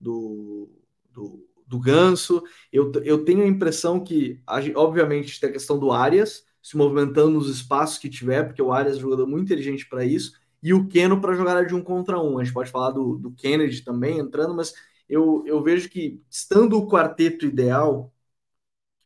do 0.00 0.70
do, 1.11 1.46
do 1.66 1.78
Ganso. 1.78 2.42
Eu, 2.72 2.92
eu 3.04 3.24
tenho 3.24 3.42
a 3.42 3.46
impressão 3.46 4.02
que, 4.02 4.40
obviamente, 4.74 5.40
tem 5.40 5.50
a 5.50 5.52
questão 5.52 5.78
do 5.78 5.92
Arias 5.92 6.46
se 6.62 6.76
movimentando 6.76 7.30
nos 7.30 7.48
espaços 7.48 7.98
que 7.98 8.11
tiver, 8.11 8.44
porque 8.44 8.61
o 8.61 8.72
Arias 8.72 8.96
é 8.96 8.98
um 8.98 9.02
jogador 9.02 9.26
muito 9.26 9.44
inteligente 9.44 9.88
para 9.88 10.04
isso, 10.04 10.32
e 10.62 10.74
o 10.74 10.86
Keno 10.86 11.20
para 11.20 11.34
jogar 11.34 11.64
de 11.64 11.74
um 11.74 11.82
contra 11.82 12.20
um. 12.20 12.38
A 12.38 12.44
gente 12.44 12.52
pode 12.52 12.70
falar 12.70 12.90
do, 12.90 13.16
do 13.16 13.30
Kennedy 13.30 13.82
também 13.82 14.18
entrando, 14.18 14.54
mas 14.54 14.74
eu, 15.09 15.42
eu 15.46 15.62
vejo 15.62 15.88
que, 15.88 16.20
estando 16.28 16.76
o 16.76 16.86
quarteto 16.86 17.46
ideal, 17.46 18.12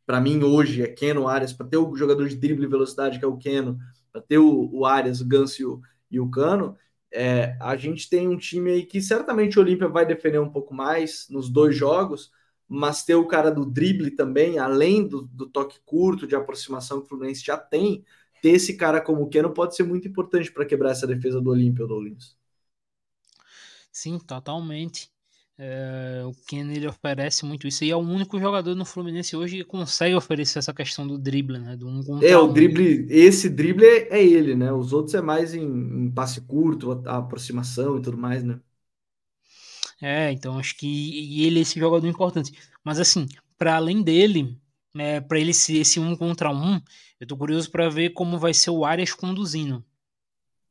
para 0.05 0.21
mim 0.21 0.43
hoje 0.43 0.83
é 0.83 0.89
Keno, 0.89 1.29
Arias, 1.29 1.53
para 1.53 1.67
ter 1.67 1.77
o 1.77 1.95
jogador 1.95 2.29
de 2.29 2.37
drible 2.37 2.65
e 2.65 2.69
velocidade, 2.69 3.19
que 3.19 3.25
é 3.25 3.29
o 3.29 3.37
Keno, 3.37 3.79
para 4.11 4.21
ter 4.21 4.39
o, 4.39 4.69
o 4.73 4.85
Arias, 4.85 5.21
o 5.21 5.27
Ganso 5.27 5.63
e 5.63 5.65
o, 5.65 5.81
e 6.11 6.21
o 6.21 6.31
Cano, 6.31 6.77
é, 7.13 7.57
a 7.61 7.77
gente 7.77 8.09
tem 8.09 8.29
um 8.29 8.37
time 8.37 8.71
aí 8.73 8.87
que 8.87 9.01
certamente 9.01 9.59
o 9.59 9.63
Olímpia 9.63 9.89
vai 9.89 10.07
defender 10.07 10.41
um 10.41 10.51
pouco 10.51 10.75
mais 10.75 11.29
nos 11.31 11.49
dois 11.51 11.77
jogos, 11.77 12.33
mas 12.69 13.05
ter 13.05 13.15
o 13.15 13.27
cara 13.27 13.51
do 13.51 13.67
drible 13.67 14.11
também, 14.13 14.59
além 14.59 15.07
do, 15.07 15.23
do 15.23 15.47
toque 15.49 15.79
curto, 15.85 16.27
de 16.27 16.35
aproximação 16.37 17.01
que 17.01 17.07
o 17.07 17.09
Fluminense 17.09 17.45
já 17.45 17.57
tem, 17.59 18.05
ter 18.41 18.51
esse 18.51 18.77
cara 18.77 19.01
como 19.01 19.23
o 19.23 19.29
Keno 19.29 19.53
pode 19.53 19.77
ser 19.77 19.85
muito 19.85 20.09
importante 20.09 20.51
para 20.53 20.67
quebrar 20.67 20.91
essa 20.93 21.07
defesa 21.07 21.41
do 21.41 21.51
Olímpia, 21.51 21.87
Dolinhos. 21.87 22.37
Sim, 23.93 24.19
totalmente. 24.19 25.12
É, 25.65 26.25
o 26.27 26.33
Ken 26.45 26.69
ele 26.73 26.89
oferece 26.89 27.45
muito 27.47 27.69
isso 27.69 27.85
e 27.85 27.91
é 27.93 27.95
o 27.95 28.01
único 28.01 28.37
jogador 28.41 28.75
no 28.75 28.85
Fluminense 28.85 29.37
hoje 29.37 29.59
que 29.59 29.65
consegue 29.65 30.13
oferecer 30.13 30.59
essa 30.59 30.75
questão 30.75 31.07
do 31.07 31.17
drible, 31.17 31.57
né? 31.61 31.77
Do 31.77 31.87
um 31.87 32.21
é, 32.21 32.37
o 32.37 32.49
drible, 32.49 33.07
esse 33.09 33.49
drible 33.49 33.85
é, 33.85 34.19
é, 34.19 34.25
ele, 34.25 34.57
né? 34.57 34.73
Os 34.73 34.93
outros 34.93 35.15
é 35.15 35.23
mais 35.23 35.55
em, 35.55 35.63
em, 35.63 36.11
passe 36.11 36.41
curto, 36.41 37.01
a 37.07 37.19
aproximação 37.19 37.97
e 37.97 38.03
tudo 38.03 38.19
mais, 38.19 38.43
né? 38.43 38.59
É, 40.01 40.33
então 40.33 40.59
acho 40.59 40.77
que 40.77 41.45
ele 41.45 41.61
é 41.61 41.63
esse 41.63 41.79
jogador 41.79 42.09
importante. 42.09 42.53
Mas 42.83 42.99
assim, 42.99 43.29
para 43.57 43.77
além 43.77 44.03
dele, 44.03 44.59
é, 44.97 45.21
para 45.21 45.39
ele 45.39 45.55
ser 45.55 45.77
esse 45.77 46.01
um 46.01 46.17
contra 46.17 46.51
um, 46.51 46.81
eu 47.21 47.27
tô 47.27 47.37
curioso 47.37 47.71
para 47.71 47.89
ver 47.89 48.11
como 48.15 48.37
vai 48.37 48.53
ser 48.53 48.71
o 48.71 48.85
Arias 48.85 49.13
conduzindo. 49.13 49.85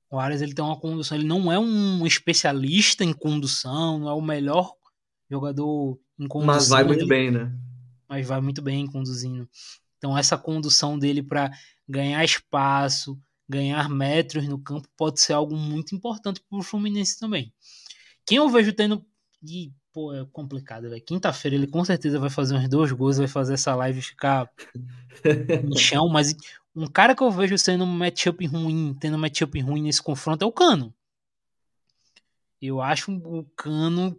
O 0.10 0.20
Arias 0.20 0.42
ele 0.42 0.54
tem 0.54 0.66
uma 0.66 0.78
condução, 0.78 1.18
ele 1.18 1.26
não 1.26 1.50
é 1.50 1.58
um 1.58 2.06
especialista 2.06 3.06
em 3.06 3.14
condução, 3.14 3.98
não 3.98 4.10
é 4.10 4.14
o 4.14 4.22
melhor 4.22 4.81
jogador. 5.32 5.98
Mas 6.46 6.68
vai 6.68 6.84
muito 6.84 7.08
bem, 7.08 7.32
né? 7.32 7.52
Mas 8.08 8.28
vai 8.28 8.42
muito 8.42 8.62
bem 8.62 8.86
conduzindo. 8.86 9.50
Então 9.98 10.18
essa 10.18 10.38
condução 10.38 11.00
dele 11.00 11.24
para 11.24 11.52
ganhar 11.88 12.24
espaço, 12.24 13.18
ganhar 13.48 13.90
metros 13.90 14.48
no 14.48 14.60
campo 14.60 14.88
pode 14.98 15.22
ser 15.22 15.34
algo 15.34 15.56
muito 15.56 15.96
importante 15.96 16.42
para 16.50 16.60
o 16.60 16.64
Fluminense 16.64 17.20
também. 17.20 17.54
Quem 18.26 18.38
eu 18.38 18.50
vejo 18.50 18.74
tendo 18.74 19.06
e 19.44 19.72
pô, 19.94 20.14
é 20.14 20.26
complicado, 20.32 20.90
velho. 20.90 21.04
Quinta-feira 21.04 21.56
ele 21.56 21.68
com 21.68 21.84
certeza 21.84 22.20
vai 22.20 22.30
fazer 22.30 22.56
uns 22.56 22.68
dois 22.70 22.92
gols, 22.92 23.18
vai 23.18 23.28
fazer 23.28 23.54
essa 23.54 23.76
live 23.76 24.02
ficar 24.02 24.50
no 25.64 25.78
chão, 25.78 26.08
mas 26.10 26.36
um 26.76 26.88
cara 26.88 27.16
que 27.16 27.24
eu 27.24 27.32
vejo 27.32 27.58
sendo 27.58 27.84
um 27.84 27.88
matchup 27.88 28.46
ruim, 28.46 28.96
tendo 29.00 29.18
um 29.18 29.20
matchup 29.20 29.60
ruim 29.60 29.82
nesse 29.82 30.02
confronto 30.02 30.44
é 30.44 30.48
o 30.48 30.52
Cano. 30.52 30.94
Eu 32.62 32.80
acho 32.82 33.12
o 33.12 33.44
Cano 33.56 34.16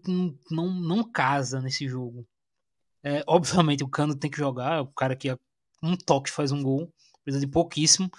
não, 0.50 0.68
não 0.68 1.04
casa 1.04 1.60
nesse 1.60 1.88
jogo. 1.88 2.26
É, 3.02 3.22
obviamente 3.26 3.84
o 3.84 3.88
Cano 3.88 4.14
tem 4.14 4.30
que 4.30 4.38
jogar, 4.38 4.78
é 4.78 4.80
o 4.80 4.86
cara 4.86 5.16
que 5.16 5.36
um 5.82 5.96
toque 5.96 6.30
faz 6.30 6.52
um 6.52 6.62
gol, 6.62 6.92
precisa 7.24 7.44
de 7.44 7.50
pouquíssimo, 7.50 8.10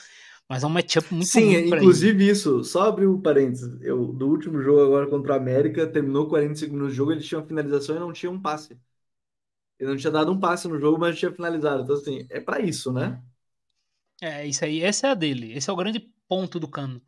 mas 0.48 0.64
é 0.64 0.68
um 0.68 0.70
matchup 0.70 1.14
muito 1.14 1.28
Sim, 1.28 1.56
inclusive 1.56 2.28
isso, 2.28 2.64
só 2.64 2.84
abrir 2.84 3.06
o 3.06 3.16
um 3.16 3.22
parênteses, 3.22 3.82
eu, 3.82 4.08
do 4.08 4.28
último 4.28 4.62
jogo 4.62 4.82
agora 4.82 5.08
contra 5.08 5.34
a 5.34 5.38
América, 5.38 5.88
terminou 5.88 6.28
45 6.28 6.74
minutos 6.74 6.94
de 6.94 6.98
jogo, 6.98 7.12
ele 7.12 7.22
tinha 7.22 7.40
uma 7.40 7.48
finalização 7.48 7.96
e 7.96 8.00
não 8.00 8.12
tinha 8.12 8.32
um 8.32 8.42
passe. 8.42 8.78
Ele 9.80 9.90
não 9.90 9.98
tinha 9.98 10.12
dado 10.12 10.32
um 10.32 10.40
passe 10.40 10.68
no 10.68 10.80
jogo, 10.80 11.00
mas 11.00 11.18
tinha 11.18 11.32
finalizado. 11.32 11.84
Então, 11.84 11.96
assim, 11.96 12.26
é 12.30 12.40
para 12.40 12.62
isso, 12.62 12.92
né? 12.92 13.22
É, 14.22 14.46
isso 14.46 14.64
aí, 14.64 14.82
essa 14.82 15.08
é 15.08 15.12
a 15.12 15.14
dele. 15.14 15.54
Esse 15.54 15.70
é 15.70 15.74
o 15.74 15.76
grande 15.76 16.00
ponto 16.28 16.60
do 16.60 16.68
Cano. 16.68 17.02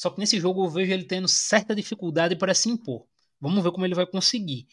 Só 0.00 0.08
que 0.08 0.18
nesse 0.18 0.40
jogo 0.40 0.64
eu 0.64 0.70
vejo 0.70 0.90
ele 0.94 1.04
tendo 1.04 1.28
certa 1.28 1.74
dificuldade 1.74 2.34
para 2.34 2.54
se 2.54 2.70
impor. 2.70 3.04
Vamos 3.38 3.62
ver 3.62 3.70
como 3.70 3.84
ele 3.84 3.94
vai 3.94 4.06
conseguir. 4.06 4.66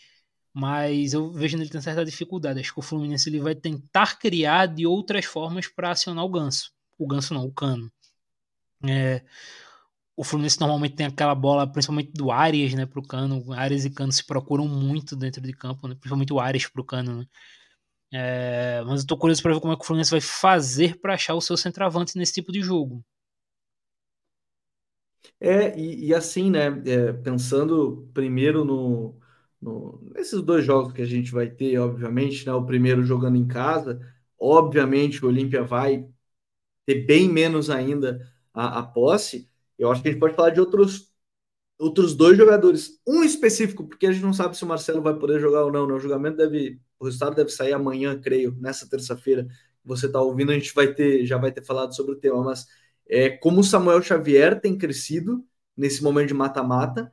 Mas 0.53 1.11
eu 1.11 1.33
vejo 1.33 1.57
ele 1.57 1.67
tendo 1.67 1.81
certa 1.81 2.05
dificuldade. 2.05 2.61
Acho 2.61 2.73
que 2.73 2.79
o 2.79 2.81
Fluminense 2.81 3.27
ele 3.29 3.41
vai 3.41 3.53
tentar 3.53 4.17
criar 4.19 4.67
de 4.67 4.87
outras 4.87 5.25
formas 5.25 5.67
para 5.67 5.91
acionar 5.91 6.23
o 6.23 6.29
Ganso. 6.29 6.71
O 6.97 7.05
Ganso 7.05 7.33
não, 7.33 7.45
o 7.45 7.51
Cano. 7.51 7.91
É, 8.87 9.21
o 10.15 10.23
Fluminense 10.23 10.61
normalmente 10.61 10.95
tem 10.95 11.07
aquela 11.07 11.35
bola, 11.35 11.69
principalmente 11.69 12.13
do 12.13 12.31
Arias, 12.31 12.73
né, 12.73 12.85
pro 12.85 13.03
Cano. 13.03 13.51
Arias 13.51 13.83
e 13.83 13.89
Cano 13.89 14.13
se 14.13 14.25
procuram 14.25 14.65
muito 14.65 15.13
dentro 15.13 15.41
de 15.41 15.51
campo, 15.51 15.89
né, 15.89 15.95
principalmente 15.95 16.31
o 16.31 16.39
Arias 16.39 16.67
pro 16.67 16.85
Cano, 16.85 17.17
né. 17.17 17.25
É, 18.13 18.81
mas 18.85 19.01
eu 19.01 19.07
tô 19.07 19.17
curioso 19.17 19.43
para 19.43 19.53
ver 19.53 19.59
como 19.59 19.73
é 19.73 19.75
que 19.75 19.83
o 19.83 19.85
Fluminense 19.85 20.11
vai 20.11 20.21
fazer 20.21 21.01
para 21.01 21.15
achar 21.15 21.35
o 21.35 21.41
seu 21.41 21.57
centroavante 21.57 22.17
nesse 22.17 22.33
tipo 22.35 22.49
de 22.49 22.61
jogo. 22.61 23.03
É, 25.39 25.77
e, 25.79 26.07
e 26.07 26.13
assim, 26.13 26.49
né? 26.51 26.67
É, 26.85 27.13
pensando 27.13 28.09
primeiro 28.13 28.63
no, 28.65 29.19
no, 29.61 30.01
nesses 30.13 30.41
dois 30.41 30.65
jogos 30.65 30.93
que 30.93 31.01
a 31.01 31.05
gente 31.05 31.31
vai 31.31 31.49
ter, 31.49 31.77
obviamente, 31.79 32.45
né? 32.45 32.53
O 32.53 32.65
primeiro 32.65 33.03
jogando 33.03 33.37
em 33.37 33.47
casa, 33.47 33.99
obviamente 34.39 35.23
o 35.23 35.27
Olímpia 35.29 35.63
vai 35.63 36.07
ter 36.85 37.05
bem 37.05 37.29
menos 37.29 37.69
ainda 37.69 38.27
a, 38.53 38.79
a 38.79 38.83
posse. 38.83 39.49
Eu 39.77 39.91
acho 39.91 40.01
que 40.01 40.09
a 40.09 40.11
gente 40.11 40.19
pode 40.19 40.35
falar 40.35 40.51
de 40.51 40.59
outros 40.59 41.11
outros 41.79 42.15
dois 42.15 42.37
jogadores, 42.37 42.99
um 43.07 43.23
específico, 43.23 43.87
porque 43.87 44.07
a 44.07 44.11
gente 44.11 44.23
não 44.23 44.33
sabe 44.33 44.57
se 44.57 44.63
o 44.63 44.67
Marcelo 44.67 45.01
vai 45.01 45.13
poder 45.17 45.39
jogar 45.39 45.63
ou 45.65 45.71
não, 45.71 45.87
né? 45.87 45.93
O 45.93 45.99
julgamento 45.99 46.37
deve 46.37 46.79
o 46.99 47.05
resultado 47.05 47.35
deve 47.35 47.49
sair 47.51 47.73
amanhã, 47.73 48.19
creio, 48.19 48.55
nessa 48.59 48.89
terça-feira. 48.89 49.47
Você 49.85 50.07
está 50.07 50.19
ouvindo, 50.21 50.51
a 50.51 50.55
gente 50.55 50.73
vai 50.73 50.93
ter, 50.93 51.25
já 51.25 51.37
vai 51.37 51.51
ter 51.51 51.63
falado 51.63 51.95
sobre 51.95 52.13
o 52.13 52.15
tema, 52.15 52.43
mas 52.43 52.65
é, 53.09 53.29
como 53.29 53.61
o 53.61 53.63
Samuel 53.63 54.01
Xavier 54.01 54.59
tem 54.59 54.77
crescido 54.77 55.43
nesse 55.75 56.03
momento 56.03 56.29
de 56.29 56.33
mata-mata. 56.33 57.11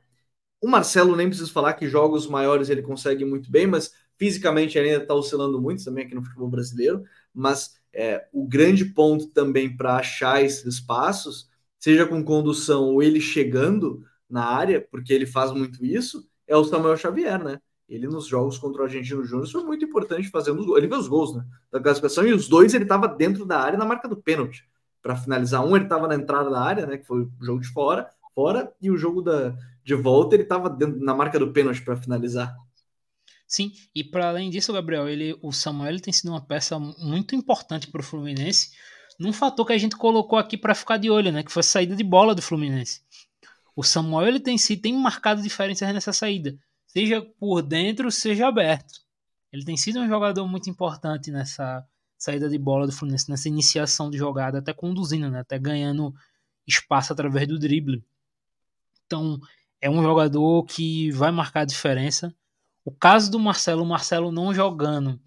O 0.61 0.67
Marcelo 0.67 1.15
nem 1.15 1.27
preciso 1.27 1.51
falar 1.51 1.73
que 1.73 1.87
jogos 1.87 2.27
maiores 2.27 2.69
ele 2.69 2.81
consegue 2.81 3.23
muito 3.25 3.51
bem, 3.51 3.67
mas 3.67 3.93
fisicamente 4.17 4.77
ele 4.77 4.89
ainda 4.89 5.03
está 5.03 5.13
oscilando 5.13 5.61
muito 5.61 5.83
também 5.83 6.05
aqui 6.05 6.15
no 6.15 6.23
futebol 6.23 6.49
brasileiro. 6.49 7.03
Mas 7.33 7.75
é, 7.93 8.27
o 8.33 8.47
grande 8.47 8.85
ponto 8.85 9.27
também 9.27 9.75
para 9.75 9.97
achar 9.97 10.43
esses 10.43 10.65
espaços, 10.65 11.49
seja 11.79 12.05
com 12.05 12.23
condução 12.23 12.85
ou 12.85 13.03
ele 13.03 13.21
chegando 13.21 14.03
na 14.29 14.45
área, 14.45 14.81
porque 14.81 15.13
ele 15.13 15.25
faz 15.25 15.51
muito 15.51 15.85
isso, 15.85 16.27
é 16.47 16.55
o 16.55 16.63
Samuel 16.63 16.97
Xavier, 16.97 17.43
né? 17.43 17.59
Ele 17.87 18.07
nos 18.07 18.25
jogos 18.25 18.57
contra 18.57 18.81
o 18.81 18.85
Argentino 18.85 19.23
Júnior 19.23 19.47
foi 19.49 19.63
muito 19.63 19.85
importante 19.85 20.29
fazendo 20.29 20.59
os 20.59 20.65
gols. 20.65 20.77
Ele 20.79 20.87
fez 20.87 21.01
os 21.01 21.07
gols, 21.07 21.35
né? 21.35 21.45
Da 21.71 21.79
classificação, 21.79 22.25
e 22.25 22.33
os 22.33 22.47
dois 22.47 22.73
ele 22.73 22.83
estava 22.83 23.07
dentro 23.07 23.45
da 23.45 23.59
área 23.59 23.77
na 23.77 23.85
marca 23.85 24.07
do 24.07 24.17
pênalti. 24.17 24.67
Para 25.05 25.15
finalizar, 25.15 25.63
um 25.63 25.75
ele 25.75 25.85
estava 25.85 26.07
na 26.07 26.15
entrada 26.15 26.49
da 26.49 26.59
área, 26.59 26.85
né? 26.87 26.97
Que 26.97 27.05
foi 27.05 27.21
o 27.21 27.31
jogo 27.39 27.61
de 27.61 27.67
fora, 27.67 28.09
fora, 28.33 28.73
e 28.81 28.89
o 28.89 28.97
jogo 28.97 29.21
da, 29.21 29.55
de 29.83 29.93
volta 29.93 30.35
ele 30.35 30.43
estava 30.43 30.75
na 30.97 31.13
marca 31.13 31.37
do 31.37 31.53
pênalti 31.53 31.83
para 31.83 31.95
finalizar. 31.95 32.55
Sim, 33.47 33.71
e 33.93 34.03
para 34.03 34.29
além 34.29 34.49
disso, 34.49 34.73
Gabriel, 34.73 35.07
ele, 35.07 35.37
o 35.43 35.51
Samuel 35.51 35.99
tem 35.99 36.11
sido 36.11 36.29
uma 36.31 36.41
peça 36.41 36.79
muito 36.79 37.35
importante 37.35 37.87
para 37.91 38.01
o 38.01 38.03
Fluminense, 38.03 38.71
num 39.19 39.31
fator 39.31 39.67
que 39.67 39.73
a 39.73 39.77
gente 39.77 39.95
colocou 39.95 40.39
aqui 40.39 40.57
para 40.57 40.73
ficar 40.73 40.97
de 40.97 41.11
olho, 41.11 41.31
né? 41.31 41.43
Que 41.43 41.51
foi 41.51 41.59
a 41.59 41.63
saída 41.63 41.95
de 41.95 42.03
bola 42.03 42.33
do 42.33 42.41
Fluminense. 42.41 43.01
O 43.75 43.83
Samuel 43.83 44.27
ele 44.29 44.39
tem, 44.39 44.57
tem 44.57 44.93
marcado 44.97 45.43
diferenças 45.43 45.93
nessa 45.93 46.11
saída 46.11 46.57
seja 46.95 47.21
por 47.21 47.61
dentro, 47.61 48.09
seja 48.09 48.47
aberto. 48.47 49.01
Ele 49.51 49.65
tem 49.65 49.75
sido 49.75 49.99
um 49.99 50.07
jogador 50.07 50.47
muito 50.47 50.69
importante 50.69 51.29
nessa, 51.29 51.85
saída 52.17 52.49
de 52.49 52.57
bola 52.57 52.85
do 52.85 52.91
Fluminense, 52.91 53.29
nessa 53.29 53.47
iniciação 53.47 54.09
de 54.09 54.17
jogada, 54.17 54.59
até 54.59 54.73
conduzindo, 54.73 55.29
né? 55.29 55.39
Até 55.39 55.59
ganhando 55.59 56.13
espaço 56.67 57.13
através 57.13 57.47
do 57.47 57.59
drible. 57.59 58.03
Então, 59.05 59.39
é 59.79 59.89
um 59.89 60.01
jogador 60.01 60.63
que 60.65 61.11
vai 61.11 61.31
marcar 61.31 61.61
a 61.61 61.65
diferença. 61.65 62.33
O 62.83 62.91
caso 62.91 63.29
do 63.29 63.39
Marcelo, 63.39 63.83
o 63.83 63.85
Marcelo 63.85 64.31
não 64.31 64.53
jogando, 64.53 65.19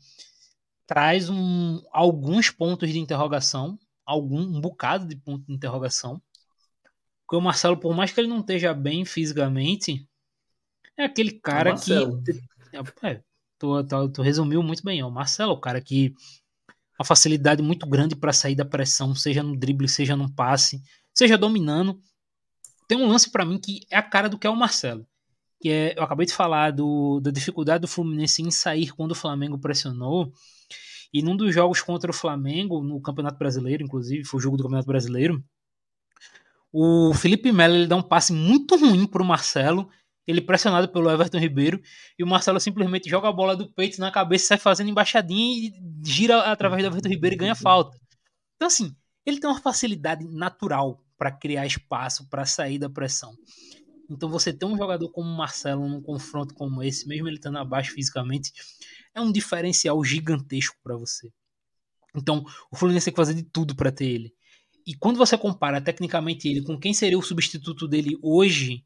traz 0.86 1.28
um, 1.28 1.82
alguns 1.92 2.50
pontos 2.50 2.90
de 2.90 2.98
interrogação, 2.98 3.78
algum 4.04 4.40
um 4.40 4.60
bocado 4.60 5.06
de 5.06 5.16
ponto 5.16 5.46
de 5.46 5.52
interrogação. 5.52 6.20
Porque 7.26 7.36
o 7.36 7.40
Marcelo, 7.40 7.76
por 7.76 7.94
mais 7.94 8.10
que 8.10 8.20
ele 8.20 8.28
não 8.28 8.40
esteja 8.40 8.72
bem 8.72 9.04
fisicamente, 9.04 10.08
é 10.96 11.04
aquele 11.04 11.32
cara 11.32 11.76
que. 11.76 11.92
É, 13.02 13.22
tu, 13.58 13.84
tu, 13.84 14.08
tu, 14.08 14.22
resumiu 14.22 14.62
muito 14.62 14.82
bem, 14.82 15.00
é 15.00 15.04
o 15.04 15.10
Marcelo, 15.10 15.52
o 15.52 15.60
cara 15.60 15.80
que 15.80 16.14
uma 16.98 17.04
facilidade 17.04 17.62
muito 17.62 17.86
grande 17.86 18.16
para 18.16 18.32
sair 18.32 18.54
da 18.54 18.64
pressão, 18.64 19.14
seja 19.14 19.42
no 19.42 19.56
drible, 19.56 19.88
seja 19.88 20.16
no 20.16 20.32
passe, 20.32 20.82
seja 21.14 21.38
dominando. 21.38 22.00
Tem 22.88 22.98
um 22.98 23.06
lance 23.06 23.30
para 23.30 23.44
mim 23.44 23.58
que 23.58 23.80
é 23.90 23.96
a 23.96 24.02
cara 24.02 24.28
do 24.28 24.38
que 24.38 24.46
é 24.46 24.50
o 24.50 24.56
Marcelo. 24.56 25.06
Que 25.60 25.70
é, 25.70 25.98
eu 25.98 26.02
acabei 26.02 26.26
de 26.26 26.32
falar 26.32 26.72
do, 26.72 27.20
da 27.20 27.30
dificuldade 27.30 27.82
do 27.82 27.88
Fluminense 27.88 28.42
em 28.42 28.50
sair 28.50 28.92
quando 28.94 29.12
o 29.12 29.16
Flamengo 29.16 29.58
pressionou. 29.58 30.32
E 31.12 31.22
num 31.22 31.36
dos 31.36 31.54
jogos 31.54 31.80
contra 31.80 32.10
o 32.10 32.14
Flamengo, 32.14 32.82
no 32.82 33.00
Campeonato 33.00 33.38
Brasileiro, 33.38 33.82
inclusive, 33.82 34.24
foi 34.24 34.38
o 34.38 34.42
jogo 34.42 34.56
do 34.56 34.62
Campeonato 34.64 34.86
Brasileiro, 34.86 35.42
o 36.72 37.14
Felipe 37.14 37.50
Melo 37.50 37.74
ele 37.74 37.86
dá 37.86 37.96
um 37.96 38.02
passe 38.02 38.32
muito 38.32 38.76
ruim 38.76 39.06
pro 39.06 39.24
Marcelo, 39.24 39.88
ele 40.28 40.42
pressionado 40.42 40.88
pelo 40.90 41.10
Everton 41.10 41.38
Ribeiro, 41.38 41.80
e 42.18 42.22
o 42.22 42.26
Marcelo 42.26 42.60
simplesmente 42.60 43.08
joga 43.08 43.28
a 43.28 43.32
bola 43.32 43.56
do 43.56 43.72
peito 43.72 43.98
na 43.98 44.10
cabeça, 44.10 44.48
sai 44.48 44.58
fazendo 44.58 44.90
embaixadinha 44.90 45.68
e 45.68 45.72
gira 46.04 46.42
através 46.42 46.82
do 46.82 46.88
Everton 46.88 47.08
Ribeiro 47.08 47.34
e 47.34 47.38
ganha 47.38 47.54
falta. 47.54 47.98
Então, 48.56 48.68
assim, 48.68 48.94
ele 49.24 49.40
tem 49.40 49.48
uma 49.48 49.58
facilidade 49.58 50.28
natural 50.28 51.02
para 51.16 51.32
criar 51.32 51.66
espaço, 51.66 52.28
para 52.28 52.44
sair 52.44 52.78
da 52.78 52.90
pressão. 52.90 53.34
Então, 54.10 54.28
você 54.28 54.52
ter 54.52 54.66
um 54.66 54.76
jogador 54.76 55.08
como 55.08 55.30
o 55.30 55.36
Marcelo 55.36 55.88
num 55.88 56.02
confronto 56.02 56.52
como 56.54 56.82
esse, 56.82 57.08
mesmo 57.08 57.26
ele 57.26 57.36
estando 57.36 57.56
abaixo 57.56 57.92
fisicamente, 57.92 58.52
é 59.14 59.20
um 59.22 59.32
diferencial 59.32 60.04
gigantesco 60.04 60.76
para 60.84 60.94
você. 60.94 61.32
Então, 62.14 62.44
o 62.70 62.76
Fluminense 62.76 63.06
tem 63.06 63.14
que 63.14 63.20
fazer 63.20 63.34
de 63.34 63.42
tudo 63.44 63.74
para 63.74 63.90
ter 63.90 64.06
ele. 64.06 64.34
E 64.86 64.94
quando 64.94 65.16
você 65.16 65.38
compara 65.38 65.80
tecnicamente 65.80 66.48
ele 66.48 66.62
com 66.62 66.78
quem 66.78 66.92
seria 66.92 67.18
o 67.18 67.22
substituto 67.22 67.88
dele 67.88 68.18
hoje, 68.22 68.84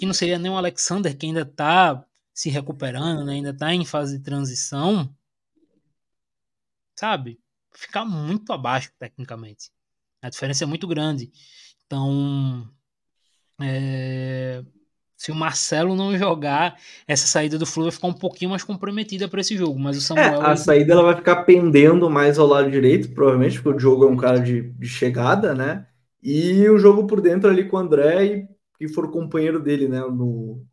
que 0.00 0.06
não 0.06 0.14
seria 0.14 0.38
nem 0.38 0.50
o 0.50 0.56
Alexander, 0.56 1.14
que 1.14 1.26
ainda 1.26 1.42
está 1.42 2.02
se 2.32 2.48
recuperando, 2.48 3.22
né? 3.22 3.34
ainda 3.34 3.50
está 3.50 3.74
em 3.74 3.84
fase 3.84 4.16
de 4.16 4.24
transição, 4.24 5.14
sabe? 6.98 7.38
Ficar 7.70 8.06
muito 8.06 8.50
abaixo 8.50 8.90
tecnicamente. 8.98 9.70
A 10.22 10.30
diferença 10.30 10.64
é 10.64 10.66
muito 10.66 10.88
grande. 10.88 11.30
Então, 11.84 12.66
é, 13.60 14.64
se 15.18 15.30
o 15.30 15.34
Marcelo 15.34 15.94
não 15.94 16.16
jogar, 16.16 16.78
essa 17.06 17.26
saída 17.26 17.58
do 17.58 17.66
Flu 17.66 17.82
vai 17.82 17.92
ficar 17.92 18.08
um 18.08 18.14
pouquinho 18.14 18.52
mais 18.52 18.64
comprometida 18.64 19.28
para 19.28 19.42
esse 19.42 19.54
jogo. 19.54 19.78
Mas 19.78 19.98
o 19.98 20.00
Samuel. 20.00 20.42
É, 20.42 20.50
a 20.50 20.56
saída 20.56 20.94
ela 20.94 21.02
vai 21.02 21.16
ficar 21.16 21.44
pendendo 21.44 22.08
mais 22.08 22.38
ao 22.38 22.46
lado 22.46 22.70
direito, 22.70 23.10
provavelmente, 23.10 23.60
porque 23.60 23.76
o 23.76 23.80
jogo 23.80 24.06
é 24.06 24.08
um 24.08 24.16
cara 24.16 24.40
de, 24.40 24.62
de 24.62 24.88
chegada, 24.88 25.54
né? 25.54 25.86
E 26.22 26.66
o 26.70 26.78
jogo 26.78 27.06
por 27.06 27.20
dentro 27.20 27.50
ali 27.50 27.68
com 27.68 27.76
o 27.76 27.80
André 27.80 28.24
e 28.24 28.59
que 28.88 28.94
for 28.94 29.10
companheiro 29.12 29.60
dele, 29.62 29.88
né? 29.88 30.00
No, 30.00 30.64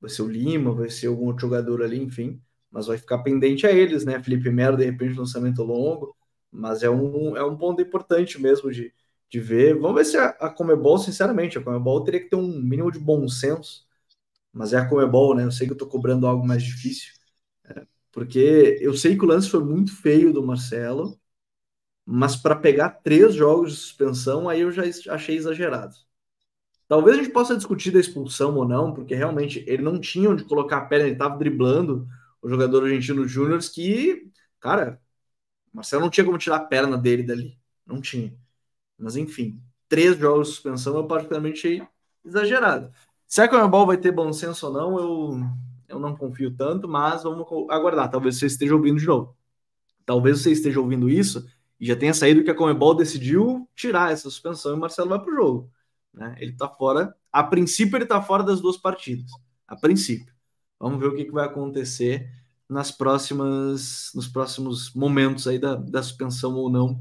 vai 0.00 0.10
ser 0.10 0.22
o 0.22 0.28
Lima, 0.28 0.72
vai 0.74 0.90
ser 0.90 1.08
algum 1.08 1.26
outro 1.26 1.42
jogador 1.42 1.82
ali, 1.82 2.00
enfim. 2.02 2.40
Mas 2.70 2.86
vai 2.86 2.98
ficar 2.98 3.18
pendente 3.18 3.66
a 3.66 3.72
eles, 3.72 4.04
né? 4.04 4.22
Felipe 4.22 4.50
Melo, 4.50 4.76
de 4.76 4.84
repente, 4.84 5.18
lançamento 5.18 5.62
longo. 5.62 6.16
Mas 6.52 6.82
é 6.82 6.90
um, 6.90 7.36
é 7.36 7.44
um 7.44 7.56
ponto 7.56 7.82
importante 7.82 8.40
mesmo 8.40 8.70
de, 8.72 8.92
de 9.30 9.40
ver. 9.40 9.74
Vamos 9.78 9.96
ver 9.96 10.04
se 10.06 10.16
a, 10.18 10.28
a 10.30 10.50
Comebol, 10.50 10.98
sinceramente, 10.98 11.58
a 11.58 11.62
Comebol 11.62 12.04
teria 12.04 12.20
que 12.20 12.30
ter 12.30 12.36
um 12.36 12.48
mínimo 12.60 12.90
de 12.92 12.98
bom 12.98 13.28
senso 13.28 13.86
mas 14.52 14.72
é 14.72 14.78
a 14.78 14.88
Comebol, 14.88 15.34
né? 15.34 15.44
Eu 15.44 15.50
sei 15.52 15.66
que 15.66 15.72
eu 15.72 15.76
tô 15.78 15.86
cobrando 15.86 16.26
algo 16.26 16.46
mais 16.46 16.62
difícil, 16.62 17.12
é, 17.64 17.86
porque 18.12 18.78
eu 18.80 18.94
sei 18.94 19.16
que 19.16 19.24
o 19.24 19.28
lance 19.28 19.50
foi 19.50 19.64
muito 19.64 19.94
feio 19.96 20.32
do 20.32 20.42
Marcelo, 20.44 21.20
mas 22.06 22.36
para 22.36 22.56
pegar 22.56 22.90
três 22.90 23.34
jogos 23.34 23.72
de 23.72 23.78
suspensão, 23.78 24.48
aí 24.48 24.62
eu 24.62 24.72
já 24.72 24.84
achei 25.14 25.36
exagerado. 25.36 25.96
Talvez 26.88 27.18
a 27.18 27.22
gente 27.22 27.32
possa 27.32 27.56
discutir 27.56 27.90
da 27.90 27.98
expulsão 27.98 28.54
ou 28.56 28.66
não, 28.66 28.92
porque 28.94 29.14
realmente 29.14 29.64
ele 29.66 29.82
não 29.82 29.98
tinha 30.00 30.30
onde 30.30 30.44
colocar 30.44 30.78
a 30.78 30.84
perna, 30.84 31.06
ele 31.06 31.14
estava 31.14 31.36
driblando 31.36 32.06
o 32.40 32.48
jogador 32.48 32.84
argentino 32.84 33.26
Júnior, 33.26 33.58
que, 33.72 34.30
cara, 34.60 35.00
Marcelo 35.72 36.02
não 36.02 36.10
tinha 36.10 36.24
como 36.24 36.38
tirar 36.38 36.56
a 36.56 36.64
perna 36.64 36.96
dele 36.96 37.22
dali. 37.22 37.58
Não 37.84 38.00
tinha. 38.00 38.32
Mas 38.98 39.16
enfim, 39.16 39.60
três 39.88 40.18
jogos 40.18 40.48
de 40.48 40.54
suspensão 40.54 40.96
eu 40.96 41.06
particularmente 41.06 41.58
achei 41.58 41.82
exagerado. 42.24 42.90
Se 43.26 43.40
a 43.40 43.48
Comebol 43.48 43.86
vai 43.86 43.96
ter 43.96 44.12
bom 44.12 44.32
senso 44.32 44.66
ou 44.66 44.72
não, 44.72 44.98
eu, 44.98 45.40
eu 45.88 45.98
não 45.98 46.16
confio 46.16 46.50
tanto, 46.54 46.88
mas 46.88 47.24
vamos 47.24 47.46
aguardar. 47.70 48.10
Talvez 48.10 48.38
você 48.38 48.46
esteja 48.46 48.74
ouvindo 48.74 48.98
de 48.98 49.06
novo. 49.06 49.36
Talvez 50.04 50.40
você 50.40 50.52
esteja 50.52 50.80
ouvindo 50.80 51.10
isso 51.10 51.46
e 51.78 51.86
já 51.86 51.96
tenha 51.96 52.14
saído 52.14 52.44
que 52.44 52.50
a 52.50 52.54
Comebol 52.54 52.94
decidiu 52.94 53.68
tirar 53.74 54.12
essa 54.12 54.30
suspensão 54.30 54.72
e 54.72 54.74
o 54.76 54.80
Marcelo 54.80 55.08
vai 55.08 55.18
para 55.18 55.32
o 55.32 55.36
jogo. 55.36 55.70
Né? 56.16 56.34
Ele 56.38 56.52
está 56.52 56.68
fora. 56.68 57.14
A 57.30 57.44
princípio, 57.44 57.96
ele 57.96 58.04
está 58.04 58.22
fora 58.22 58.42
das 58.42 58.60
duas 58.60 58.76
partidas. 58.76 59.30
A 59.68 59.76
princípio. 59.76 60.34
Vamos 60.80 60.98
ver 60.98 61.06
o 61.06 61.16
que, 61.16 61.24
que 61.24 61.30
vai 61.32 61.46
acontecer 61.46 62.30
nas 62.68 62.90
próximas, 62.90 64.10
nos 64.14 64.26
próximos 64.26 64.92
momentos 64.94 65.46
aí 65.46 65.58
da, 65.58 65.74
da 65.76 66.02
suspensão 66.02 66.54
ou 66.54 66.70
não 66.70 67.00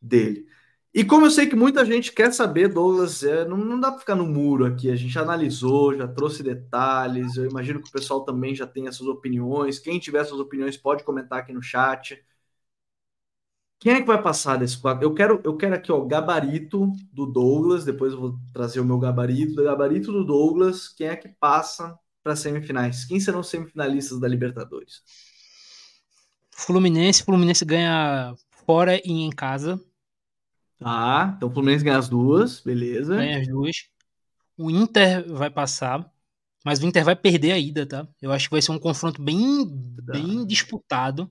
dele. 0.00 0.46
E 0.92 1.04
como 1.04 1.26
eu 1.26 1.30
sei 1.30 1.46
que 1.46 1.54
muita 1.54 1.84
gente 1.84 2.10
quer 2.10 2.32
saber, 2.32 2.68
Douglas, 2.68 3.22
é, 3.22 3.44
não, 3.46 3.58
não 3.58 3.78
dá 3.78 3.90
para 3.90 4.00
ficar 4.00 4.14
no 4.14 4.26
muro 4.26 4.64
aqui. 4.64 4.90
A 4.90 4.96
gente 4.96 5.18
analisou, 5.18 5.94
já 5.94 6.08
trouxe 6.08 6.42
detalhes. 6.42 7.36
Eu 7.36 7.44
imagino 7.44 7.82
que 7.82 7.88
o 7.90 7.92
pessoal 7.92 8.24
também 8.24 8.54
já 8.54 8.66
tem 8.66 8.88
essas 8.88 9.06
opiniões. 9.06 9.78
Quem 9.78 9.98
tiver 9.98 10.24
suas 10.24 10.40
opiniões 10.40 10.76
pode 10.76 11.04
comentar 11.04 11.40
aqui 11.40 11.52
no 11.52 11.62
chat. 11.62 12.18
Quem 13.78 13.92
é 13.92 14.00
que 14.00 14.06
vai 14.06 14.20
passar 14.20 14.56
desse 14.56 14.78
quadro? 14.78 15.04
Eu 15.04 15.14
quero, 15.14 15.40
eu 15.44 15.56
quero 15.56 15.74
aqui, 15.74 15.92
ó, 15.92 16.00
gabarito 16.04 16.90
do 17.12 17.26
Douglas. 17.26 17.84
Depois 17.84 18.12
eu 18.12 18.20
vou 18.20 18.38
trazer 18.52 18.80
o 18.80 18.84
meu 18.84 18.98
gabarito. 18.98 19.54
Do 19.54 19.64
gabarito 19.64 20.10
do 20.10 20.24
Douglas. 20.24 20.88
Quem 20.88 21.08
é 21.08 21.16
que 21.16 21.28
passa 21.28 21.96
para 22.22 22.34
semifinais? 22.34 23.04
Quem 23.04 23.20
serão 23.20 23.40
os 23.40 23.48
semifinalistas 23.48 24.18
da 24.18 24.26
Libertadores? 24.26 25.02
Fluminense. 26.50 27.22
Fluminense 27.22 27.64
ganha 27.64 28.34
fora 28.64 28.96
e 28.96 29.12
em 29.12 29.30
casa. 29.30 29.80
Tá, 30.78 31.34
então 31.36 31.48
o 31.48 31.52
Fluminense 31.52 31.84
ganha 31.84 31.98
as 31.98 32.08
duas, 32.08 32.60
beleza. 32.60 33.16
Ganha 33.16 33.40
as 33.40 33.46
duas. 33.46 33.76
O 34.56 34.70
Inter 34.70 35.26
vai 35.32 35.50
passar, 35.50 36.10
mas 36.64 36.82
o 36.82 36.86
Inter 36.86 37.04
vai 37.04 37.14
perder 37.14 37.52
a 37.52 37.58
ida, 37.58 37.86
tá? 37.86 38.08
Eu 38.20 38.32
acho 38.32 38.48
que 38.48 38.54
vai 38.54 38.62
ser 38.62 38.72
um 38.72 38.78
confronto 38.78 39.22
bem, 39.22 39.66
tá. 40.04 40.12
bem 40.12 40.46
disputado. 40.46 41.30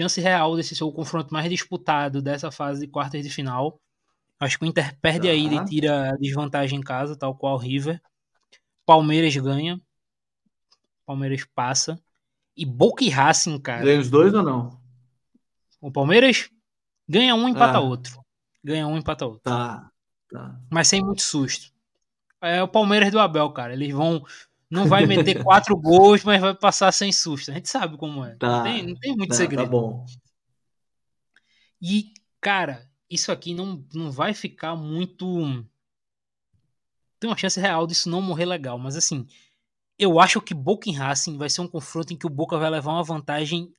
Chance 0.00 0.20
real 0.20 0.56
desse 0.56 0.74
ser 0.74 0.84
o 0.84 0.92
confronto 0.92 1.32
mais 1.32 1.48
disputado 1.48 2.22
dessa 2.22 2.50
fase 2.50 2.80
de 2.80 2.86
quartas 2.86 3.22
de 3.22 3.30
final. 3.30 3.80
Acho 4.38 4.58
que 4.58 4.64
o 4.64 4.68
Inter 4.68 4.96
perde 5.00 5.26
tá. 5.26 5.32
a 5.32 5.34
ida 5.34 5.54
e 5.56 5.64
tira 5.66 6.12
a 6.12 6.16
desvantagem 6.16 6.78
em 6.78 6.82
casa, 6.82 7.16
tal 7.16 7.34
qual 7.34 7.56
o 7.56 7.58
River. 7.58 8.00
Palmeiras 8.86 9.36
ganha. 9.36 9.80
Palmeiras 11.04 11.44
passa. 11.54 12.00
E 12.56 12.64
Boca 12.64 13.04
e 13.04 13.08
Racing, 13.08 13.58
cara. 13.58 13.84
Ganha 13.84 14.00
os 14.00 14.10
dois 14.10 14.32
ou 14.32 14.42
não? 14.42 14.80
O 15.80 15.90
Palmeiras 15.90 16.50
ganha 17.08 17.34
um 17.34 17.48
e 17.48 17.50
empata 17.50 17.78
ah. 17.78 17.80
outro 17.80 18.20
ganha 18.62 18.86
um 18.86 18.96
e 18.96 19.00
empata 19.00 19.26
outro. 19.26 19.42
Tá, 19.42 19.90
tá. 20.30 20.60
Mas 20.70 20.88
sem 20.88 21.02
muito 21.02 21.22
susto. 21.22 21.72
É 22.40 22.62
o 22.62 22.68
Palmeiras 22.68 23.10
do 23.10 23.18
Abel, 23.18 23.50
cara. 23.50 23.72
Eles 23.72 23.92
vão. 23.92 24.24
Não 24.70 24.86
vai 24.86 25.06
meter 25.06 25.42
quatro 25.44 25.76
gols, 25.76 26.22
mas 26.22 26.40
vai 26.40 26.54
passar 26.54 26.92
sem 26.92 27.12
susto. 27.12 27.50
A 27.50 27.54
gente 27.54 27.68
sabe 27.68 27.96
como 27.96 28.24
é. 28.24 28.36
Tá, 28.36 28.58
não, 28.58 28.62
tem, 28.62 28.86
não 28.86 28.94
tem 28.94 29.16
muito 29.16 29.30
tá, 29.30 29.36
segredo. 29.36 29.64
Tá 29.64 29.70
bom. 29.70 30.06
E, 31.82 32.12
cara, 32.40 32.88
isso 33.08 33.32
aqui 33.32 33.54
não, 33.54 33.84
não 33.92 34.10
vai 34.10 34.32
ficar 34.32 34.76
muito. 34.76 35.64
Tem 37.18 37.28
uma 37.28 37.36
chance 37.36 37.58
real 37.58 37.86
disso 37.86 38.08
não 38.08 38.22
morrer 38.22 38.46
legal, 38.46 38.78
mas 38.78 38.96
assim, 38.96 39.26
eu 39.98 40.18
acho 40.20 40.40
que 40.40 40.54
Boca 40.54 40.88
e 40.88 40.92
Racing 40.92 41.36
vai 41.36 41.50
ser 41.50 41.60
um 41.60 41.68
confronto 41.68 42.12
em 42.12 42.16
que 42.16 42.26
o 42.26 42.30
Boca 42.30 42.56
vai 42.56 42.70
levar 42.70 42.92
uma 42.92 43.02
vantagem 43.02 43.72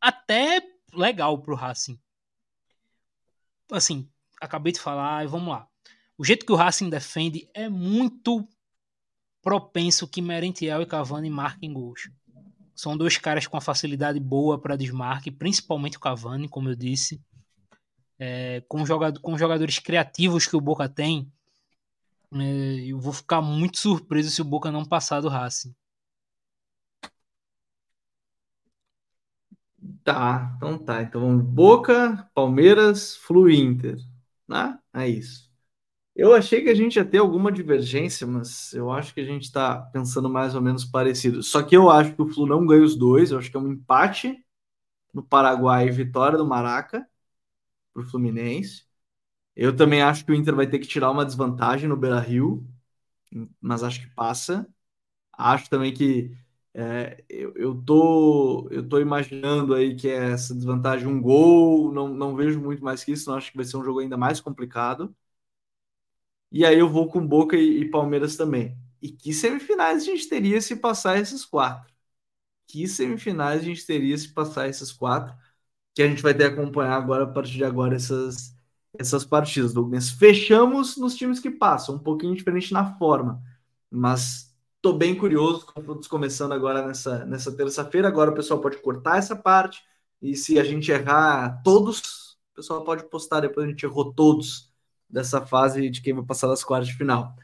até 0.00 0.60
legal 0.92 1.38
pro 1.38 1.54
Racing 1.54 1.98
assim, 3.72 4.08
acabei 4.40 4.72
de 4.72 4.80
falar 4.80 5.24
e 5.24 5.28
vamos 5.28 5.48
lá. 5.48 5.68
O 6.16 6.24
jeito 6.24 6.46
que 6.46 6.52
o 6.52 6.56
Racing 6.56 6.90
defende 6.90 7.48
é 7.54 7.68
muito 7.68 8.46
propenso 9.44 10.08
que 10.08 10.22
Merentiel 10.22 10.80
e 10.80 10.86
Cavani 10.86 11.28
marquem 11.28 11.72
gols. 11.72 12.10
São 12.74 12.96
dois 12.96 13.18
caras 13.18 13.46
com 13.46 13.56
a 13.56 13.60
facilidade 13.60 14.18
boa 14.18 14.58
para 14.58 14.74
desmarque, 14.74 15.30
principalmente 15.30 15.98
o 15.98 16.00
Cavani, 16.00 16.48
como 16.48 16.70
eu 16.70 16.74
disse. 16.74 17.22
É, 18.18 18.62
com, 18.66 18.84
jogador, 18.86 19.20
com 19.20 19.36
jogadores 19.36 19.78
criativos 19.78 20.46
que 20.46 20.56
o 20.56 20.60
Boca 20.60 20.88
tem, 20.88 21.30
é, 22.32 22.86
eu 22.86 22.98
vou 22.98 23.12
ficar 23.12 23.42
muito 23.42 23.78
surpreso 23.78 24.30
se 24.30 24.40
o 24.40 24.44
Boca 24.44 24.72
não 24.72 24.84
passar 24.84 25.20
do 25.20 25.28
Racing. 25.28 25.74
Tá, 30.02 30.54
então 30.56 30.78
tá. 30.78 31.02
Então 31.02 31.38
Boca, 31.38 32.28
Palmeiras, 32.34 33.16
Flu 33.16 33.50
Inter. 33.50 33.98
Né? 34.48 34.78
É 34.92 35.08
isso. 35.08 35.43
Eu 36.16 36.32
achei 36.32 36.62
que 36.62 36.70
a 36.70 36.74
gente 36.74 36.96
ia 36.96 37.04
ter 37.04 37.18
alguma 37.18 37.50
divergência, 37.50 38.26
mas 38.26 38.72
eu 38.72 38.90
acho 38.92 39.12
que 39.12 39.20
a 39.20 39.24
gente 39.24 39.42
está 39.44 39.76
pensando 39.80 40.30
mais 40.30 40.54
ou 40.54 40.62
menos 40.62 40.84
parecido. 40.84 41.42
Só 41.42 41.60
que 41.62 41.76
eu 41.76 41.90
acho 41.90 42.14
que 42.14 42.22
o 42.22 42.28
Flu 42.28 42.46
não 42.46 42.64
ganha 42.66 42.84
os 42.84 42.96
dois, 42.96 43.30
eu 43.32 43.38
acho 43.38 43.50
que 43.50 43.56
é 43.56 43.60
um 43.60 43.68
empate 43.72 44.38
no 45.14 45.22
Paraguai 45.22 45.88
e 45.88 45.92
vitória 45.92 46.38
do 46.38 46.46
Maraca 46.46 47.06
para 47.94 48.02
o 48.02 48.06
Fluminense. 48.06 48.84
Eu 49.56 49.76
também 49.76 50.02
acho 50.02 50.24
que 50.26 50.32
o 50.32 50.34
Inter 50.36 50.54
vai 50.56 50.66
ter 50.68 50.78
que 50.80 50.88
tirar 50.88 51.10
uma 51.10 51.26
desvantagem 51.26 51.88
no 51.88 51.96
Beira 51.96 52.20
Rio, 52.20 52.66
mas 53.60 53.82
acho 53.82 54.00
que 54.02 54.14
passa. 54.14 54.66
Acho 55.32 55.70
também 55.70 55.94
que 55.94 56.36
é, 56.74 57.24
eu, 57.28 57.54
eu, 57.56 57.74
tô, 57.84 58.68
eu 58.70 58.88
tô 58.88 59.00
imaginando 59.00 59.74
aí 59.74 59.96
que 59.96 60.08
é 60.08 60.32
essa 60.32 60.54
desvantagem 60.54 61.08
um 61.08 61.20
gol, 61.22 61.92
não, 61.92 62.08
não 62.08 62.36
vejo 62.36 62.60
muito 62.60 62.84
mais 62.84 63.04
que 63.04 63.12
isso, 63.12 63.30
não 63.30 63.38
acho 63.38 63.50
que 63.52 63.56
vai 63.58 63.66
ser 63.66 63.76
um 63.78 63.84
jogo 63.84 64.00
ainda 64.00 64.16
mais 64.16 64.40
complicado. 64.40 65.14
E 66.54 66.64
aí 66.64 66.78
eu 66.78 66.88
vou 66.88 67.08
com 67.10 67.26
Boca 67.26 67.56
e, 67.56 67.80
e 67.80 67.90
Palmeiras 67.90 68.36
também. 68.36 68.78
E 69.02 69.10
que 69.10 69.34
semifinais 69.34 70.02
a 70.04 70.06
gente 70.06 70.28
teria 70.28 70.60
se 70.60 70.76
passar 70.76 71.18
esses 71.20 71.44
quatro? 71.44 71.92
Que 72.68 72.86
semifinais 72.88 73.60
a 73.62 73.64
gente 73.64 73.84
teria 73.84 74.16
se 74.16 74.28
passar 74.32 74.68
esses 74.68 74.92
quatro? 74.92 75.36
Que 75.94 76.02
a 76.02 76.08
gente 76.08 76.22
vai 76.22 76.32
ter 76.34 76.54
que 76.54 76.60
acompanhar 76.60 76.96
agora, 76.96 77.24
a 77.24 77.26
partir 77.26 77.54
de 77.54 77.64
agora, 77.64 77.96
essas, 77.96 78.56
essas 78.98 79.24
partidas, 79.24 79.74
Douglas. 79.74 80.10
Fechamos 80.10 80.96
nos 80.96 81.16
times 81.16 81.40
que 81.40 81.50
passam, 81.50 81.96
um 81.96 81.98
pouquinho 81.98 82.36
diferente 82.36 82.72
na 82.72 82.96
forma, 82.98 83.42
mas 83.90 84.54
Estou 84.76 84.98
bem 84.98 85.16
curioso, 85.16 85.64
todos 85.86 86.06
começando 86.06 86.52
agora 86.52 86.86
nessa, 86.86 87.24
nessa 87.24 87.50
terça-feira. 87.50 88.06
Agora 88.06 88.30
o 88.30 88.34
pessoal 88.34 88.60
pode 88.60 88.76
cortar 88.82 89.16
essa 89.16 89.34
parte. 89.34 89.82
E 90.20 90.36
se 90.36 90.58
a 90.58 90.64
gente 90.64 90.92
errar 90.92 91.62
todos, 91.64 92.36
o 92.52 92.56
pessoal 92.56 92.84
pode 92.84 93.04
postar 93.08 93.40
depois 93.40 93.66
a 93.66 93.70
gente 93.70 93.82
errou 93.86 94.12
todos 94.12 94.73
dessa 95.14 95.46
fase 95.46 95.88
de 95.88 96.02
quem 96.02 96.12
vai 96.12 96.24
passar 96.24 96.48
das 96.48 96.64
quartas 96.64 96.88
de 96.88 96.96
final. 96.96 97.36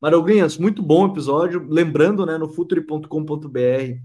Maroglinhas, 0.00 0.56
muito 0.56 0.80
bom 0.80 1.08
episódio. 1.08 1.66
Lembrando, 1.68 2.24
né, 2.24 2.38
no 2.38 2.48
futuri.com.br 2.48 4.00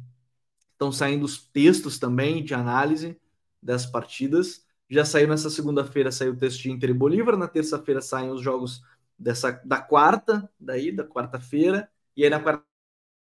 estão 0.71 0.91
saindo 0.91 1.23
os 1.23 1.37
textos 1.37 1.99
também 1.99 2.43
de 2.43 2.55
análise 2.55 3.15
das 3.61 3.85
partidas. 3.85 4.65
Já 4.89 5.05
saiu 5.05 5.27
nessa 5.27 5.51
segunda-feira, 5.51 6.11
saiu 6.11 6.33
o 6.33 6.35
texto 6.35 6.63
de 6.63 6.71
Inter 6.71 6.89
e 6.89 6.93
Bolívar. 6.95 7.37
Na 7.37 7.47
terça-feira 7.47 8.01
saem 8.01 8.31
os 8.31 8.41
jogos 8.41 8.81
dessa 9.19 9.51
da 9.63 9.79
quarta, 9.79 10.49
daí, 10.59 10.91
da 10.91 11.03
quarta-feira. 11.03 11.87
E 12.17 12.23
aí 12.23 12.29
na 12.31 12.39
quarta 12.39 12.65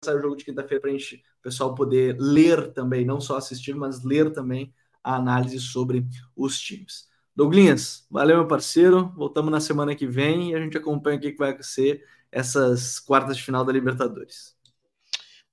sai 0.01 0.15
o 0.15 0.21
jogo 0.21 0.37
de 0.37 0.45
quinta-feira 0.45 0.81
para 0.81 0.95
o 0.95 1.41
pessoal 1.41 1.75
poder 1.75 2.15
ler 2.17 2.71
também, 2.71 3.03
não 3.03 3.19
só 3.19 3.35
assistir, 3.35 3.75
mas 3.75 4.01
ler 4.01 4.31
também 4.31 4.73
a 5.03 5.17
análise 5.17 5.59
sobre 5.59 6.07
os 6.37 6.57
times. 6.57 7.11
Douglinhas, 7.35 8.05
valeu, 8.11 8.37
meu 8.37 8.47
parceiro. 8.47 9.11
Voltamos 9.15 9.51
na 9.51 9.59
semana 9.59 9.95
que 9.95 10.05
vem 10.05 10.51
e 10.51 10.55
a 10.55 10.59
gente 10.59 10.77
acompanha 10.77 11.17
o 11.17 11.19
que 11.19 11.35
vai 11.35 11.57
ser 11.61 12.03
essas 12.31 12.99
quartas 12.99 13.37
de 13.37 13.43
final 13.43 13.65
da 13.65 13.73
Libertadores. 13.73 14.55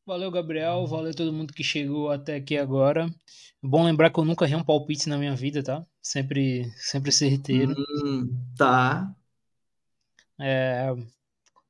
Valeu, 0.05 0.31
Gabriel. 0.31 0.87
Valeu 0.87 1.15
todo 1.15 1.33
mundo 1.33 1.55
que 1.55 1.63
chegou 1.63 2.11
até 2.11 2.37
aqui 2.37 2.59
agora. 2.59 3.09
Bom 3.63 3.85
lembrar 3.85 4.11
que 4.11 4.19
eu 4.19 4.25
nunca 4.25 4.45
errei 4.45 4.57
um 4.57 4.65
palpite 4.65 5.09
na 5.09 5.17
minha 5.17 5.35
vida, 5.37 5.63
tá? 5.63 5.87
Sempre, 6.03 6.71
sempre 6.77 7.13
certeiro. 7.13 7.75
Hum, 8.05 8.35
tá. 8.57 9.15
É, 10.39 10.95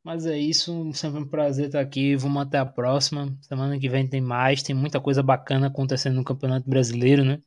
mas 0.03 0.25
é 0.25 0.39
isso, 0.39 0.93
sempre 0.95 1.21
um 1.21 1.27
prazer 1.29 1.67
estar 1.67 1.81
aqui. 1.81 2.17
Vamos 2.17 2.43
até 2.43 2.59
a 2.59 2.67
próxima. 2.67 3.37
Semana 3.43 3.79
que 3.79 3.89
vem 3.89 4.09
tem 4.09 4.21
mais, 4.21 4.63
tem 4.63 4.75
muita 4.75 5.01
coisa 5.01 5.23
bacana 5.23 5.67
acontecendo 5.67 6.15
no 6.17 6.25
Campeonato 6.25 6.69
Brasileiro, 6.69 7.25
né? 7.25 7.43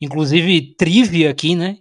Inclusive, 0.00 0.74
trivia 0.74 1.30
aqui, 1.30 1.54
né? 1.54 1.78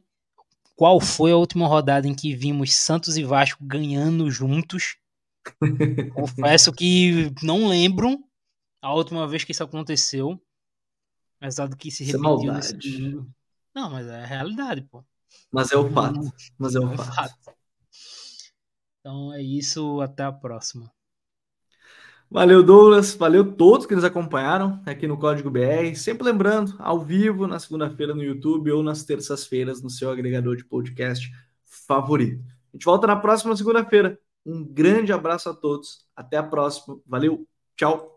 Qual 0.76 1.00
foi 1.00 1.32
a 1.32 1.38
última 1.38 1.68
rodada 1.68 2.08
em 2.08 2.14
que 2.14 2.36
vimos 2.36 2.74
Santos 2.74 3.18
e 3.18 3.24
Vasco 3.24 3.64
ganhando 3.64 4.30
juntos? 4.30 4.98
Confesso 6.14 6.74
que 6.74 7.32
não 7.42 7.68
lembro 7.68 8.20
a 8.82 8.94
última 8.94 9.28
vez 9.28 9.44
que 9.44 9.52
isso 9.52 9.64
aconteceu. 9.64 10.40
Apesar 11.40 11.68
do 11.68 11.78
que 11.78 11.92
se 11.92 12.04
é 12.04 12.08
repetiu 12.08 12.52
é 12.52 12.56
nesse 12.56 12.76
Não, 13.74 13.90
mas 13.90 14.08
é 14.08 14.24
a 14.24 14.26
realidade, 14.26 14.82
pô. 14.82 15.04
Mas 15.52 15.72
é 15.72 15.78
o 15.78 15.90
fato. 15.92 16.20
Mas 16.58 16.76
é 16.76 16.80
o 16.80 16.94
é 16.94 16.98
fato. 16.98 17.36
Então 19.00 19.34
é 19.34 19.42
isso, 19.42 20.02
até 20.02 20.24
a 20.24 20.32
próxima. 20.32 20.92
Valeu, 22.30 22.64
Douglas. 22.64 23.16
Valeu 23.16 23.54
todos 23.54 23.86
que 23.86 23.96
nos 23.96 24.04
acompanharam 24.04 24.82
aqui 24.86 25.08
no 25.08 25.18
Código 25.18 25.50
BR. 25.50 25.96
Sempre 25.96 26.26
lembrando, 26.26 26.76
ao 26.80 27.00
vivo, 27.00 27.48
na 27.48 27.60
segunda-feira 27.60 28.14
no 28.14 28.24
YouTube 28.24 28.72
ou 28.72 28.84
nas 28.84 29.04
terças-feiras 29.04 29.82
no 29.82 29.90
seu 29.90 30.10
agregador 30.10 30.56
de 30.56 30.66
podcast 30.66 31.32
favorito. 31.66 32.44
A 32.74 32.78
gente 32.78 32.86
volta 32.86 33.08
na 33.08 33.16
próxima 33.16 33.56
segunda-feira. 33.56 34.20
Um 34.46 34.64
grande 34.64 35.14
abraço 35.14 35.50
a 35.50 35.54
todos. 35.54 36.06
Até 36.16 36.38
a 36.38 36.44
próxima. 36.44 37.00
Valeu. 37.06 37.48
Tchau. 37.76 38.15